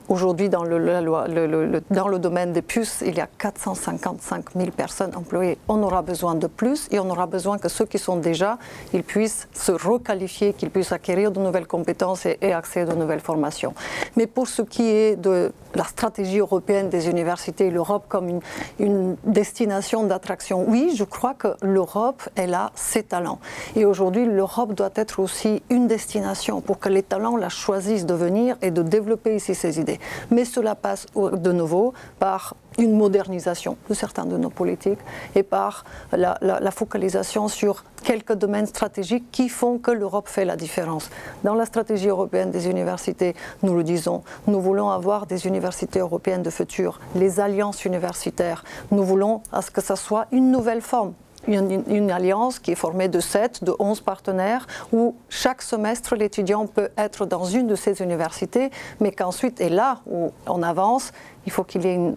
Aujourd'hui, 0.10 0.50
dans 0.50 0.64
le, 0.64 2.20
domaine 2.20 2.52
des 2.52 2.62
puces, 2.62 3.04
il 3.06 3.16
y 3.16 3.22
a 3.22 3.28
455 3.38 4.46
000 4.56 4.72
personnes 4.72 5.16
employées. 5.16 5.58
On 5.70 5.82
aura 5.82 6.02
besoin 6.02 6.36
de 6.36 6.48
plus 6.48 6.88
et 6.92 7.00
on 7.00 7.10
aura 7.10 7.26
besoin 7.26 7.58
que 7.58 7.70
ceux 7.70 7.86
qui 7.86 7.98
sont 7.98 8.18
déjà, 8.18 8.58
ils 8.94 9.04
puissent 9.04 9.48
se 9.54 9.72
requalifier, 9.72 10.54
qu'ils 10.54 10.72
puissent 10.72 10.92
acquérir 10.92 11.32
de 11.32 11.40
nouvelles 11.40 11.68
compétences 11.68 12.26
et, 12.26 12.54
accéder 12.54 12.92
à 12.92 12.96
de 12.96 13.00
nouvelles 13.00 13.22
formations. 13.22 13.74
Mais 14.18 14.28
pour 14.28 14.48
ce 14.48 14.62
qui 14.62 14.84
est 14.84 15.16
de 15.16 15.54
la 15.74 15.86
stratégie 15.86 16.40
européenne 16.40 16.90
des 16.90 17.10
universités, 17.10 17.70
l'Europe 17.70 18.06
comme 18.10 18.28
une, 18.28 18.42
une 18.80 19.16
destination 19.24 20.04
d'attraction, 20.04 20.66
oui, 20.68 20.94
je 20.96 21.06
crois 21.06 21.34
que 21.34 21.56
l'Europe, 21.62 22.22
elle 22.36 22.54
a 22.54 22.72
ses 22.76 23.04
talents. 23.04 23.40
Et 23.76 23.86
aujourd'hui, 23.86 24.26
l'Europe 24.26 24.74
doit 24.74 24.92
être 24.96 25.20
aussi 25.20 25.64
une 25.70 25.88
destination 25.88 26.62
pour 26.62 26.80
que 26.80 26.90
les 26.90 27.04
talents 27.04 27.38
la 27.38 27.50
choisissent 27.50 28.06
de 28.06 28.14
venir 28.14 28.58
et 28.62 28.72
de 28.72 28.82
développer 28.82 29.36
ici 29.36 29.56
ces 29.56 29.80
idées. 29.80 29.93
Mais 30.32 30.46
cela 30.46 30.76
passe 30.76 31.06
de 31.16 31.52
nouveau 31.52 31.94
par 32.20 32.56
une 32.78 32.98
modernisation 32.98 33.78
de 33.90 33.94
certains 33.94 34.26
de 34.26 34.38
nos 34.38 34.50
politiques 34.50 35.00
et 35.36 35.44
par 35.44 35.86
la, 36.12 36.72
focalisation 36.72 37.48
sur 37.48 37.84
quelques 38.04 38.34
domaines 38.34 38.66
stratégiques 38.66 39.26
qui 39.32 39.48
font 39.50 39.78
que 39.78 39.92
l'Europe 39.92 40.28
fait 40.28 40.46
la 40.46 40.56
différence. 40.56 41.10
Dans 41.44 41.54
la 41.54 41.66
stratégie 41.66 42.08
européenne 42.08 42.52
des 42.52 42.68
universités, 42.68 43.36
nous 43.62 43.76
le 43.76 43.84
disons, 43.84 44.24
nous 44.48 44.60
voulons 44.60 44.90
avoir 44.90 45.28
des 45.28 45.46
universités 45.46 46.00
européennes 46.00 46.44
de 46.44 46.50
futur, 46.50 47.00
les 47.16 47.40
alliances 47.40 47.86
universitaires. 47.86 48.64
Nous 48.92 49.04
voulons 49.04 49.42
à 49.52 49.62
ce 49.62 49.72
que 49.72 49.82
ça 49.82 49.96
soit 49.96 50.26
une 50.32 50.52
nouvelle 50.52 50.82
forme 50.82 51.14
une, 51.48 52.12
alliance 52.12 52.60
qui 52.60 52.72
est 52.72 52.76
formée 52.76 53.08
de 53.08 53.20
7, 53.20 53.64
de 53.64 53.74
11 53.80 54.02
partenaires, 54.02 54.68
où 54.92 55.16
chaque 55.30 55.62
semestre, 55.62 56.16
l'étudiant 56.16 56.68
peut 56.68 56.90
être 56.98 57.26
dans 57.26 57.46
une 57.46 57.68
de 57.68 57.76
ces 57.76 58.02
universités, 58.02 58.72
mais 59.00 59.12
qu'ensuite, 59.12 59.62
et 59.62 59.70
là 59.70 60.02
où 60.06 60.32
on 60.48 60.64
avance, 60.64 61.12
il 61.46 61.52
faut 61.52 61.64
qu'il 61.64 61.84
y 61.84 61.88
ait 61.88 61.96
une 61.96 62.16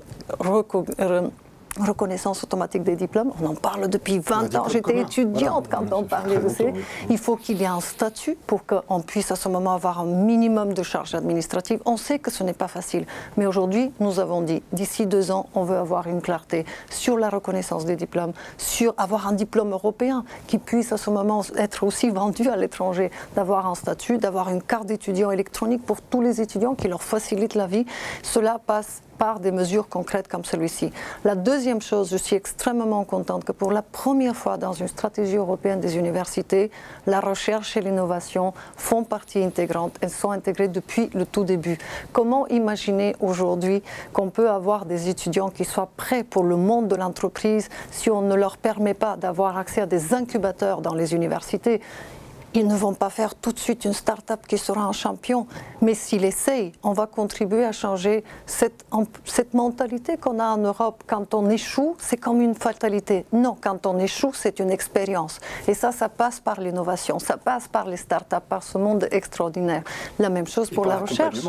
automatique 2.43 2.83
des 2.83 2.97
diplômes. 2.97 3.33
On 3.43 3.47
en 3.47 3.55
parle 3.55 3.89
depuis 3.89 4.19
20 4.19 4.55
ans. 4.55 4.69
J'étais 4.69 5.01
étudiante 5.01 5.69
quand 5.71 5.93
on 5.93 6.05
parlait 6.05 6.39
de 6.39 6.49
ça. 6.49 6.65
Il 7.11 7.19
faut 7.19 7.37
qu'il 7.37 7.59
y 7.59 7.65
ait 7.65 7.67
un 7.67 7.81
statut 7.81 8.37
pour 8.47 8.65
qu'on 8.67 9.01
puisse 9.01 9.31
à 9.31 9.37
ce 9.37 9.49
moment 9.49 9.75
avoir 9.75 10.01
un 10.01 10.07
minimum 10.07 10.75
de 10.75 10.83
charges 10.83 11.15
administratives. 11.15 11.81
On 11.85 11.97
sait 11.97 12.19
que 12.19 12.31
ce 12.31 12.43
n'est 12.43 12.53
pas 12.53 12.69
facile. 12.69 13.07
Mais 13.37 13.47
aujourd'hui, 13.47 13.93
nous 14.01 14.21
avons 14.21 14.43
dit, 14.43 14.63
d'ici 14.73 15.07
deux 15.07 15.31
ans, 15.31 15.49
on 15.55 15.65
veut 15.65 15.77
avoir 15.77 16.07
une 16.07 16.21
clarté 16.21 16.65
sur 16.91 17.19
la 17.19 17.29
reconnaissance 17.29 17.85
des 17.85 17.97
diplômes, 17.97 18.33
sur 18.59 18.95
avoir 18.97 19.27
un 19.29 19.33
diplôme 19.33 19.73
européen 19.73 20.25
qui 20.47 20.59
puisse 20.59 20.93
à 20.93 20.97
ce 20.97 21.11
moment 21.11 21.43
être 21.57 21.85
aussi 21.85 22.11
vendu 22.11 22.49
à 22.49 22.57
l'étranger, 22.57 23.11
d'avoir 23.35 23.67
un 23.67 23.75
statut, 23.75 24.19
d'avoir 24.19 24.49
une 24.49 24.63
carte 24.63 24.87
d'étudiant 24.87 25.31
électronique 25.31 25.85
pour 25.85 26.01
tous 26.01 26.21
les 26.21 26.41
étudiants 26.41 26.75
qui 26.75 26.89
leur 26.89 27.03
facilite 27.03 27.55
la 27.55 27.67
vie. 27.67 27.87
Cela 28.23 28.61
passe 28.65 29.03
par 29.19 29.41
des 29.41 29.51
mesures 29.51 29.89
concrètes 29.89 30.29
comme 30.29 30.45
celui-ci. 30.45 30.93
La 31.25 31.35
deuxième 31.35 31.83
chose, 31.83 32.11
je 32.11 32.17
suis 32.17 32.37
extrêmement 32.37 33.05
contente 33.05 33.45
que 33.45 33.53
pour 33.53 33.73
la 33.73 33.83
première 33.83 34.37
fois 34.37 34.57
dans 34.57 34.73
une 34.73 34.89
stratégie 34.89 35.37
européenne 35.37 35.81
des 35.81 35.97
universités, 35.97 36.71
la 37.07 37.21
recherche 37.21 37.77
et 37.77 37.81
l'innovation 37.81 38.53
font 38.77 39.05
partie 39.05 39.43
intégrante. 39.43 39.95
Elles 40.01 40.11
sont 40.11 40.31
intégrées 40.31 40.69
depuis 40.69 41.11
le 41.15 41.27
tout 41.27 41.45
début. 41.45 41.79
Comment 42.13 42.47
imaginer 42.49 43.15
aujourd'hui 43.21 43.83
qu'on 44.13 44.31
peut 44.31 44.51
avoir 44.51 44.85
des 44.85 45.09
étudiants 45.09 45.51
qui 45.51 45.65
soient 45.65 45.91
prêts 45.97 46.25
pour 46.25 46.45
le 46.45 46.57
monde 46.57 46.89
de 46.89 46.97
l'entreprise 46.97 47.69
si 47.91 48.11
on 48.11 48.23
ne 48.23 48.35
leur 48.35 48.57
permet 48.57 48.95
pas 48.95 49.17
d'avoir 49.17 49.57
accès 49.59 49.81
à 49.81 49.87
des 49.87 50.15
incubateurs 50.15 50.81
dans 50.81 50.95
les 50.95 51.15
universités 51.15 51.81
ils 52.57 52.67
ne 52.67 52.75
vont 52.75 52.95
pas 52.95 53.11
faire 53.11 53.35
tout 53.35 53.53
de 53.53 53.59
suite 53.59 53.85
une 53.85 53.93
start-up 53.93 54.47
qui 54.47 54.57
sera 54.57 54.81
un 54.81 54.93
champion, 54.93 55.47
mais 55.83 55.93
s'ils 55.93 56.25
essayent, 56.25 56.73
on 56.83 56.93
va 56.93 57.07
contribuer 57.07 57.67
à 57.67 57.73
changer 57.73 58.25
cette, 58.47 58.87
cette 59.27 59.53
mentalité 59.53 60.17
qu'on 60.17 60.39
a 60.39 60.47
en 60.47 60.57
Europe. 60.57 61.03
Quand 61.07 61.35
on 61.35 61.51
échoue, 61.51 61.97
c'est 61.99 62.17
comme 62.17 62.41
une 62.41 62.55
fatalité. 62.55 63.27
Non, 63.33 63.57
quand 63.61 63.85
on 63.85 63.99
échoue, 63.99 64.33
c'est 64.33 64.59
une 64.59 64.71
expérience. 64.71 65.39
Et 65.69 65.75
ça, 65.75 65.93
ça 65.93 66.09
passe 66.09 66.41
par 66.41 66.59
l'innovation, 66.59 67.19
ça 67.19 67.37
passe 67.37 67.69
par 67.69 67.87
les 67.87 67.99
start-up, 67.99 68.45
par 68.49 68.63
ce 68.63 68.79
monde 68.79 69.07
extraordinaire. 69.11 69.83
La 70.19 70.31
même 70.31 70.47
chose 70.47 70.71
pour 70.71 70.87
la 70.87 70.97
recherche. 70.97 71.41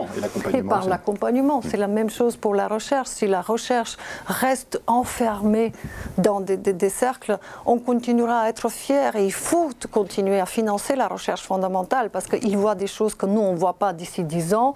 Et, 0.54 0.62
par 0.62 0.90
l'accompagnement. 0.90 1.62
C'est 1.62 1.78
la 1.78 1.88
même 1.88 2.10
chose 2.10 2.36
pour 2.36 2.54
la 2.54 2.68
recherche. 2.68 3.08
Si 3.08 3.28
la 3.28 3.42
recherche 3.42 3.96
reste 4.26 4.82
enfermée 4.88 5.72
dans 6.18 6.42
des, 6.42 6.58
des 6.58 6.90
cercles, 6.90 7.38
on 7.66 7.80
continuera 7.80 8.42
à 8.42 8.50
être 8.50 8.68
fier 8.68 9.16
et 9.16 9.26
il 9.26 9.34
faut 9.34 9.70
continuer 9.90 10.42
à 10.42 10.46
financer 10.46 10.97
la 10.98 11.08
recherche 11.08 11.44
fondamentale 11.44 12.10
parce 12.10 12.28
qu'il 12.28 12.58
voit 12.58 12.76
des 12.76 12.88
choses 12.88 13.16
que 13.16 13.26
nous, 13.26 13.42
on 13.42 13.54
ne 13.54 13.58
voit 13.58 13.74
pas 13.74 13.94
d'ici 13.94 14.24
10 14.24 14.54
ans. 14.54 14.74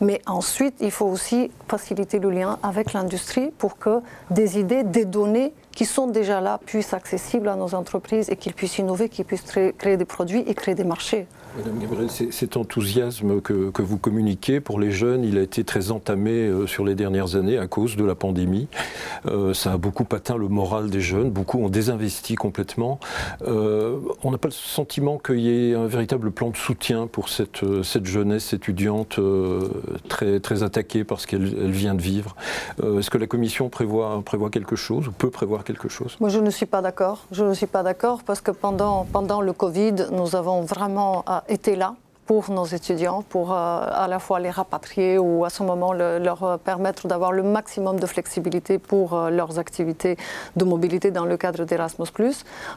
Mais 0.00 0.20
ensuite, 0.26 0.76
il 0.80 0.90
faut 0.90 1.06
aussi 1.06 1.50
faciliter 1.68 2.18
le 2.18 2.30
lien 2.30 2.58
avec 2.62 2.92
l'industrie 2.92 3.50
pour 3.58 3.78
que 3.78 4.00
des 4.30 4.58
idées, 4.58 4.82
des 4.82 5.04
données 5.04 5.52
qui 5.72 5.84
sont 5.84 6.06
déjà 6.06 6.40
là 6.40 6.58
puissent 6.64 6.94
accessibles 6.94 7.48
à 7.48 7.56
nos 7.56 7.74
entreprises 7.74 8.30
et 8.30 8.36
qu'ils 8.36 8.54
puissent 8.54 8.78
innover, 8.78 9.08
qu'ils 9.08 9.24
puissent 9.24 9.44
créer 9.78 9.96
des 9.96 10.04
produits 10.04 10.44
et 10.46 10.54
créer 10.54 10.74
des 10.74 10.84
marchés. 10.84 11.26
Madame 11.56 11.78
Gabriel, 11.78 12.10
cet 12.10 12.56
enthousiasme 12.56 13.40
que, 13.40 13.70
vous 13.80 13.96
communiquez 13.96 14.58
pour 14.58 14.80
les 14.80 14.90
jeunes, 14.90 15.22
il 15.22 15.38
a 15.38 15.42
été 15.42 15.62
très 15.62 15.92
entamé 15.92 16.32
euh, 16.32 16.66
sur 16.66 16.84
les 16.84 16.96
dernières 16.96 17.36
années 17.36 17.58
à 17.58 17.68
cause 17.68 17.94
de 17.94 18.04
la 18.04 18.16
pandémie. 18.16 18.66
Euh, 19.26 19.54
ça 19.54 19.72
a 19.72 19.76
beaucoup 19.76 20.06
atteint 20.10 20.36
le 20.36 20.48
moral 20.48 20.90
des 20.90 21.00
jeunes, 21.00 21.30
beaucoup 21.30 21.58
ont 21.58 21.68
désinvesti 21.68 22.34
complètement. 22.34 22.98
Euh, 23.46 23.98
on 24.24 24.32
n'a 24.32 24.38
pas 24.38 24.48
le 24.48 24.52
sentiment 24.52 25.18
qu'il 25.18 25.38
y 25.40 25.70
ait 25.70 25.74
un 25.74 25.86
véritable 25.86 26.32
plan 26.32 26.50
de 26.50 26.56
soutien 26.56 27.06
pour 27.06 27.28
cette, 27.28 27.62
jeunesse 28.04 28.52
étudiante 28.52 29.20
très, 30.08 30.62
attaquée 30.64 31.04
par 31.04 31.20
ce 31.20 31.28
qu'elle 31.28 31.70
vient 31.70 31.94
de 31.94 32.02
vivre. 32.02 32.34
Est-ce 32.82 33.10
que 33.10 33.18
la 33.18 33.26
Commission 33.26 33.68
prévoit, 33.68 34.22
quelque 34.50 34.76
chose 34.76 35.06
ou 35.06 35.12
peut 35.12 35.30
prévoir 35.30 35.62
quelque 35.62 35.88
chose? 35.88 36.16
Moi, 36.18 36.30
je 36.30 36.40
ne 36.40 36.50
suis 36.50 36.66
pas 36.66 36.82
d'accord. 36.82 37.26
Je 37.30 37.44
ne 37.44 37.54
suis 37.54 37.66
pas 37.66 37.82
d'accord 37.84 38.22
parce 38.24 38.40
que 38.40 38.50
pendant, 38.50 39.06
pendant 39.12 39.40
le 39.40 39.52
Covid, 39.52 39.94
nous 40.10 40.34
avons 40.34 40.62
vraiment 40.62 41.24
été 41.48 41.76
là 41.76 41.94
pour 42.26 42.50
nos 42.50 42.64
étudiants, 42.64 43.22
pour 43.28 43.52
euh, 43.52 43.54
à 43.56 44.06
la 44.08 44.18
fois 44.18 44.40
les 44.40 44.50
rapatrier 44.50 45.18
ou 45.18 45.44
à 45.44 45.50
ce 45.50 45.62
moment 45.62 45.92
leur 45.92 46.58
permettre 46.60 47.06
d'avoir 47.06 47.32
le 47.32 47.42
maximum 47.42 48.00
de 48.00 48.06
flexibilité 48.06 48.78
pour 48.78 49.14
euh, 49.14 49.30
leurs 49.30 49.58
activités 49.58 50.16
de 50.56 50.64
mobilité 50.64 51.10
dans 51.10 51.26
le 51.26 51.36
cadre 51.36 51.64
d'Erasmus. 51.64 52.06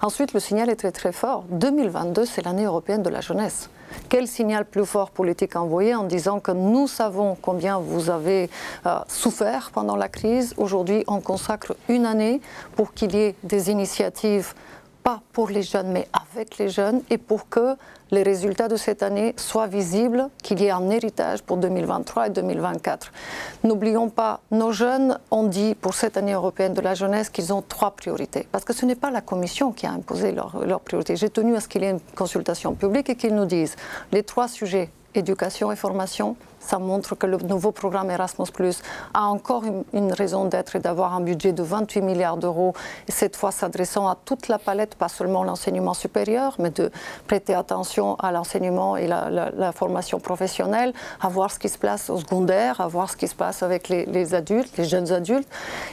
Ensuite, 0.02 0.34
le 0.34 0.40
signal 0.40 0.70
est 0.70 0.76
très 0.76 0.92
très 0.92 1.12
fort. 1.12 1.46
2022, 1.50 2.26
c'est 2.26 2.44
l'année 2.44 2.66
européenne 2.66 3.04
de 3.04 3.10
la 3.10 3.22
jeunesse. 3.22 3.70
Quel 4.10 4.28
signal 4.28 4.66
plus 4.66 4.86
fort 4.86 5.12
politique 5.12 5.56
envoyer 5.56 5.96
en 5.96 6.04
disant 6.04 6.40
que 6.40 6.52
nous 6.52 6.88
savons 6.88 7.38
combien 7.42 7.80
vous 7.80 8.10
avez 8.10 8.50
euh, 8.86 9.00
souffert 9.08 9.72
pendant 9.74 9.96
la 9.96 10.10
crise? 10.10 10.54
Aujourd'hui, 10.58 11.04
on 11.08 11.22
consacre 11.22 11.76
une 11.88 12.06
année 12.06 12.42
pour 12.76 12.94
qu'il 12.94 13.16
y 13.16 13.20
ait 13.20 13.36
des 13.44 13.70
initiatives 13.70 14.54
pas 15.08 15.22
pour 15.32 15.48
les 15.48 15.64
jeunes, 15.64 15.94
mais 15.94 16.06
avec 16.12 16.58
les 16.58 16.68
jeunes, 16.68 17.02
et 17.10 17.18
pour 17.18 17.48
que 17.48 17.78
les 18.12 18.24
résultats 18.24 18.68
de 18.68 18.76
cette 18.76 19.04
année 19.04 19.34
soient 19.38 19.66
visibles, 19.68 20.28
qu'il 20.44 20.60
y 20.60 20.66
ait 20.66 20.72
un 20.72 20.90
héritage 20.90 21.44
pour 21.44 21.56
2023 21.56 22.28
et 22.28 22.30
2024. 22.32 23.14
N'oublions 23.64 24.10
pas, 24.10 24.42
nos 24.52 24.74
jeunes 24.74 25.18
ont 25.32 25.46
dit 25.46 25.76
pour 25.76 25.94
cette 25.94 26.18
année 26.18 26.34
européenne 26.34 26.74
de 26.74 26.82
la 26.82 26.94
jeunesse 26.94 27.30
qu'ils 27.30 27.54
ont 27.54 27.62
trois 27.62 27.92
priorités, 27.92 28.50
parce 28.52 28.66
que 28.66 28.74
ce 28.74 28.86
n'est 28.86 28.96
pas 28.96 29.10
la 29.10 29.22
Commission 29.22 29.72
qui 29.72 29.86
a 29.86 29.92
imposé 29.92 30.34
leurs 30.34 30.66
leur 30.66 30.82
priorités. 30.82 31.16
J'ai 31.16 31.30
tenu 31.30 31.56
à 31.56 31.62
ce 31.62 31.70
qu'il 31.70 31.84
y 31.84 31.86
ait 31.86 31.92
une 31.92 32.02
consultation 32.14 32.74
publique 32.74 33.10
et 33.10 33.16
qu'ils 33.16 33.34
nous 33.34 33.46
disent 33.46 33.78
les 34.12 34.24
trois 34.24 34.50
sujets 34.50 34.90
éducation 35.18 35.72
et 35.72 35.76
formation, 35.76 36.36
ça 36.60 36.80
montre 36.80 37.16
que 37.16 37.26
le 37.26 37.38
nouveau 37.38 37.72
programme 37.72 38.10
Erasmus 38.12 38.48
a 39.14 39.24
encore 39.26 39.64
une, 39.94 40.12
raison 40.14 40.46
d'être 40.46 40.76
et 40.76 40.80
d'avoir 40.80 41.14
un 41.14 41.22
budget 41.22 41.52
de 41.52 41.64
28 41.64 42.02
milliards 42.02 42.38
d'euros, 42.38 42.74
et 43.08 43.12
cette 43.12 43.36
fois 43.36 43.52
s'adressant 43.52 44.08
à 44.08 44.16
toute 44.26 44.48
la 44.48 44.58
palette, 44.58 44.96
pas 44.96 45.10
seulement 45.10 45.44
l'enseignement 45.44 45.94
supérieur, 45.94 46.56
mais 46.60 46.70
de 46.70 46.92
prêter 47.28 47.54
attention 47.54 48.16
à 48.16 48.32
l'enseignement 48.32 48.98
et 48.98 49.08
la, 49.08 49.72
formation 49.72 50.20
professionnelle, 50.20 50.94
à 51.22 51.28
voir 51.28 51.52
ce 51.52 51.60
qui 51.60 51.70
se 51.70 51.78
passe 51.78 52.10
au 52.10 52.18
secondaire, 52.18 52.82
à 52.82 52.88
voir 52.88 53.10
ce 53.10 53.18
qui 53.18 53.28
se 53.28 53.36
passe 53.36 53.64
avec 53.64 53.90
les, 53.90 54.34
adultes, 54.34 54.76
les 54.78 54.86
jeunes 54.86 55.12
adultes. 55.12 55.48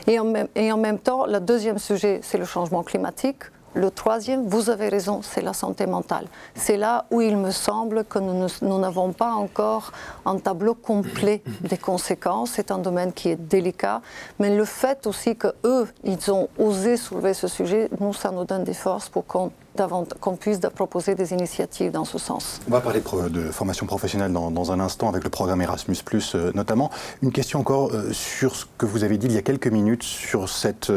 Et 0.06 0.18
en 0.18 0.76
même 0.76 0.98
temps, 0.98 1.26
le 1.26 1.40
deuxième 1.40 1.78
sujet, 1.78 2.20
c'est 2.22 2.38
le 2.38 2.44
changement 2.44 2.82
climatique. 2.82 3.44
Le 3.74 3.90
troisième, 3.90 4.46
vous 4.46 4.70
avez 4.70 4.88
raison, 4.88 5.20
c'est 5.22 5.40
la 5.40 5.52
santé 5.52 5.86
mentale. 5.86 6.26
C'est 6.54 6.76
là 6.76 7.06
où 7.10 7.20
il 7.20 7.36
me 7.36 7.50
semble 7.50 8.04
que 8.04 8.20
nous 8.20 8.78
n'avons 8.78 9.12
pas 9.12 9.32
encore 9.32 9.92
un 10.24 10.38
tableau 10.38 10.74
complet 10.74 11.42
des 11.60 11.76
conséquences. 11.76 12.52
C'est 12.52 12.70
un 12.70 12.78
domaine 12.78 13.12
qui 13.12 13.30
est 13.30 13.36
délicat, 13.36 14.00
mais 14.38 14.56
le 14.56 14.64
fait 14.64 15.08
aussi 15.08 15.34
qu'eux, 15.34 15.88
ils 16.04 16.30
ont 16.30 16.48
osé 16.56 16.96
soulever 16.96 17.34
ce 17.34 17.48
sujet, 17.48 17.90
nous, 17.98 18.12
ça 18.12 18.30
nous 18.30 18.44
donne 18.44 18.62
des 18.62 18.74
forces 18.74 19.08
pour 19.08 19.26
qu'on 19.26 19.50
qu'on 20.20 20.36
puisse 20.36 20.60
proposer 20.74 21.14
des 21.14 21.32
initiatives 21.32 21.90
dans 21.90 22.04
ce 22.04 22.18
sens. 22.18 22.60
On 22.68 22.70
va 22.70 22.80
parler 22.80 23.00
de, 23.30 23.50
formation 23.50 23.86
professionnelle 23.86 24.32
dans, 24.32 24.72
un 24.72 24.80
instant 24.80 25.08
avec 25.08 25.24
le 25.24 25.30
programme 25.30 25.60
Erasmus, 25.62 25.96
euh, 26.34 26.52
notamment. 26.54 26.90
Une 27.22 27.32
question 27.32 27.60
encore 27.60 27.92
euh, 27.92 28.12
sur 28.12 28.54
ce 28.54 28.66
que 28.78 28.86
vous 28.86 29.04
avez 29.04 29.18
dit 29.18 29.26
il 29.26 29.32
y 29.32 29.38
a 29.38 29.42
quelques 29.42 29.66
minutes 29.66 30.02
sur 30.02 30.48
cette 30.48 30.90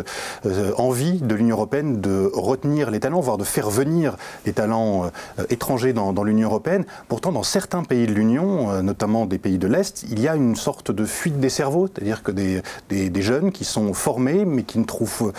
euh, 0.45 0.71
envie 0.78 1.19
de 1.21 1.34
l'Union 1.34 1.55
européenne 1.55 2.01
de 2.01 2.30
retenir 2.34 2.91
les 2.91 2.99
talents, 2.99 3.19
voire 3.19 3.38
de 3.38 3.43
faire 3.43 3.69
venir 3.69 4.15
les 4.45 4.53
talents 4.53 5.09
étrangers 5.49 5.93
dans, 5.93 6.23
l'Union 6.23 6.49
européenne. 6.49 6.86
Pourtant, 7.07 7.32
dans 7.32 7.43
certains 7.43 7.84
pays 7.84 8.05
de 8.07 8.13
l'Union, 8.13 8.82
notamment 8.82 9.25
des 9.25 9.38
pays 9.38 9.57
de 9.57 9.67
l'Est, 9.67 10.05
il 10.09 10.19
y 10.19 10.28
a 10.28 10.36
une 10.36 10.55
sorte 10.55 10.91
de 10.91 11.05
fuite 11.05 11.39
des 11.39 11.49
cerveaux, 11.49 11.88
c'est-à-dire 11.88 12.23
que 12.23 12.32
des, 12.32 12.61
des, 12.89 13.21
jeunes 13.21 13.51
qui 13.51 13.63
sont 13.65 13.93
formés 13.93 14.45
mais 14.45 14.63
qui 14.63 14.80
ne 14.80 14.84
trouvent 14.84 15.34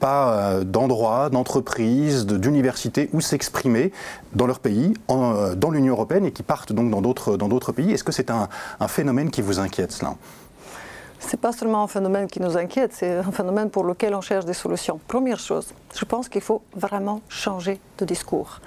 pas 0.00 0.60
d'endroit, 0.64 1.30
d'entreprise, 1.30 2.26
d'université 2.26 2.73
où 3.12 3.20
s'exprimer 3.20 3.92
dans 4.34 4.46
leur 4.46 4.60
pays, 4.60 4.94
euh, 5.10 5.54
dans 5.54 5.70
l'Union 5.70 5.94
européenne 5.94 6.24
et 6.24 6.32
qui 6.32 6.42
partent 6.42 6.72
donc 6.72 6.90
dans 6.90 7.02
d'autres, 7.02 7.36
dans 7.36 7.48
d'autres 7.48 7.72
pays. 7.72 7.92
Est-ce 7.92 8.04
que 8.04 8.12
c'est 8.12 8.30
un, 8.30 8.48
un 8.80 8.88
phénomène 8.88 9.30
qui 9.30 9.42
vous 9.42 9.58
inquiète, 9.58 9.92
cela? 9.92 10.14
C'est 11.18 11.40
pas 11.40 11.52
seulement 11.52 11.84
un 11.84 11.88
phénomène 11.88 12.26
qui 12.26 12.40
nous 12.40 12.56
inquiète, 12.56 12.92
c'est 12.92 13.16
un 13.16 13.32
phénomène 13.32 13.70
pour 13.70 13.84
lequel 13.84 14.14
on 14.14 14.20
cherche 14.20 14.44
des 14.44 14.52
solutions. 14.52 15.00
Première 15.08 15.38
chose, 15.38 15.68
je 15.94 16.04
pense 16.04 16.28
qu'il 16.28 16.42
faut 16.42 16.62
vraiment 16.76 17.22
changer 17.28 17.80
de 17.98 18.04
discours. 18.04 18.60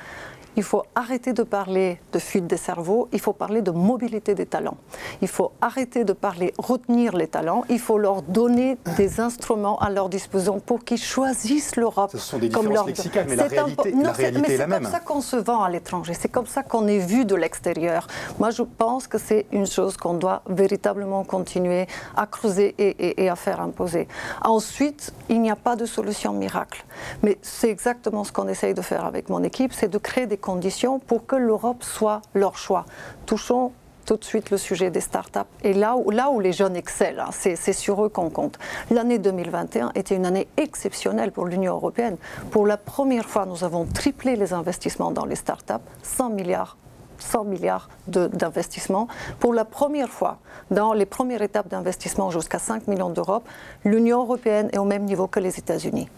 Il 0.58 0.64
faut 0.64 0.84
arrêter 0.96 1.34
de 1.34 1.44
parler 1.44 2.00
de 2.12 2.20
fuite 2.20 2.48
des 2.48 2.58
cerveaux, 2.58 3.08
il 3.14 3.20
faut 3.20 3.32
parler 3.32 3.62
de 3.62 3.70
mobilité 3.70 4.34
des 4.34 4.48
talents. 4.48 4.78
Il 5.22 5.28
faut 5.28 5.52
arrêter 5.62 6.04
de 6.04 6.14
parler 6.14 6.52
retenir 6.58 7.16
les 7.16 7.28
talents, 7.28 7.64
il 7.70 7.80
faut 7.80 8.00
leur 8.00 8.24
donner 8.24 8.78
des 8.98 9.20
instruments 9.20 9.78
à 9.78 9.92
leur 9.92 10.10
disposition 10.10 10.60
pour 10.60 10.84
qu'ils 10.84 10.98
choisissent 10.98 11.76
l'Europe 11.76 12.10
Ce 12.12 12.18
sont 12.18 12.40
des 12.40 12.50
comme 12.50 12.70
leur... 12.70 12.88
lexicales, 12.88 13.28
mais 13.30 13.36
la 13.36 13.44
réalité, 13.44 13.94
la 14.02 14.12
réalité 14.12 14.54
est, 14.56 14.58
la 14.58 14.66
même. 14.68 14.80
C'est 14.80 14.90
comme 14.90 14.92
ça 14.92 15.00
qu'on 15.00 15.22
se 15.22 15.36
vend 15.36 15.62
à 15.62 15.70
l'étranger, 15.70 16.14
c'est 16.20 16.28
comme 16.28 16.48
ça 16.48 16.64
qu'on 16.64 16.88
est 16.88 16.98
vu 16.98 17.24
de 17.24 17.36
l'extérieur. 17.36 18.08
Moi, 18.40 18.50
je 18.50 18.64
pense 18.64 19.08
que 19.08 19.20
c'est 19.20 19.46
une 19.52 19.68
chose 19.68 19.96
qu'on 19.96 20.16
doit 20.16 20.42
véritablement 20.50 21.24
continuer 21.24 21.86
à 22.16 22.26
creuser 22.26 22.74
et, 22.80 23.24
et 23.24 23.30
à 23.30 23.36
faire 23.36 23.62
imposer. 23.62 24.08
Ensuite, 24.44 25.14
il 25.30 25.40
n'y 25.40 25.52
a 25.52 25.56
pas 25.56 25.76
de 25.76 25.86
solution 25.86 26.34
miracle. 26.34 26.84
Mais 27.22 27.38
c'est 27.44 27.70
exactement 27.70 28.24
ce 28.24 28.32
qu'on 28.32 28.48
essaye 28.48 28.74
de 28.74 28.82
faire 28.82 29.06
avec 29.06 29.30
mon 29.30 29.44
équipe, 29.44 29.72
c'est 29.72 29.88
de 29.88 30.00
créer 30.00 30.26
des 30.26 30.38
pour 31.06 31.26
que 31.26 31.36
l'Europe 31.36 31.84
soit 31.84 32.22
leur 32.34 32.58
choix. 32.58 32.86
Touchons 33.26 33.74
tout 34.06 34.16
de 34.16 34.24
suite 34.24 34.52
le 34.52 34.58
sujet 34.58 34.90
des 34.90 35.02
startups. 35.02 35.40
Et 35.64 35.74
là 35.74 35.98
où, 35.98 36.10
là 36.10 36.30
où 36.30 36.40
les 36.40 36.54
jeunes 36.54 36.78
excellent, 36.78 37.26
hein, 37.28 37.32
c'est 37.32 37.74
sur 37.74 38.06
eux 38.06 38.08
qu'on 38.08 38.30
compte. 38.30 38.58
L'année 38.90 39.20
2021 39.20 39.92
était 39.96 40.16
une 40.16 40.26
année 40.26 40.48
exceptionnelle 40.56 41.34
pour 41.34 41.46
l'Union 41.46 41.74
européenne. 41.74 42.16
Pour 42.50 42.66
la 42.66 42.78
première 42.78 43.28
fois, 43.28 43.46
nous 43.46 43.66
avons 43.66 43.86
triplé 43.86 44.38
les 44.38 44.54
investissements 44.54 45.12
dans 45.12 45.26
les 45.26 45.36
startups, 45.36 45.74
100 46.04 46.30
milliards 46.30 46.78
100 47.20 47.46
milliards 47.46 47.90
d'investissements. 48.08 49.08
Pour 49.40 49.52
la 49.52 49.66
première 49.66 50.10
fois, 50.10 50.38
dans 50.70 50.94
les 50.94 51.08
premières 51.08 51.42
étapes 51.42 51.68
d'investissement 51.68 52.30
jusqu'à 52.30 52.60
5 52.60 52.88
millions 52.88 53.10
d'euros, 53.10 53.42
l'Union 53.84 54.22
européenne 54.22 54.70
est 54.72 54.78
au 54.78 54.86
même 54.86 55.04
niveau 55.04 55.26
que 55.26 55.40
les 55.40 55.58
États-Unis. 55.58 56.10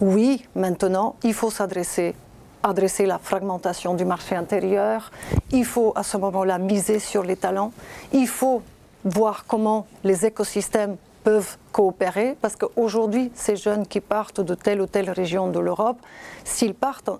Oui, 0.00 0.44
maintenant, 0.56 1.14
il 1.22 1.32
faut 1.32 1.50
s'adresser 1.50 2.16
adresser 2.62 3.06
la 3.06 3.18
fragmentation 3.18 3.94
du 3.94 4.04
marché 4.04 4.34
intérieur, 4.34 5.10
il 5.50 5.64
faut 5.64 5.92
à 5.96 6.02
ce 6.02 6.16
moment-là 6.16 6.58
miser 6.58 6.98
sur 6.98 7.22
les 7.22 7.36
talents, 7.36 7.72
il 8.12 8.28
faut 8.28 8.62
voir 9.04 9.44
comment 9.46 9.86
les 10.04 10.26
écosystèmes 10.26 10.96
peuvent 11.24 11.56
coopérer, 11.72 12.36
parce 12.40 12.56
qu'aujourd'hui, 12.56 13.30
ces 13.34 13.56
jeunes 13.56 13.86
qui 13.86 14.00
partent 14.00 14.40
de 14.40 14.54
telle 14.54 14.80
ou 14.80 14.86
telle 14.86 15.10
région 15.10 15.48
de 15.48 15.58
l'Europe, 15.58 15.98
s'ils 16.44 16.74
partent 16.74 17.10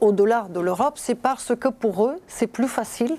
au-delà 0.00 0.46
de 0.50 0.60
l'Europe, 0.60 0.94
c'est 0.96 1.14
parce 1.14 1.54
que 1.54 1.68
pour 1.68 2.06
eux, 2.06 2.20
c'est 2.28 2.46
plus 2.46 2.68
facile 2.68 3.16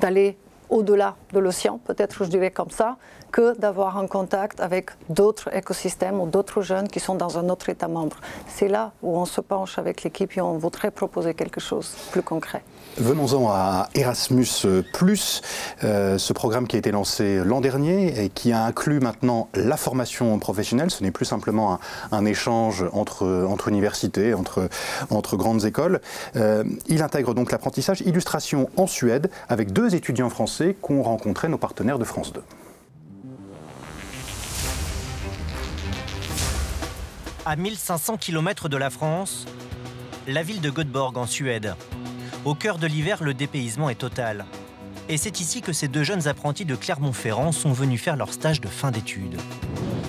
d'aller 0.00 0.36
au-delà 0.72 1.16
de 1.34 1.38
l'océan, 1.38 1.78
peut-être 1.84 2.24
je 2.24 2.30
dirais 2.30 2.50
comme 2.50 2.70
ça, 2.70 2.96
que 3.30 3.58
d'avoir 3.58 3.98
un 3.98 4.06
contact 4.06 4.60
avec 4.60 4.90
d'autres 5.08 5.54
écosystèmes 5.54 6.18
ou 6.20 6.26
d'autres 6.26 6.62
jeunes 6.62 6.88
qui 6.88 6.98
sont 6.98 7.14
dans 7.14 7.38
un 7.38 7.48
autre 7.50 7.68
État 7.68 7.88
membre. 7.88 8.16
C'est 8.46 8.68
là 8.68 8.92
où 9.02 9.16
on 9.16 9.26
se 9.26 9.40
penche 9.40 9.78
avec 9.78 10.02
l'équipe 10.02 10.36
et 10.36 10.40
on 10.40 10.56
voudrait 10.58 10.90
proposer 10.90 11.34
quelque 11.34 11.60
chose 11.60 11.94
de 12.06 12.12
plus 12.12 12.22
concret. 12.22 12.62
Venons-en 12.98 13.48
à 13.50 13.88
Erasmus, 13.94 14.46
euh, 14.64 16.18
ce 16.18 16.32
programme 16.34 16.66
qui 16.66 16.76
a 16.76 16.78
été 16.78 16.90
lancé 16.90 17.42
l'an 17.42 17.62
dernier 17.62 18.22
et 18.22 18.28
qui 18.28 18.52
a 18.52 18.64
inclus 18.64 19.00
maintenant 19.00 19.48
la 19.54 19.78
formation 19.78 20.38
professionnelle. 20.38 20.90
Ce 20.90 21.02
n'est 21.02 21.10
plus 21.10 21.24
simplement 21.24 21.78
un, 22.10 22.24
échange 22.26 22.84
entre, 22.92 23.68
universités, 23.68 24.34
entre, 24.34 24.68
entre 25.08 25.36
grandes 25.36 25.64
écoles. 25.64 26.00
Euh, 26.36 26.64
il 26.86 27.02
intègre 27.02 27.34
donc 27.34 27.50
l'apprentissage 27.50 28.02
illustration 28.02 28.68
en 28.76 28.86
Suède 28.86 29.30
avec 29.48 29.72
deux 29.72 29.94
étudiants 29.94 30.30
français 30.30 30.61
qu'ont 30.70 31.02
rencontré 31.02 31.48
nos 31.48 31.58
partenaires 31.58 31.98
de 31.98 32.04
France 32.04 32.32
2. 32.32 32.42
À 37.44 37.56
1500 37.56 38.18
km 38.18 38.68
de 38.68 38.76
la 38.76 38.90
France, 38.90 39.46
la 40.28 40.42
ville 40.42 40.60
de 40.60 40.70
Göteborg 40.70 41.16
en 41.18 41.26
Suède. 41.26 41.74
Au 42.44 42.54
cœur 42.54 42.78
de 42.78 42.86
l'hiver, 42.86 43.22
le 43.22 43.34
dépaysement 43.34 43.90
est 43.90 43.96
total. 43.96 44.46
Et 45.08 45.16
c'est 45.16 45.40
ici 45.40 45.60
que 45.60 45.72
ces 45.72 45.88
deux 45.88 46.04
jeunes 46.04 46.28
apprentis 46.28 46.64
de 46.64 46.76
Clermont-Ferrand 46.76 47.50
sont 47.50 47.72
venus 47.72 48.00
faire 48.00 48.16
leur 48.16 48.32
stage 48.32 48.60
de 48.60 48.68
fin 48.68 48.92
d'études. 48.92 49.40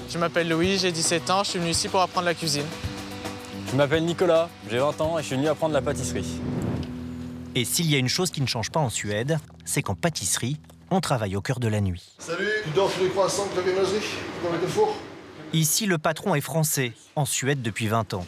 Je 0.09 0.17
m'appelle 0.19 0.49
Louis, 0.49 0.77
j'ai 0.77 0.91
17 0.91 1.29
ans, 1.31 1.43
je 1.43 1.49
suis 1.49 1.59
venu 1.59 1.71
ici 1.71 1.89
pour 1.89 2.01
apprendre 2.01 2.25
la 2.25 2.35
cuisine. 2.35 2.65
Je 3.71 3.75
m'appelle 3.75 4.05
Nicolas, 4.05 4.49
j'ai 4.69 4.77
20 4.77 5.01
ans 5.01 5.17
et 5.17 5.23
je 5.23 5.27
suis 5.27 5.35
venu 5.35 5.47
apprendre 5.47 5.73
la 5.73 5.81
pâtisserie. 5.81 6.39
Et 7.55 7.65
s'il 7.65 7.89
y 7.89 7.93
a 7.93 7.99
une 7.99 8.09
chose 8.09 8.31
qui 8.31 8.41
ne 8.41 8.47
change 8.47 8.71
pas 8.71 8.79
en 8.79 8.89
Suède, 8.89 9.37
c'est 9.63 9.83
qu'en 9.83 9.93
pâtisserie, 9.93 10.57
on 10.89 11.01
travaille 11.01 11.35
au 11.35 11.41
cœur 11.41 11.59
de 11.59 11.67
la 11.67 11.81
nuit. 11.81 12.15
Salut, 12.17 12.47
tu 12.63 12.71
dors 12.71 12.91
sur 12.91 13.03
les 13.03 13.09
croissants 13.09 13.47
de 13.51 13.57
la 13.57 13.61
viennoiserie 13.61 14.01
dans 14.43 14.51
le 14.51 14.67
four 14.67 14.95
Ici, 15.53 15.85
le 15.85 15.99
patron 15.99 16.33
est 16.33 16.41
français, 16.41 16.93
en 17.15 17.25
Suède 17.25 17.61
depuis 17.61 17.87
20 17.87 18.15
ans. 18.15 18.25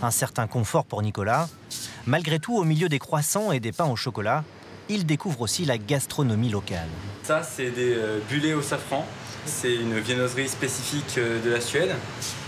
Un 0.00 0.10
certain 0.10 0.46
confort 0.46 0.86
pour 0.86 1.02
Nicolas. 1.02 1.50
Malgré 2.06 2.38
tout, 2.38 2.56
au 2.56 2.64
milieu 2.64 2.88
des 2.88 2.98
croissants 2.98 3.52
et 3.52 3.60
des 3.60 3.72
pains 3.72 3.90
au 3.90 3.96
chocolat, 3.96 4.42
il 4.88 5.04
découvre 5.04 5.42
aussi 5.42 5.66
la 5.66 5.76
gastronomie 5.76 6.48
locale. 6.48 6.88
Ça, 7.24 7.42
c'est 7.42 7.70
des 7.70 7.92
euh, 7.94 8.20
bulets 8.30 8.54
au 8.54 8.62
safran. 8.62 9.06
C'est 9.44 9.74
une 9.74 9.98
viennoiserie 9.98 10.48
spécifique 10.48 11.18
euh, 11.18 11.44
de 11.44 11.50
la 11.50 11.60
Suède. 11.60 11.94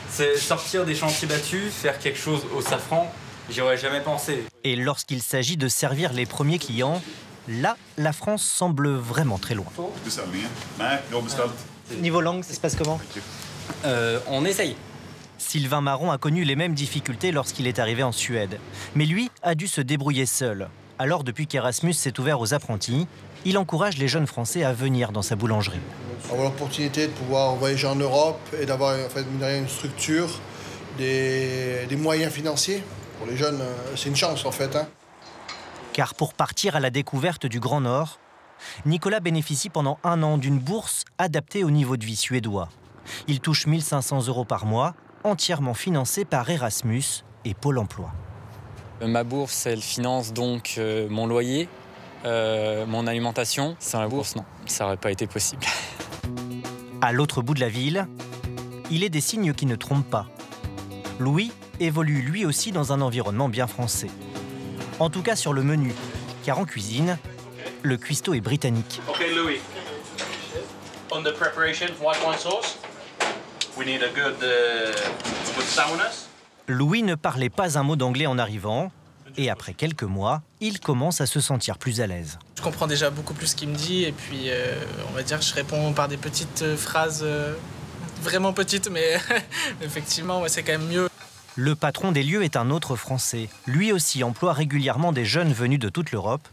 C'est 0.08 0.38
sortir 0.38 0.86
des 0.86 0.94
chantiers 0.94 1.28
battus, 1.28 1.70
faire 1.70 1.98
quelque 1.98 2.18
chose 2.18 2.46
au 2.56 2.62
safran, 2.62 3.12
j'y 3.50 3.60
aurais 3.60 3.76
jamais 3.76 4.00
pensé. 4.00 4.44
Et 4.64 4.76
lorsqu'il 4.76 5.22
s'agit 5.22 5.56
de 5.56 5.68
servir 5.68 6.12
les 6.12 6.26
premiers 6.26 6.58
clients, 6.58 7.02
là, 7.48 7.76
la 7.96 8.12
France 8.12 8.42
semble 8.42 8.88
vraiment 8.90 9.38
très 9.38 9.54
loin. 9.54 9.66
Niveau 12.00 12.20
langue, 12.20 12.42
ça 12.42 12.54
se 12.54 12.60
passe 12.60 12.76
comment 12.76 13.00
euh, 13.84 14.18
On 14.28 14.44
essaye. 14.44 14.76
Sylvain 15.38 15.82
Marron 15.82 16.10
a 16.10 16.18
connu 16.18 16.44
les 16.44 16.56
mêmes 16.56 16.74
difficultés 16.74 17.30
lorsqu'il 17.30 17.66
est 17.66 17.78
arrivé 17.78 18.02
en 18.02 18.12
Suède. 18.12 18.58
Mais 18.94 19.04
lui 19.04 19.30
a 19.42 19.54
dû 19.54 19.68
se 19.68 19.80
débrouiller 19.80 20.26
seul. 20.26 20.68
Alors, 20.98 21.24
depuis 21.24 21.46
qu'Erasmus 21.46 21.92
s'est 21.92 22.18
ouvert 22.20 22.40
aux 22.40 22.54
apprentis, 22.54 23.06
il 23.44 23.58
encourage 23.58 23.98
les 23.98 24.08
jeunes 24.08 24.26
Français 24.26 24.64
à 24.64 24.72
venir 24.72 25.12
dans 25.12 25.22
sa 25.22 25.36
boulangerie. 25.36 25.80
Avoir 26.30 26.44
l'opportunité 26.44 27.08
de 27.08 27.12
pouvoir 27.12 27.56
voyager 27.56 27.86
en 27.86 27.96
Europe 27.96 28.40
et 28.58 28.64
d'avoir 28.64 28.94
en 28.94 29.08
fait, 29.08 29.26
une 29.58 29.68
structure, 29.68 30.28
des, 30.96 31.84
des, 31.88 31.96
moyens 31.96 32.32
financiers, 32.32 32.82
pour 33.24 33.30
les 33.30 33.38
jeunes, 33.38 33.62
euh, 33.62 33.96
c'est 33.96 34.10
une 34.10 34.16
chance 34.16 34.44
en 34.44 34.50
fait. 34.50 34.76
Hein. 34.76 34.86
Car 35.94 36.14
pour 36.14 36.34
partir 36.34 36.76
à 36.76 36.80
la 36.80 36.90
découverte 36.90 37.46
du 37.46 37.58
Grand 37.58 37.80
Nord, 37.80 38.18
Nicolas 38.84 39.20
bénéficie 39.20 39.70
pendant 39.70 39.98
un 40.04 40.22
an 40.22 40.36
d'une 40.36 40.58
bourse 40.58 41.04
adaptée 41.16 41.64
au 41.64 41.70
niveau 41.70 41.96
de 41.96 42.04
vie 42.04 42.16
suédois. 42.16 42.68
Il 43.26 43.40
touche 43.40 43.66
1500 43.66 44.26
euros 44.26 44.44
par 44.44 44.66
mois, 44.66 44.94
entièrement 45.22 45.72
financée 45.72 46.26
par 46.26 46.50
Erasmus 46.50 47.24
et 47.46 47.54
Pôle 47.54 47.78
Emploi. 47.78 48.12
Euh, 49.00 49.06
ma 49.06 49.24
bourse, 49.24 49.64
elle 49.64 49.80
finance 49.80 50.34
donc 50.34 50.74
euh, 50.76 51.08
mon 51.08 51.26
loyer, 51.26 51.66
euh, 52.26 52.84
mon 52.84 53.06
alimentation. 53.06 53.74
Sans 53.78 54.02
la 54.02 54.08
bourse, 54.08 54.36
non, 54.36 54.44
ça 54.66 54.84
n'aurait 54.84 54.98
pas 54.98 55.10
été 55.10 55.26
possible. 55.26 55.64
À 57.00 57.12
l'autre 57.12 57.40
bout 57.40 57.54
de 57.54 57.60
la 57.60 57.70
ville, 57.70 58.06
il 58.90 59.02
est 59.02 59.08
des 59.08 59.22
signes 59.22 59.54
qui 59.54 59.64
ne 59.64 59.76
trompent 59.76 60.10
pas. 60.10 60.26
Louis 61.18 61.52
évolue 61.80 62.22
lui 62.22 62.44
aussi 62.44 62.72
dans 62.72 62.92
un 62.92 63.00
environnement 63.00 63.48
bien 63.48 63.66
français. 63.66 64.10
En 64.98 65.10
tout 65.10 65.22
cas 65.22 65.36
sur 65.36 65.52
le 65.52 65.62
menu, 65.62 65.92
car 66.44 66.58
en 66.58 66.64
cuisine, 66.64 67.18
le 67.82 67.96
cuistot 67.96 68.34
est 68.34 68.40
britannique. 68.40 69.00
Ok 69.08 69.24
Louis, 69.34 69.60
on 71.10 71.22
the 71.22 71.32
preparation 71.32 71.86
white 72.00 72.18
wine 72.26 72.38
sauce, 72.38 72.78
we 73.76 73.86
need 73.86 74.02
a 74.02 74.08
good, 74.08 74.36
uh, 74.42 74.92
good 75.54 75.64
sourness. 75.64 76.28
Louis 76.66 77.02
ne 77.02 77.14
parlait 77.14 77.50
pas 77.50 77.78
un 77.78 77.82
mot 77.82 77.96
d'anglais 77.96 78.26
en 78.26 78.38
arrivant, 78.38 78.90
et 79.36 79.50
après 79.50 79.74
quelques 79.74 80.04
mois, 80.04 80.42
il 80.60 80.80
commence 80.80 81.20
à 81.20 81.26
se 81.26 81.40
sentir 81.40 81.78
plus 81.78 82.00
à 82.00 82.06
l'aise. 82.06 82.38
Je 82.56 82.62
comprends 82.62 82.86
déjà 82.86 83.10
beaucoup 83.10 83.34
plus 83.34 83.48
ce 83.48 83.56
qu'il 83.56 83.68
me 83.68 83.74
dit, 83.74 84.04
et 84.04 84.12
puis 84.12 84.44
euh, 84.48 84.74
on 85.10 85.12
va 85.12 85.22
dire 85.22 85.38
que 85.38 85.44
je 85.44 85.54
réponds 85.54 85.92
par 85.92 86.08
des 86.08 86.16
petites 86.16 86.62
euh, 86.62 86.76
phrases, 86.76 87.20
euh, 87.22 87.54
vraiment 88.22 88.52
petites, 88.52 88.88
mais 88.90 89.18
effectivement, 89.82 90.40
ouais, 90.40 90.48
c'est 90.48 90.62
quand 90.62 90.72
même 90.72 90.88
mieux. 90.88 91.08
Le 91.56 91.76
patron 91.76 92.10
des 92.10 92.24
lieux 92.24 92.42
est 92.42 92.56
un 92.56 92.70
autre 92.70 92.96
Français. 92.96 93.48
Lui 93.66 93.92
aussi 93.92 94.24
emploie 94.24 94.52
régulièrement 94.52 95.12
des 95.12 95.24
jeunes 95.24 95.52
venus 95.52 95.78
de 95.78 95.88
toute 95.88 96.10
l'Europe, 96.10 96.48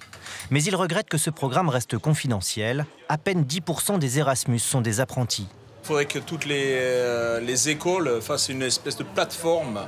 mais 0.51 0.63
il 0.63 0.75
regrette 0.75 1.09
que 1.09 1.17
ce 1.17 1.31
programme 1.31 1.69
reste 1.69 1.97
confidentiel. 1.97 2.85
À 3.09 3.17
peine 3.17 3.43
10% 3.43 3.97
des 3.97 4.19
Erasmus 4.19 4.59
sont 4.59 4.81
des 4.81 4.99
apprentis. 4.99 5.47
Il 5.83 5.87
faudrait 5.87 6.05
que 6.05 6.19
toutes 6.19 6.45
les, 6.45 7.39
les 7.41 7.69
écoles 7.69 8.21
fassent 8.21 8.49
une 8.49 8.61
espèce 8.61 8.95
de 8.95 9.03
plateforme 9.03 9.87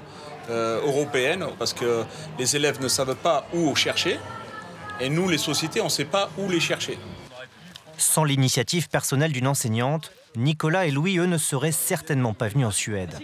euh, 0.49 0.81
européenne, 0.81 1.45
parce 1.59 1.73
que 1.73 2.03
les 2.39 2.55
élèves 2.55 2.81
ne 2.81 2.87
savent 2.87 3.15
pas 3.15 3.45
où 3.53 3.75
chercher, 3.75 4.19
et 4.99 5.09
nous, 5.09 5.29
les 5.29 5.37
sociétés, 5.37 5.79
on 5.79 5.85
ne 5.85 5.89
sait 5.89 6.05
pas 6.05 6.31
où 6.39 6.49
les 6.49 6.59
chercher. 6.59 6.97
Sans 7.99 8.23
l'initiative 8.23 8.89
personnelle 8.89 9.31
d'une 9.31 9.47
enseignante, 9.47 10.11
Nicolas 10.35 10.87
et 10.87 10.91
Louis, 10.91 11.19
eux, 11.19 11.27
ne 11.27 11.37
seraient 11.37 11.71
certainement 11.71 12.33
pas 12.33 12.47
venus 12.47 12.65
en 12.65 12.71
Suède. 12.71 13.19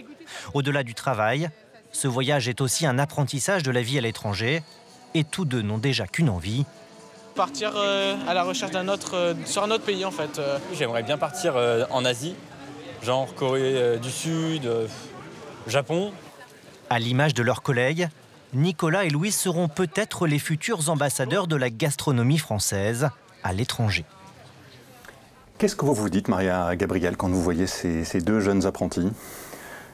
Au-delà 0.54 0.84
du 0.84 0.94
travail, 0.94 1.50
ce 1.92 2.08
voyage 2.08 2.48
est 2.48 2.60
aussi 2.60 2.86
un 2.86 2.98
apprentissage 2.98 3.62
de 3.62 3.70
la 3.70 3.82
vie 3.82 3.98
à 3.98 4.00
l'étranger, 4.00 4.62
et 5.14 5.24
tous 5.24 5.44
deux 5.44 5.62
n'ont 5.62 5.78
déjà 5.78 6.06
qu'une 6.06 6.28
envie. 6.28 6.64
Partir 7.34 7.72
euh, 7.76 8.16
à 8.28 8.34
la 8.34 8.42
recherche 8.42 8.72
d'un 8.72 8.88
autre, 8.88 9.14
euh, 9.14 9.34
sur 9.46 9.62
un 9.62 9.70
autre 9.70 9.84
pays 9.84 10.04
en 10.04 10.10
fait. 10.10 10.40
J'aimerais 10.74 11.02
bien 11.02 11.18
partir 11.18 11.56
en 11.90 12.04
Asie, 12.04 12.34
genre 13.02 13.34
Corée 13.34 13.98
du 13.98 14.10
Sud, 14.10 14.68
Japon, 15.66 16.12
à 16.90 16.98
l'image 16.98 17.34
de 17.34 17.44
leurs 17.44 17.62
collègues, 17.62 18.08
Nicolas 18.52 19.04
et 19.04 19.10
Louis 19.10 19.30
seront 19.30 19.68
peut-être 19.68 20.26
les 20.26 20.40
futurs 20.40 20.90
ambassadeurs 20.90 21.46
de 21.46 21.54
la 21.54 21.70
gastronomie 21.70 22.38
française 22.38 23.10
à 23.44 23.52
l'étranger. 23.52 24.04
Qu'est-ce 25.58 25.76
que 25.76 25.84
vous 25.84 25.94
vous 25.94 26.10
dites, 26.10 26.26
Maria 26.26 26.74
Gabriel, 26.74 27.16
quand 27.16 27.28
vous 27.28 27.40
voyez 27.40 27.68
ces, 27.68 28.20
deux 28.20 28.40
jeunes 28.40 28.66
apprentis? 28.66 29.12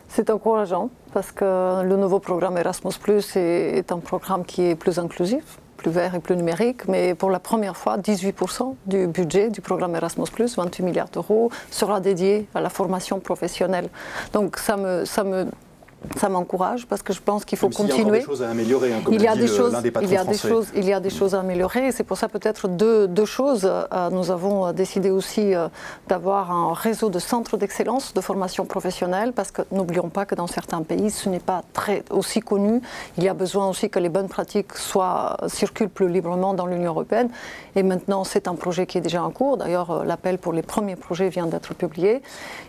C'est 0.08 0.30
encourageant 0.30 0.90
parce 1.12 1.32
que 1.32 1.82
le 1.82 1.96
nouveau 1.96 2.20
programme 2.20 2.56
Erasmus 2.56 2.92
est 3.34 3.92
un 3.92 3.98
programme 3.98 4.44
qui 4.44 4.62
est 4.62 4.74
plus 4.74 4.98
inclusif, 4.98 5.58
plus 5.76 5.90
vert 5.90 6.14
et 6.14 6.20
plus 6.20 6.36
numérique, 6.36 6.88
mais 6.88 7.14
pour 7.14 7.30
la 7.30 7.38
première 7.38 7.76
fois, 7.76 7.98
18% 7.98 8.74
du 8.86 9.06
budget 9.06 9.50
du 9.50 9.60
programme 9.60 9.94
Erasmus, 9.94 10.26
28 10.56 10.82
milliards 10.82 11.08
d'euros, 11.08 11.50
sera 11.70 12.00
dédié 12.00 12.48
à 12.54 12.60
la 12.60 12.70
formation 12.70 13.20
professionnelle. 13.20 13.88
Donc 14.32 14.56
ça 14.56 14.76
me 14.76 15.04
ça 16.16 16.28
m'encourage 16.28 16.86
parce 16.86 17.02
que 17.02 17.12
je 17.12 17.20
pense 17.20 17.44
qu'il 17.44 17.58
faut 17.58 17.68
continuer. 17.68 18.00
Il 18.00 18.06
y 18.06 18.16
a 18.16 18.18
des 18.18 18.24
choses 18.24 18.42
à 18.42 18.50
améliorer, 18.50 18.92
hein, 18.92 19.00
comme 19.04 19.14
il 19.14 19.22
y 19.22 19.26
a 19.26 19.36
des 19.36 19.48
choses, 19.48 19.72
des 19.82 19.92
il 20.02 20.10
y 20.10 20.16
a 20.16 20.24
des 20.24 20.38
choses, 20.38 20.68
il 20.74 20.84
y 20.84 20.92
a 20.92 21.00
des 21.00 21.10
choses 21.10 21.34
à 21.34 21.40
améliorer. 21.40 21.92
C'est 21.92 22.04
pour 22.04 22.16
ça 22.16 22.28
peut-être 22.28 22.68
deux, 22.68 23.08
deux, 23.08 23.24
choses. 23.24 23.64
Euh, 23.64 24.10
nous 24.10 24.30
avons 24.30 24.72
décidé 24.72 25.10
aussi 25.10 25.54
euh, 25.54 25.68
d'avoir 26.08 26.50
un 26.52 26.72
réseau 26.72 27.10
de 27.10 27.18
centres 27.18 27.56
d'excellence 27.56 28.14
de 28.14 28.20
formation 28.20 28.64
professionnelle 28.64 29.32
parce 29.32 29.50
que 29.50 29.62
n'oublions 29.72 30.08
pas 30.08 30.26
que 30.26 30.34
dans 30.34 30.46
certains 30.46 30.82
pays, 30.82 31.10
ce 31.10 31.28
n'est 31.28 31.40
pas 31.40 31.62
très 31.72 32.02
aussi 32.10 32.40
connu. 32.40 32.80
Il 33.18 33.24
y 33.24 33.28
a 33.28 33.34
besoin 33.34 33.68
aussi 33.68 33.90
que 33.90 33.98
les 33.98 34.08
bonnes 34.08 34.28
pratiques 34.28 34.74
soient 34.74 35.36
circulent 35.48 35.88
plus 35.88 36.08
librement 36.08 36.54
dans 36.54 36.66
l'Union 36.66 36.92
européenne. 36.92 37.30
Et 37.74 37.82
maintenant, 37.82 38.24
c'est 38.24 38.48
un 38.48 38.54
projet 38.54 38.86
qui 38.86 38.98
est 38.98 39.02
déjà 39.02 39.22
en 39.22 39.30
cours. 39.30 39.56
D'ailleurs, 39.56 39.90
euh, 39.90 40.04
l'appel 40.04 40.38
pour 40.38 40.52
les 40.52 40.62
premiers 40.62 40.96
projets 40.96 41.28
vient 41.28 41.46
d'être 41.46 41.74
publié. 41.74 42.22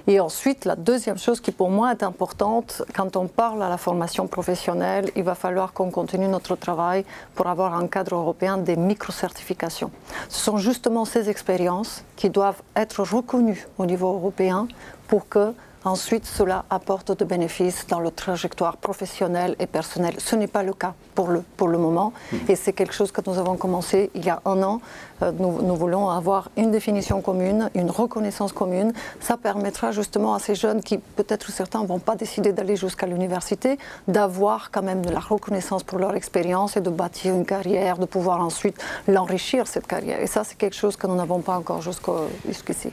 Et 0.08 0.20
ensuite, 0.20 0.66
la 0.66 0.76
deuxième 0.76 1.18
chose 1.18 1.40
qui 1.40 1.52
pour 1.52 1.70
moi 1.70 1.92
est 1.92 2.04
importante 2.04 2.84
quand 2.94 3.16
on 3.16 3.17
parle 3.26 3.64
à 3.64 3.70
la 3.70 3.78
formation 3.78 4.28
professionnelle, 4.28 5.10
il 5.16 5.24
va 5.24 5.34
falloir 5.34 5.74
qu'on 5.74 5.90
continue 5.90 6.28
notre 6.28 6.56
travail 6.56 7.04
pour 7.34 7.48
avoir 7.48 7.74
un 7.74 7.88
cadre 7.88 8.14
européen 8.14 8.60
des 8.60 8.76
micro-certifications. 8.76 9.90
Ce 10.30 10.40
sont 10.44 10.58
justement 10.58 11.06
ces 11.06 11.30
expériences 11.30 12.04
qui 12.16 12.30
doivent 12.30 12.62
être 12.76 13.02
reconnues 13.02 13.66
au 13.80 13.88
niveau 13.88 14.14
européen 14.14 14.68
pour 15.08 15.28
que 15.28 15.54
Ensuite, 15.88 16.26
cela 16.26 16.66
apporte 16.70 17.18
de 17.18 17.24
bénéfices 17.24 17.88
dans 17.88 18.02
le 18.02 18.12
trajectoire 18.12 18.76
professionnelle 18.76 19.56
et 19.58 19.68
personnelle. 19.68 20.16
Ce 20.18 20.36
n'est 20.36 20.48
pas 20.48 20.62
le 20.62 20.74
cas 20.74 20.96
pour 21.16 21.30
le, 21.30 21.44
pour 21.56 21.70
le 21.70 21.78
moment 21.78 22.12
mmh. 22.12 22.36
et 22.50 22.58
c'est 22.58 22.74
quelque 22.74 22.94
chose 22.94 23.14
que 23.14 23.22
nous 23.26 23.38
avons 23.38 23.56
commencé 23.56 24.12
il 24.14 24.26
y 24.26 24.30
a 24.30 24.42
un 24.44 24.62
an. 24.64 24.82
Euh, 25.22 25.32
nous, 25.40 25.62
nous, 25.62 25.76
voulons 25.78 26.10
avoir 26.10 26.50
une 26.58 26.72
définition 26.72 27.22
commune, 27.22 27.70
une 27.74 27.90
reconnaissance 27.90 28.52
commune. 28.52 28.92
Ça 29.22 29.38
permettra 29.38 29.94
justement 29.94 30.34
à 30.34 30.40
ces 30.40 30.56
jeunes 30.56 30.82
qui, 30.82 30.98
peut-être 30.98 31.52
certains, 31.52 31.82
ne 31.84 31.88
vont 31.88 32.00
pas 32.00 32.18
décider 32.18 32.52
d'aller 32.52 32.76
jusqu'à 32.76 33.08
l'université, 33.08 33.80
d'avoir 34.10 34.72
quand 34.72 34.84
même 34.84 35.06
de 35.06 35.10
la 35.10 35.22
reconnaissance 35.22 35.84
pour 35.84 36.00
leur 36.00 36.16
expérience 36.16 36.76
et 36.76 36.82
de 36.82 36.90
bâtir 36.90 37.34
une 37.34 37.46
carrière, 37.46 37.98
de 37.98 38.06
pouvoir 38.06 38.42
ensuite 38.42 38.78
l'enrichir, 39.08 39.68
cette 39.68 39.88
carrière. 39.88 40.20
Et 40.20 40.28
ça, 40.28 40.44
c'est 40.44 40.58
quelque 40.58 40.76
chose 40.76 40.98
que 40.98 41.08
nous 41.08 41.16
n'avons 41.16 41.40
pas 41.40 41.56
encore 41.56 41.82
jusqu'ici. 41.82 42.92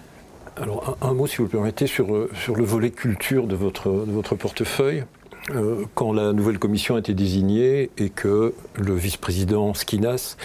Alors 0.57 0.97
un, 1.01 1.15
mot, 1.15 1.27
si 1.27 1.39
vous 1.39 1.45
le 1.45 1.49
permettez, 1.49 1.87
sur, 1.87 2.15
euh, 2.15 2.31
le 2.55 2.65
volet 2.65 2.91
culture 2.91 3.47
de 3.47 3.57
votre, 3.57 3.89
de 3.91 4.13
votre 4.13 4.37
portefeuille. 4.37 5.05
Euh, 5.51 5.85
quand 5.95 6.13
la 6.13 6.33
nouvelle 6.33 6.59
commission 6.59 6.95
a 6.97 7.01
été 7.01 7.13
désignée 7.13 7.91
et 7.99 8.09
que 8.09 8.55
le 8.77 8.95
vice-président 8.95 9.75
Skinas 9.75 10.37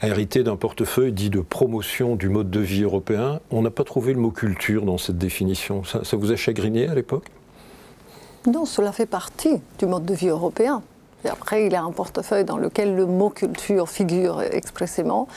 a 0.00 0.08
hérité 0.08 0.42
d'un 0.42 0.56
portefeuille 0.56 1.12
dit 1.12 1.28
de 1.28 1.40
promotion 1.40 2.16
du 2.16 2.30
mode 2.30 2.50
de 2.50 2.60
vie 2.60 2.82
européen, 2.82 3.40
on 3.50 3.60
n'a 3.60 3.70
pas 3.70 3.84
trouvé 3.84 4.14
le 4.14 4.20
mot 4.20 4.30
culture 4.30 4.86
dans 4.86 4.96
cette 4.96 5.18
définition. 5.18 5.82
Ça, 5.84 6.16
vous 6.16 6.32
a 6.32 6.36
chagriné 6.36 6.88
à 6.88 6.94
l'époque? 6.94 7.26
Non, 8.46 8.64
cela 8.64 8.92
fait 8.92 9.06
partie 9.06 9.60
du 9.78 9.84
mode 9.84 10.06
de 10.06 10.14
vie 10.14 10.28
européen. 10.28 10.82
Et 11.24 11.28
après, 11.28 11.66
il 11.66 11.74
a 11.74 11.82
un 11.82 11.90
portefeuille 11.90 12.44
dans 12.44 12.58
lequel 12.58 12.94
le 12.94 13.06
mot 13.06 13.30
culture 13.30 13.88
figure 13.88 14.40
expressément. 14.42 15.28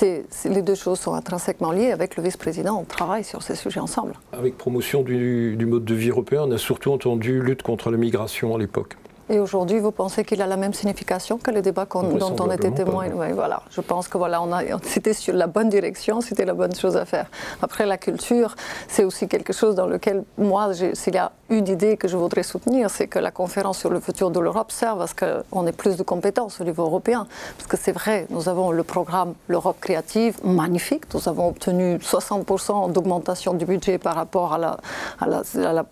les 0.00 0.62
deux 0.62 0.74
choses 0.74 1.00
sont 1.00 1.14
intrinsèquement 1.14 1.72
liées. 1.72 1.90
Avec 1.90 2.16
le 2.16 2.22
vice-président, 2.22 2.78
on 2.78 2.84
travaille 2.84 3.24
sur 3.24 3.42
ces 3.42 3.54
sujets 3.54 3.80
ensemble. 3.80 4.14
Avec 4.32 4.58
promotion 4.58 5.02
du, 5.02 5.56
du 5.56 5.66
mode 5.66 5.84
de 5.84 5.94
vie 5.94 6.10
européen, 6.10 6.44
on 6.46 6.50
a 6.52 6.58
surtout 6.58 6.92
entendu 6.92 7.40
lutte 7.40 7.62
contre 7.62 7.90
la 7.90 7.96
migration 7.96 8.54
à 8.54 8.58
l'époque. 8.58 8.96
Et 9.32 9.38
aujourd'hui, 9.40 9.78
vous 9.78 9.92
pensez 9.92 10.26
qu'il 10.26 10.42
a 10.42 10.46
la 10.46 10.58
même 10.58 10.74
signification 10.74 11.38
que 11.38 11.50
les 11.50 11.62
débats 11.62 11.86
dont 11.90 12.36
on 12.38 12.50
était 12.50 12.70
témoin? 12.70 13.06
oui, 13.14 13.32
voilà. 13.32 13.62
Je 13.70 13.80
pense 13.80 14.06
que 14.06 14.18
voilà, 14.18 14.42
on 14.42 14.52
a, 14.52 14.60
c'était 14.82 15.14
sur 15.14 15.32
la 15.32 15.46
bonne 15.46 15.70
direction, 15.70 16.20
c'était 16.20 16.44
la 16.44 16.52
bonne 16.52 16.74
chose 16.74 16.98
à 16.98 17.06
faire. 17.06 17.30
Après, 17.62 17.86
la 17.86 17.96
culture, 17.96 18.54
c'est 18.88 19.04
aussi 19.04 19.28
quelque 19.28 19.54
chose 19.54 19.74
dans 19.74 19.86
lequel, 19.86 20.24
moi, 20.36 20.74
s'il 20.74 21.14
y 21.14 21.18
a 21.18 21.32
une 21.48 21.66
idée 21.66 21.96
que 21.96 22.08
je 22.08 22.16
voudrais 22.18 22.42
soutenir, 22.42 22.90
c'est 22.90 23.06
que 23.06 23.18
la 23.18 23.30
conférence 23.30 23.78
sur 23.78 23.88
le 23.88 24.00
futur 24.00 24.30
de 24.30 24.38
l'Europe 24.38 24.70
serve 24.70 25.00
à 25.00 25.06
ce 25.06 25.14
qu'on 25.14 25.66
ait 25.66 25.72
plus 25.72 25.96
de 25.96 26.02
compétences 26.02 26.60
au 26.60 26.64
niveau 26.64 26.82
européen. 26.82 27.26
Parce 27.56 27.68
que 27.68 27.78
c'est 27.78 27.92
vrai, 27.92 28.26
nous 28.28 28.50
avons 28.50 28.70
le 28.70 28.82
programme 28.82 29.32
L'Europe 29.48 29.78
créative, 29.80 30.38
magnifique. 30.44 31.04
Nous 31.14 31.26
avons 31.26 31.48
obtenu 31.48 31.96
60% 31.96 32.92
d'augmentation 32.92 33.54
du 33.54 33.64
budget 33.64 33.96
par 33.96 34.14
rapport 34.14 34.52
à 34.52 34.58
la, 34.58 34.76
à 35.20 35.26
la, 35.26 35.84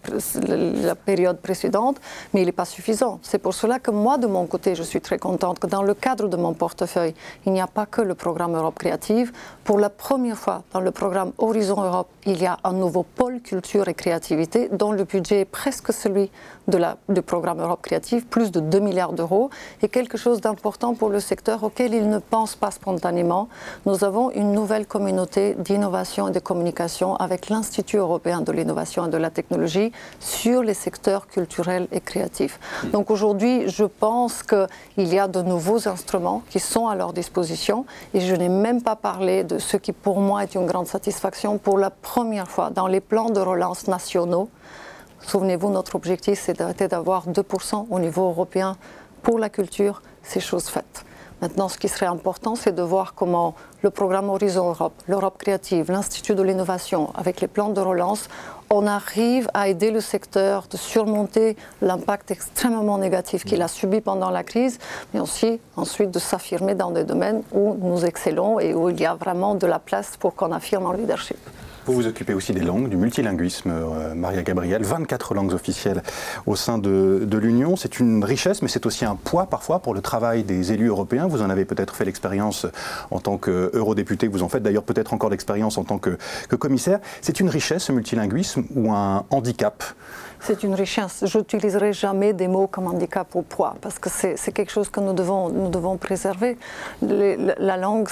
la 0.82 0.94
période 0.94 1.38
précédente, 1.38 1.96
mais 2.34 2.42
il 2.42 2.46
n'est 2.46 2.52
pas 2.52 2.66
suffisant. 2.66 3.18
C'est 3.30 3.38
pour 3.38 3.54
cela 3.54 3.78
que 3.78 3.92
moi, 3.92 4.18
de 4.18 4.26
mon 4.26 4.46
côté, 4.46 4.74
je 4.74 4.82
suis 4.82 5.00
très 5.00 5.16
contente 5.16 5.60
que 5.60 5.68
dans 5.68 5.84
le 5.84 5.94
cadre 5.94 6.26
de 6.26 6.36
mon 6.36 6.52
portefeuille, 6.52 7.14
il 7.46 7.52
n'y 7.52 7.60
a 7.60 7.68
pas 7.68 7.86
que 7.86 8.00
le 8.00 8.16
programme 8.16 8.56
Europe 8.56 8.76
créative. 8.76 9.30
Pour 9.62 9.78
la 9.78 9.88
première 9.88 10.36
fois, 10.36 10.64
dans 10.72 10.80
le 10.80 10.90
programme 10.90 11.30
Horizon 11.38 11.80
Europe, 11.80 12.08
il 12.26 12.40
y 12.40 12.46
a 12.46 12.58
un 12.64 12.72
nouveau 12.72 13.02
pôle 13.02 13.40
culture 13.40 13.88
et 13.88 13.94
créativité 13.94 14.68
dont 14.72 14.92
le 14.92 15.04
budget 15.04 15.40
est 15.40 15.44
presque 15.44 15.92
celui 15.92 16.30
de 16.68 16.78
la, 16.78 16.96
du 17.08 17.22
programme 17.22 17.60
Europe 17.60 17.82
créative, 17.82 18.26
plus 18.26 18.50
de 18.50 18.60
2 18.60 18.78
milliards 18.78 19.12
d'euros, 19.12 19.50
et 19.82 19.88
quelque 19.88 20.16
chose 20.16 20.40
d'important 20.40 20.94
pour 20.94 21.08
le 21.08 21.20
secteur 21.20 21.64
auquel 21.64 21.94
il 21.94 22.08
ne 22.08 22.18
pense 22.18 22.54
pas 22.56 22.70
spontanément. 22.70 23.48
Nous 23.86 24.04
avons 24.04 24.30
une 24.30 24.52
nouvelle 24.52 24.86
communauté 24.86 25.54
d'innovation 25.54 26.28
et 26.28 26.32
de 26.32 26.38
communication 26.38 27.16
avec 27.16 27.48
l'Institut 27.48 27.96
européen 27.96 28.40
de 28.40 28.52
l'innovation 28.52 29.06
et 29.06 29.10
de 29.10 29.16
la 29.16 29.30
technologie 29.30 29.92
sur 30.20 30.62
les 30.62 30.74
secteurs 30.74 31.26
culturels 31.26 31.88
et 31.92 32.00
créatifs. 32.00 32.60
Donc 32.92 33.10
aujourd'hui, 33.10 33.68
je 33.68 33.84
pense 33.84 34.42
qu'il 34.42 34.68
y 34.96 35.18
a 35.18 35.28
de 35.28 35.42
nouveaux 35.42 35.88
instruments 35.88 36.42
qui 36.50 36.60
sont 36.60 36.86
à 36.86 36.94
leur 36.94 37.12
disposition 37.12 37.84
et 38.14 38.20
je 38.20 38.34
n'ai 38.34 38.48
même 38.48 38.82
pas 38.82 38.96
parlé 38.96 39.44
de 39.44 39.58
ce 39.58 39.76
qui 39.76 39.92
pour 39.92 40.20
moi 40.20 40.42
est 40.42 40.54
une 40.54 40.66
grande 40.66 40.86
satisfaction. 40.86 41.58
Pour 41.58 41.78
la 41.78 41.90
première 42.10 42.50
fois 42.50 42.70
dans 42.70 42.88
les 42.88 43.00
plans 43.00 43.30
de 43.30 43.38
relance 43.38 43.86
nationaux, 43.86 44.48
souvenez-vous, 45.20 45.70
notre 45.70 45.94
objectif 45.94 46.40
c'était 46.40 46.88
d'avoir 46.88 47.28
2% 47.28 47.86
au 47.88 48.00
niveau 48.00 48.22
européen 48.30 48.76
pour 49.22 49.38
la 49.38 49.48
culture, 49.48 50.02
c'est 50.24 50.40
chose 50.40 50.64
faite. 50.64 51.04
Maintenant, 51.40 51.68
ce 51.68 51.78
qui 51.78 51.86
serait 51.86 52.06
important, 52.06 52.56
c'est 52.56 52.74
de 52.74 52.82
voir 52.82 53.14
comment 53.14 53.54
le 53.82 53.90
programme 53.90 54.28
Horizon 54.28 54.70
Europe, 54.70 54.92
l'Europe 55.06 55.38
créative, 55.38 55.92
l'Institut 55.92 56.34
de 56.34 56.42
l'innovation, 56.42 57.12
avec 57.14 57.40
les 57.40 57.46
plans 57.46 57.68
de 57.68 57.80
relance, 57.80 58.28
on 58.70 58.88
arrive 58.88 59.48
à 59.54 59.68
aider 59.68 59.92
le 59.92 60.00
secteur 60.00 60.66
de 60.68 60.76
surmonter 60.76 61.56
l'impact 61.80 62.32
extrêmement 62.32 62.98
négatif 62.98 63.44
qu'il 63.44 63.62
a 63.62 63.68
subi 63.68 64.00
pendant 64.00 64.30
la 64.30 64.42
crise, 64.42 64.80
mais 65.14 65.20
aussi 65.20 65.60
ensuite 65.76 66.10
de 66.10 66.18
s'affirmer 66.18 66.74
dans 66.74 66.90
des 66.90 67.04
domaines 67.04 67.44
où 67.52 67.76
nous 67.80 68.04
excellons 68.04 68.58
et 68.58 68.74
où 68.74 68.90
il 68.90 68.98
y 68.98 69.06
a 69.06 69.14
vraiment 69.14 69.54
de 69.54 69.68
la 69.68 69.78
place 69.78 70.16
pour 70.16 70.34
qu'on 70.34 70.50
affirme 70.50 70.86
en 70.86 70.92
leadership. 70.92 71.38
Vous 71.90 71.96
vous 71.96 72.06
occupez 72.06 72.34
aussi 72.34 72.52
des 72.52 72.60
langues, 72.60 72.88
du 72.88 72.96
multilinguisme, 72.96 73.72
euh, 73.72 74.14
Maria 74.14 74.42
Gabriel, 74.42 74.84
24 74.84 75.34
langues 75.34 75.52
officielles 75.52 76.04
au 76.46 76.54
sein 76.54 76.78
de, 76.78 77.36
l'Union. 77.36 77.74
C'est 77.74 77.98
une 77.98 78.22
richesse, 78.22 78.62
mais 78.62 78.68
c'est 78.68 78.86
aussi 78.86 79.04
un 79.04 79.16
poids 79.16 79.46
parfois 79.46 79.80
pour 79.80 79.92
le 79.92 80.00
travail 80.00 80.44
des 80.44 80.70
élus 80.70 80.86
européens. 80.86 81.26
Vous 81.26 81.42
en 81.42 81.50
avez 81.50 81.64
peut-être 81.64 81.96
fait 81.96 82.04
l'expérience 82.04 82.64
en 83.10 83.18
tant 83.18 83.38
qu'eurodéputé, 83.38 84.28
vous 84.28 84.44
en 84.44 84.48
faites 84.48 84.62
d'ailleurs 84.62 84.84
peut-être 84.84 85.14
encore 85.14 85.30
l'expérience 85.30 85.78
en 85.78 85.84
tant 85.84 85.98
que, 85.98 86.16
que 86.48 86.54
commissaire. 86.54 87.00
C'est 87.22 87.40
une 87.40 87.48
richesse, 87.48 87.82
ce 87.82 87.92
multilinguisme, 87.92 88.62
ou 88.76 88.92
un 88.92 89.24
handicap? 89.30 89.82
C'est 90.42 90.62
une 90.62 90.74
richesse. 90.74 91.24
Je 91.26 91.38
n'utiliserai 91.38 91.92
jamais 91.92 92.32
des 92.32 92.48
mots 92.48 92.66
comme 92.66 92.86
handicap 92.86 93.34
ou 93.34 93.42
poids, 93.42 93.76
parce 93.80 93.98
que 93.98 94.08
c'est 94.10 94.52
quelque 94.52 94.70
chose 94.70 94.88
que 94.88 95.00
nous 95.00 95.12
devons, 95.12 95.48
nous 95.50 95.68
devons 95.68 95.96
préserver. 95.96 96.56
la, 97.02 97.76
langue, 97.76 98.08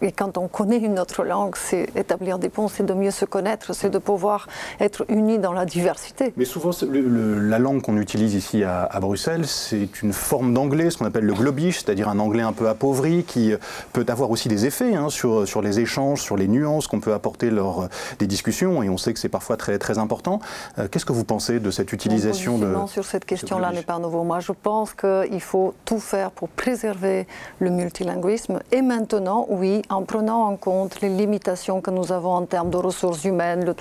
et 0.00 0.12
quand 0.12 0.38
on 0.38 0.48
connaît 0.48 0.78
une 0.78 0.98
autre 0.98 1.24
langue, 1.24 1.54
c'est 1.56 1.88
établir 1.96 2.38
des 2.38 2.48
ponts, 2.48 2.68
c'est 2.68 2.84
de 2.84 2.94
mieux 2.94 3.10
se 3.10 3.24
connaître, 3.24 3.74
c'est 3.74 3.90
de 3.90 3.98
pouvoir 3.98 4.48
être 4.80 5.04
unis 5.08 5.38
dans 5.38 5.52
la 5.52 5.64
diversité. 5.64 6.32
Mais 6.36 6.44
souvent, 6.44 6.70
la 6.90 7.58
langue 7.58 7.82
qu'on 7.82 7.96
utilise 7.96 8.34
ici 8.34 8.64
à, 8.64 8.88
Bruxelles, 9.00 9.46
c'est 9.46 10.02
une 10.02 10.12
forme 10.12 10.54
d'anglais, 10.54 10.90
ce 10.90 10.98
qu'on 10.98 11.06
appelle 11.06 11.24
le 11.24 11.34
globish, 11.34 11.82
c'est-à-dire 11.82 12.08
un 12.08 12.18
anglais 12.18 12.42
un 12.42 12.52
peu 12.52 12.68
appauvri, 12.68 13.24
qui 13.24 13.52
peut 13.92 14.06
avoir 14.08 14.30
aussi 14.30 14.48
des 14.48 14.66
effets 14.66 14.94
hein, 14.94 15.08
sur, 15.08 15.46
sur 15.46 15.62
les 15.62 15.80
échanges, 15.80 16.22
sur 16.22 16.36
les 16.36 16.48
nuances 16.48 16.86
qu'on 16.86 17.00
peut 17.00 17.12
apporter 17.12 17.50
lors 17.50 17.88
des 18.18 18.26
discussions, 18.26 18.82
et 18.82 18.88
on 18.88 18.96
sait 18.96 19.12
que 19.12 19.18
c'est 19.18 19.28
parfois 19.28 19.56
très, 19.56 19.78
très 19.78 19.98
important. 19.98 20.40
Euh, 20.78 20.88
qu'est-ce 20.88 21.04
que 21.04 21.12
vous 21.12 21.24
pensez 21.24 21.58
de 21.58 21.70
cette 21.72 21.92
utilisation 21.92 22.58
de... 22.58 22.72
sur 22.86 23.04
cette 23.04 23.24
question-là 23.24 23.72
n'est 23.72 23.82
pas 23.82 23.98
nouveau. 23.98 24.22
Moi, 24.22 24.40
je 24.40 24.52
pense 24.52 24.94
qu'il 24.94 25.40
faut 25.40 25.74
tout 25.84 25.98
faire 25.98 26.30
pour 26.30 26.48
préserver 26.48 27.26
le 27.58 27.70
multilinguisme. 27.70 28.60
Et 28.70 28.82
maintenant, 28.82 29.46
oui, 29.48 29.82
en 29.88 30.02
prenant 30.02 30.44
en 30.44 30.56
compte 30.56 31.00
les 31.00 31.08
limitations 31.08 31.80
que 31.80 31.90
nous 31.90 32.12
avons 32.12 32.34
en 32.34 32.44
termes 32.44 32.70
de 32.70 32.76
ressources 32.76 33.24
humaines, 33.24 33.74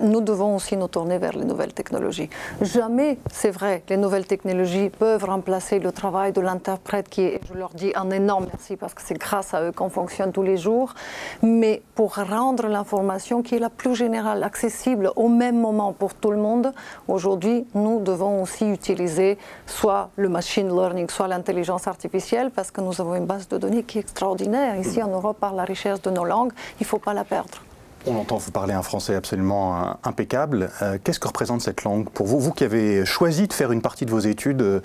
nous 0.00 0.20
devons 0.20 0.56
aussi 0.56 0.76
nous 0.76 0.88
tourner 0.88 1.18
vers 1.18 1.32
les 1.32 1.44
nouvelles 1.44 1.72
technologies. 1.72 2.30
Jamais, 2.60 3.18
c'est 3.32 3.50
vrai, 3.50 3.82
les 3.88 3.96
nouvelles 3.96 4.26
technologies 4.26 4.90
peuvent 4.90 5.24
remplacer 5.24 5.78
le 5.78 5.92
travail 5.92 6.32
de 6.32 6.40
l'interprète 6.40 7.08
qui 7.08 7.22
est, 7.22 7.40
je 7.48 7.58
leur 7.58 7.70
dis 7.70 7.92
un 7.94 8.10
énorme 8.10 8.46
merci 8.50 8.76
parce 8.76 8.94
que 8.94 9.02
c'est 9.04 9.18
grâce 9.18 9.54
à 9.54 9.62
eux 9.62 9.72
qu'on 9.72 9.90
fonctionne 9.90 10.32
tous 10.32 10.42
les 10.42 10.56
jours. 10.56 10.94
Mais 11.42 11.82
pour 11.94 12.16
rendre 12.16 12.68
l'information 12.68 13.42
qui 13.42 13.56
est 13.56 13.58
la 13.58 13.70
plus 13.70 13.94
générale, 13.94 14.42
accessible 14.42 15.10
au 15.16 15.28
même 15.28 15.60
moment 15.60 15.92
pour 15.92 16.14
tout 16.14 16.30
le 16.30 16.36
monde, 16.36 16.72
Aujourd'hui, 17.08 17.66
nous 17.74 18.00
devons 18.00 18.42
aussi 18.42 18.66
utiliser 18.66 19.38
soit 19.66 20.10
le 20.16 20.28
machine 20.28 20.68
learning, 20.68 21.08
soit 21.08 21.28
l'intelligence 21.28 21.86
artificielle, 21.86 22.50
parce 22.50 22.70
que 22.70 22.80
nous 22.80 23.00
avons 23.00 23.14
une 23.14 23.26
base 23.26 23.48
de 23.48 23.58
données 23.58 23.82
qui 23.82 23.98
est 23.98 24.02
extraordinaire 24.02 24.76
ici 24.76 25.02
en 25.02 25.08
Europe 25.08 25.38
par 25.38 25.54
la 25.54 25.64
richesse 25.64 26.00
de 26.02 26.10
nos 26.10 26.24
langues. 26.24 26.52
Il 26.80 26.84
ne 26.84 26.86
faut 26.86 26.98
pas 26.98 27.14
la 27.14 27.24
perdre. 27.24 27.60
On 28.06 28.16
entend 28.16 28.36
vous 28.36 28.50
parler 28.50 28.74
un 28.74 28.82
français 28.82 29.14
absolument 29.14 29.76
euh, 29.76 29.92
impeccable. 30.04 30.70
Euh, 30.82 30.98
qu'est-ce 31.02 31.18
que 31.18 31.26
représente 31.26 31.62
cette 31.62 31.84
langue 31.84 32.10
pour 32.10 32.26
vous, 32.26 32.38
vous 32.38 32.52
qui 32.52 32.64
avez 32.64 33.06
choisi 33.06 33.48
de 33.48 33.52
faire 33.52 33.72
une 33.72 33.80
partie 33.80 34.04
de 34.04 34.10
vos 34.10 34.18
études 34.18 34.60
euh, 34.60 34.80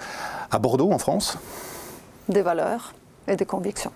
à 0.52 0.60
Bordeaux, 0.60 0.91
en 0.91 1.00
France? 1.00 1.38
Des 2.30 2.41
valeurs 2.41 2.93
et 3.28 3.36
des 3.36 3.45
convictions. 3.45 3.91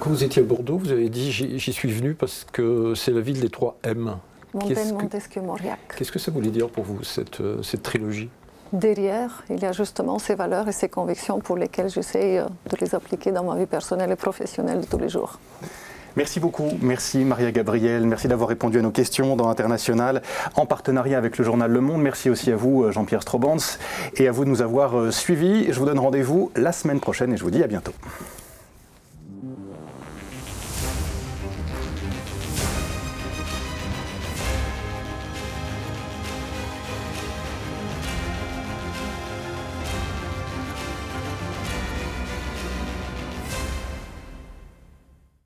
Quand 0.00 0.10
vous 0.10 0.22
étiez 0.22 0.42
à 0.42 0.44
Bordeaux, 0.44 0.76
vous 0.76 0.92
avez 0.92 1.08
dit 1.08 1.32
j'y 1.32 1.72
suis 1.72 1.90
venu 1.90 2.14
parce 2.14 2.44
que 2.52 2.94
c'est 2.94 3.12
la 3.12 3.22
ville 3.22 3.40
des 3.40 3.48
trois 3.48 3.78
M. 3.82 4.16
Qu'est-ce 5.96 6.12
que 6.12 6.18
ça 6.18 6.30
voulait 6.30 6.50
dire 6.50 6.68
pour 6.68 6.84
vous, 6.84 7.02
cette, 7.02 7.40
euh, 7.40 7.62
cette 7.62 7.82
trilogie? 7.82 8.28
Derrière, 8.72 9.44
il 9.50 9.60
y 9.60 9.66
a 9.66 9.72
justement 9.72 10.18
ces 10.18 10.34
valeurs 10.34 10.68
et 10.68 10.72
ces 10.72 10.88
convictions 10.88 11.40
pour 11.40 11.56
lesquelles 11.56 11.90
j'essaie 11.90 12.38
euh, 12.38 12.46
de 12.70 12.76
les 12.80 12.94
appliquer 12.94 13.30
dans 13.30 13.44
ma 13.44 13.56
vie 13.56 13.66
personnelle 13.66 14.10
et 14.10 14.16
professionnelle 14.16 14.80
de 14.80 14.86
tous 14.86 14.98
les 14.98 15.08
jours. 15.08 15.38
Merci 16.16 16.40
beaucoup. 16.40 16.68
Merci 16.82 17.18
Maria 17.18 17.50
Gabriel. 17.52 18.06
Merci 18.06 18.28
d'avoir 18.28 18.48
répondu 18.48 18.78
à 18.78 18.82
nos 18.82 18.90
questions 18.90 19.34
dans 19.36 19.48
International 19.48 20.20
en 20.56 20.66
partenariat 20.66 21.16
avec 21.16 21.38
le 21.38 21.44
journal 21.44 21.70
Le 21.70 21.80
Monde. 21.80 22.02
Merci 22.02 22.28
aussi 22.28 22.50
à 22.52 22.56
vous 22.56 22.84
euh, 22.84 22.92
Jean-Pierre 22.92 23.22
Strobans 23.22 23.78
et 24.16 24.28
à 24.28 24.32
vous 24.32 24.44
de 24.44 24.50
nous 24.50 24.60
avoir 24.60 25.12
suivis. 25.12 25.72
Je 25.72 25.78
vous 25.78 25.86
donne 25.86 25.98
rendez-vous 25.98 26.50
la 26.56 26.72
semaine 26.72 27.00
prochaine 27.00 27.32
et 27.32 27.36
je 27.36 27.44
vous 27.44 27.50
dis 27.50 27.62
à 27.62 27.66
bientôt. 27.66 27.92